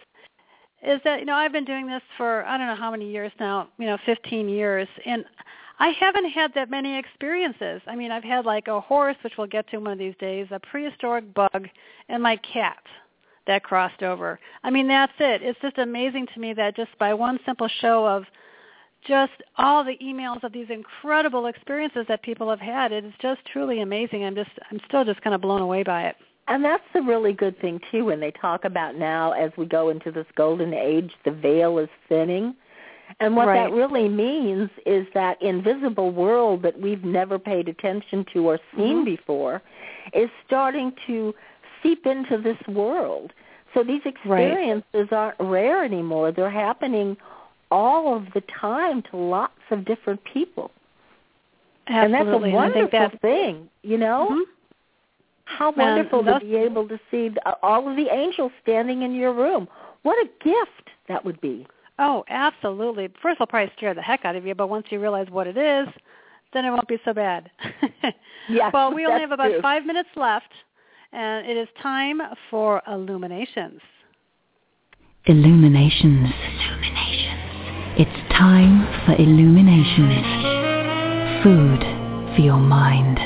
is 0.83 1.01
that 1.05 1.21
you 1.21 1.27
know 1.27 1.35
I've 1.35 1.53
been 1.53 1.65
doing 1.65 1.87
this 1.87 2.03
for 2.17 2.45
I 2.45 2.57
don't 2.57 2.67
know 2.67 2.77
how 2.77 2.91
many 2.91 3.11
years 3.11 3.31
now, 3.39 3.69
you 3.79 3.87
know, 3.87 3.99
15 4.07 4.49
years 4.49 4.89
and 5.05 5.25
I 5.79 5.89
haven't 5.89 6.31
had 6.31 6.55
that 6.55 6.71
many 6.71 6.97
experiences. 6.97 7.83
I 7.87 7.97
mean, 7.97 8.11
I've 8.11 8.25
had 8.25 8.47
like 8.47 8.69
a 8.69 8.81
horse 8.81 9.17
which 9.23 9.35
we'll 9.37 9.49
get 9.49 9.69
to 9.71 9.79
one 9.79 9.93
of 9.93 9.99
these 9.99 10.15
days, 10.19 10.47
a 10.51 10.61
prehistoric 10.61 11.35
bug 11.35 11.69
and 12.09 12.23
my 12.23 12.37
cat 12.37 12.83
that 13.47 13.65
crossed 13.65 14.03
over. 14.03 14.39
I 14.63 14.71
mean, 14.71 14.89
that's 14.89 15.13
it. 15.19 15.43
It's 15.43 15.61
just 15.61 15.79
amazing 15.79 16.29
to 16.33 16.41
me 16.41 16.55
that 16.55 16.77
just 16.77 16.97
by 16.99 17.13
one 17.13 17.39
simple 17.45 17.69
show 17.81 18.07
of 18.07 18.25
just 19.07 19.33
all 19.59 19.85
the 19.85 19.97
emails 20.03 20.43
of 20.45 20.53
these 20.53 20.67
incredible 20.71 21.47
experiences 21.47 22.05
that 22.09 22.23
people 22.23 22.49
have 22.51 22.61
had. 22.61 22.93
It 22.93 23.05
is 23.05 23.13
just 23.21 23.41
truly 23.53 23.81
amazing. 23.81 24.25
I'm 24.25 24.35
just 24.35 24.51
I'm 24.71 24.81
still 24.89 25.05
just 25.05 25.21
kind 25.23 25.35
of 25.35 25.41
blown 25.41 25.63
away 25.63 25.83
by 25.83 26.05
it. 26.05 26.17
And 26.49 26.63
that's 26.65 26.85
the 26.93 27.01
really 27.01 27.33
good 27.33 27.59
thing 27.61 27.81
too 27.91 28.07
when 28.07 28.21
they 28.21 28.31
talk 28.31 28.65
about 28.65 28.97
now 28.97 29.33
as 29.33 29.51
we 29.57 29.67
go 29.67 29.89
into 29.89 30.11
this 30.11 30.27
golden 30.37 30.75
age, 30.75 31.11
the 31.25 31.31
veil 31.31 31.79
is 31.79 31.89
thinning. 32.09 32.55
And 33.21 33.37
what 33.37 33.49
Right. 33.49 33.65
that 33.65 33.73
really 33.73 34.09
means 34.09 34.71
is 34.87 35.07
that 35.15 35.41
invisible 35.41 36.11
world 36.11 36.63
that 36.63 36.79
we've 36.79 37.05
never 37.05 37.39
paid 37.39 37.69
attention 37.69 38.25
to 38.33 38.49
or 38.49 38.59
seen 38.77 39.03
Mhm. 39.03 39.05
before 39.05 39.63
is 40.13 40.31
starting 40.47 40.93
to 41.07 41.35
seep 41.83 42.07
into 42.07 42.39
this 42.39 42.59
world. 42.67 43.33
So 43.73 43.83
these 43.83 44.05
experiences 44.05 45.13
aren't 45.13 45.39
rare 45.39 45.85
anymore. 45.85 46.31
They're 46.33 46.51
happening 46.51 47.17
all 47.75 48.17
of 48.17 48.23
the 48.35 48.43
time 48.61 49.03
to 49.11 49.17
lots 49.17 49.65
of 49.71 49.85
different 49.85 50.21
people. 50.33 50.71
And 51.87 52.15
that's 52.15 52.25
a 52.25 52.29
Absolutely. 52.29 52.51
And 52.51 52.59
I 52.59 52.73
think 52.73 52.93
wonderful 52.93 53.19
that 53.19 53.21
thing, 53.21 53.69
you 53.83 53.99
know? 53.99 54.29
Mhm. 54.31 54.43
How 55.47 55.71
wonderful 55.73 56.23
those- 56.23 56.41
to 56.41 56.47
be 56.47 56.57
able 56.57 56.89
to 56.89 56.99
see 57.11 57.25
all 57.63 57.89
of 57.89 57.97
the 57.97 58.09
angels 58.09 58.53
standing 58.63 59.03
in 59.03 59.15
your 59.15 59.33
room. 59.33 59.69
What 60.03 60.17
a 60.25 60.29
gift 60.43 60.87
that 61.09 61.25
would 61.25 61.41
be. 61.41 61.67
Oh, 61.99 62.25
absolutely. 62.29 63.09
First, 63.21 63.41
I'll 63.41 63.47
probably 63.47 63.73
scare 63.77 63.95
the 63.95 64.03
heck 64.03 64.25
out 64.25 64.37
of 64.37 64.47
you, 64.47 64.55
but 64.55 64.69
once 64.69 64.87
you 64.91 64.99
realize 65.01 65.29
what 65.31 65.47
it 65.47 65.57
is, 65.57 65.89
then 66.53 66.65
it 66.65 66.71
won't 66.71 66.89
be 66.89 66.99
so 67.05 67.13
bad. 67.13 67.51
Yes, 68.47 68.75
well, 68.75 68.93
we 68.93 69.07
only 69.07 69.23
have 69.23 69.33
about 69.33 69.53
true. 69.53 69.63
five 69.63 69.87
minutes 69.87 70.11
left, 70.17 70.53
And 71.13 71.47
it 71.47 71.57
is 71.57 71.69
time 71.81 72.21
for 72.51 72.83
Illuminations. 72.87 73.81
Illuminations. 75.27 76.29
It's 77.97 78.29
time 78.33 78.89
for 79.07 79.15
illumination. 79.23 80.09
Food 81.45 81.79
for 82.35 82.41
your 82.41 82.57
mind. 82.59 83.21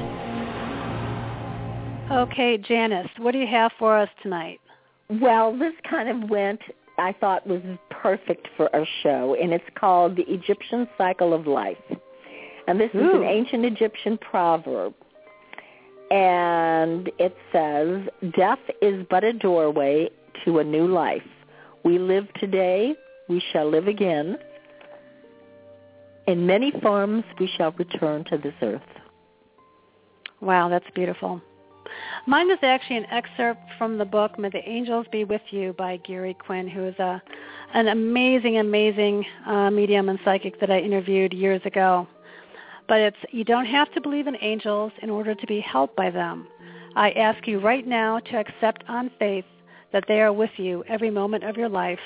Okay, 2.12 2.58
Janis, 2.58 3.06
what 3.16 3.32
do 3.32 3.38
you 3.38 3.46
have 3.46 3.72
for 3.78 3.96
us 3.96 4.10
tonight? 4.22 4.60
Well, 5.08 5.58
this 5.58 5.72
kind 5.88 6.10
of 6.10 6.28
went, 6.28 6.60
I 6.98 7.14
thought 7.14 7.46
was 7.46 7.62
perfect 7.88 8.46
for 8.58 8.68
our 8.76 8.84
show, 9.02 9.34
and 9.40 9.54
it's 9.54 9.64
called 9.74 10.16
The 10.16 10.30
Egyptian 10.30 10.86
Cycle 10.98 11.32
of 11.32 11.46
Life. 11.46 11.78
And 12.66 12.78
this 12.78 12.90
is 12.92 13.00
an 13.00 13.22
ancient 13.22 13.64
Egyptian 13.64 14.18
proverb. 14.18 14.92
And 16.10 17.10
it 17.18 17.34
says, 17.50 18.02
Death 18.36 18.58
is 18.82 19.06
but 19.08 19.24
a 19.24 19.32
doorway 19.32 20.10
to 20.44 20.58
a 20.58 20.64
new 20.64 20.88
life. 20.88 21.22
We 21.86 21.98
live 21.98 22.26
today, 22.34 22.94
we 23.30 23.42
shall 23.50 23.70
live 23.70 23.88
again. 23.88 24.36
In 26.28 26.46
many 26.46 26.70
forms 26.82 27.24
we 27.40 27.46
shall 27.56 27.72
return 27.72 28.22
to 28.24 28.36
this 28.36 28.52
earth. 28.60 28.82
Wow, 30.42 30.68
that's 30.68 30.84
beautiful. 30.94 31.40
Mine 32.26 32.50
is 32.50 32.58
actually 32.60 32.98
an 32.98 33.06
excerpt 33.06 33.62
from 33.78 33.96
the 33.96 34.04
book 34.04 34.38
May 34.38 34.50
the 34.50 34.68
Angels 34.68 35.06
Be 35.10 35.24
With 35.24 35.40
You 35.48 35.72
by 35.72 35.96
Gary 35.96 36.34
Quinn, 36.34 36.68
who 36.68 36.84
is 36.84 36.98
a 36.98 37.22
an 37.72 37.88
amazing, 37.88 38.58
amazing 38.58 39.24
uh, 39.46 39.70
medium 39.70 40.10
and 40.10 40.18
psychic 40.22 40.60
that 40.60 40.70
I 40.70 40.80
interviewed 40.80 41.32
years 41.32 41.62
ago. 41.64 42.06
But 42.88 43.00
it's 43.00 43.16
you 43.30 43.44
don't 43.44 43.64
have 43.64 43.90
to 43.94 44.00
believe 44.02 44.26
in 44.26 44.36
angels 44.42 44.92
in 45.00 45.08
order 45.08 45.34
to 45.34 45.46
be 45.46 45.60
helped 45.60 45.96
by 45.96 46.10
them. 46.10 46.46
I 46.94 47.12
ask 47.12 47.48
you 47.48 47.58
right 47.58 47.86
now 47.86 48.18
to 48.18 48.36
accept 48.36 48.84
on 48.86 49.10
faith 49.18 49.46
that 49.94 50.04
they 50.08 50.20
are 50.20 50.34
with 50.34 50.50
you 50.58 50.84
every 50.88 51.10
moment 51.10 51.44
of 51.44 51.56
your 51.56 51.70
life, 51.70 51.98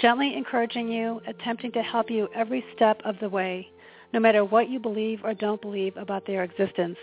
gently 0.00 0.36
encouraging 0.36 0.88
you, 0.88 1.20
attempting 1.26 1.72
to 1.72 1.82
help 1.82 2.10
you 2.10 2.28
every 2.34 2.64
step 2.74 3.00
of 3.04 3.16
the 3.20 3.28
way, 3.28 3.68
no 4.12 4.20
matter 4.20 4.44
what 4.44 4.68
you 4.68 4.78
believe 4.78 5.20
or 5.24 5.34
don't 5.34 5.60
believe 5.60 5.96
about 5.96 6.26
their 6.26 6.44
existence. 6.44 6.98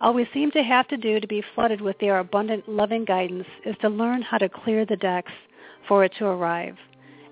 All 0.00 0.14
we 0.14 0.28
seem 0.32 0.50
to 0.52 0.62
have 0.62 0.86
to 0.88 0.96
do 0.96 1.18
to 1.18 1.26
be 1.26 1.42
flooded 1.54 1.80
with 1.80 1.98
their 1.98 2.18
abundant 2.20 2.68
loving 2.68 3.04
guidance 3.04 3.46
is 3.64 3.76
to 3.80 3.88
learn 3.88 4.22
how 4.22 4.38
to 4.38 4.48
clear 4.48 4.84
the 4.84 4.96
decks 4.96 5.32
for 5.88 6.04
it 6.04 6.12
to 6.18 6.26
arrive. 6.26 6.76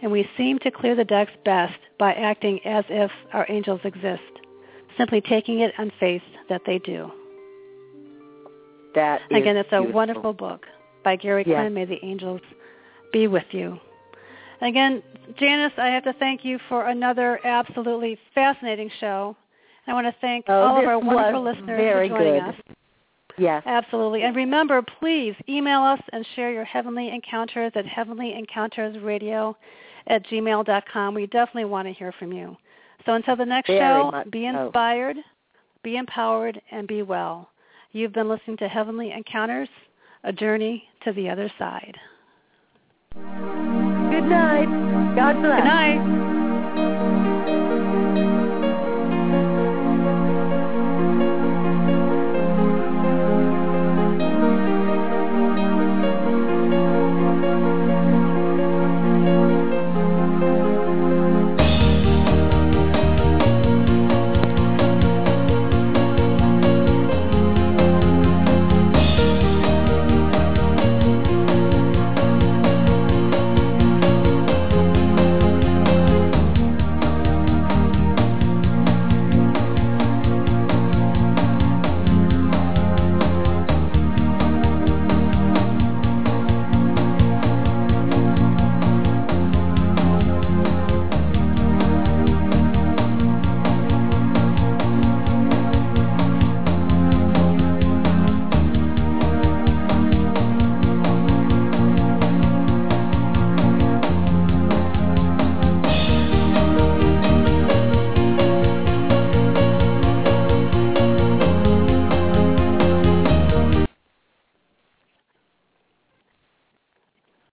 And 0.02 0.10
we 0.10 0.28
seem 0.36 0.58
to 0.60 0.70
clear 0.70 0.94
the 0.94 1.04
decks 1.04 1.32
best 1.44 1.78
by 1.98 2.12
acting 2.14 2.60
as 2.66 2.84
if 2.88 3.10
our 3.32 3.46
angels 3.48 3.80
exist, 3.84 4.22
simply 4.98 5.20
taking 5.20 5.60
it 5.60 5.72
on 5.78 5.92
faith 5.98 6.22
that 6.48 6.62
they 6.66 6.78
do. 6.80 7.10
That 8.94 9.20
Again, 9.30 9.56
it's 9.56 9.68
a 9.68 9.78
beautiful. 9.78 9.92
wonderful 9.94 10.32
book 10.32 10.66
by 11.04 11.16
Gary 11.16 11.44
Yes. 11.46 11.60
Quinn. 11.60 11.74
May 11.74 11.84
the 11.84 12.04
angels 12.04 12.40
be 13.12 13.26
with 13.26 13.44
you. 13.52 13.78
Again, 14.62 15.02
Janis, 15.38 15.72
I 15.76 15.88
have 15.88 16.04
to 16.04 16.12
thank 16.14 16.44
you 16.44 16.58
for 16.68 16.86
another 16.86 17.40
absolutely 17.44 18.18
fascinating 18.34 18.90
show. 19.00 19.36
I 19.86 19.92
want 19.92 20.06
to 20.06 20.14
thank 20.20 20.46
Oh, 20.48 20.62
all 20.62 20.78
of 20.78 20.84
our 20.86 20.98
wonderful 20.98 21.42
listeners 21.44 21.76
very 21.78 22.08
for 22.08 22.18
joining 22.18 22.44
good. 22.44 22.48
us. 22.50 22.76
Yes. 23.38 23.62
Absolutely. 23.66 24.22
And 24.22 24.34
remember, 24.34 24.82
please 24.82 25.34
email 25.48 25.80
us 25.82 26.00
and 26.12 26.26
share 26.34 26.50
your 26.52 26.64
heavenly 26.64 27.10
encounters 27.10 27.70
at 27.74 27.84
heavenlyencountersradio 27.84 29.54
at 30.06 30.24
gmail.com. 30.26 31.14
We 31.14 31.26
definitely 31.26 31.66
want 31.66 31.86
to 31.86 31.92
hear 31.92 32.12
from 32.18 32.32
you. 32.32 32.56
So 33.04 33.12
until 33.12 33.36
the 33.36 33.44
next 33.44 33.68
Very 33.68 33.78
show, 33.80 34.24
be 34.30 34.48
so. 34.50 34.64
inspired, 34.64 35.16
be 35.82 35.96
empowered, 35.96 36.60
and 36.70 36.88
be 36.88 37.02
well. 37.02 37.50
You've 37.92 38.12
been 38.12 38.28
listening 38.28 38.56
to 38.58 38.68
Heavenly 38.68 39.12
Encounters, 39.12 39.68
a 40.24 40.32
journey 40.32 40.84
to 41.04 41.12
the 41.12 41.28
other 41.28 41.52
side. 41.58 41.96
Good 44.26 44.32
night. 44.32 45.14
God 45.14 45.40
bless. 45.40 45.58
Good 45.60 45.64
night. 45.64 46.35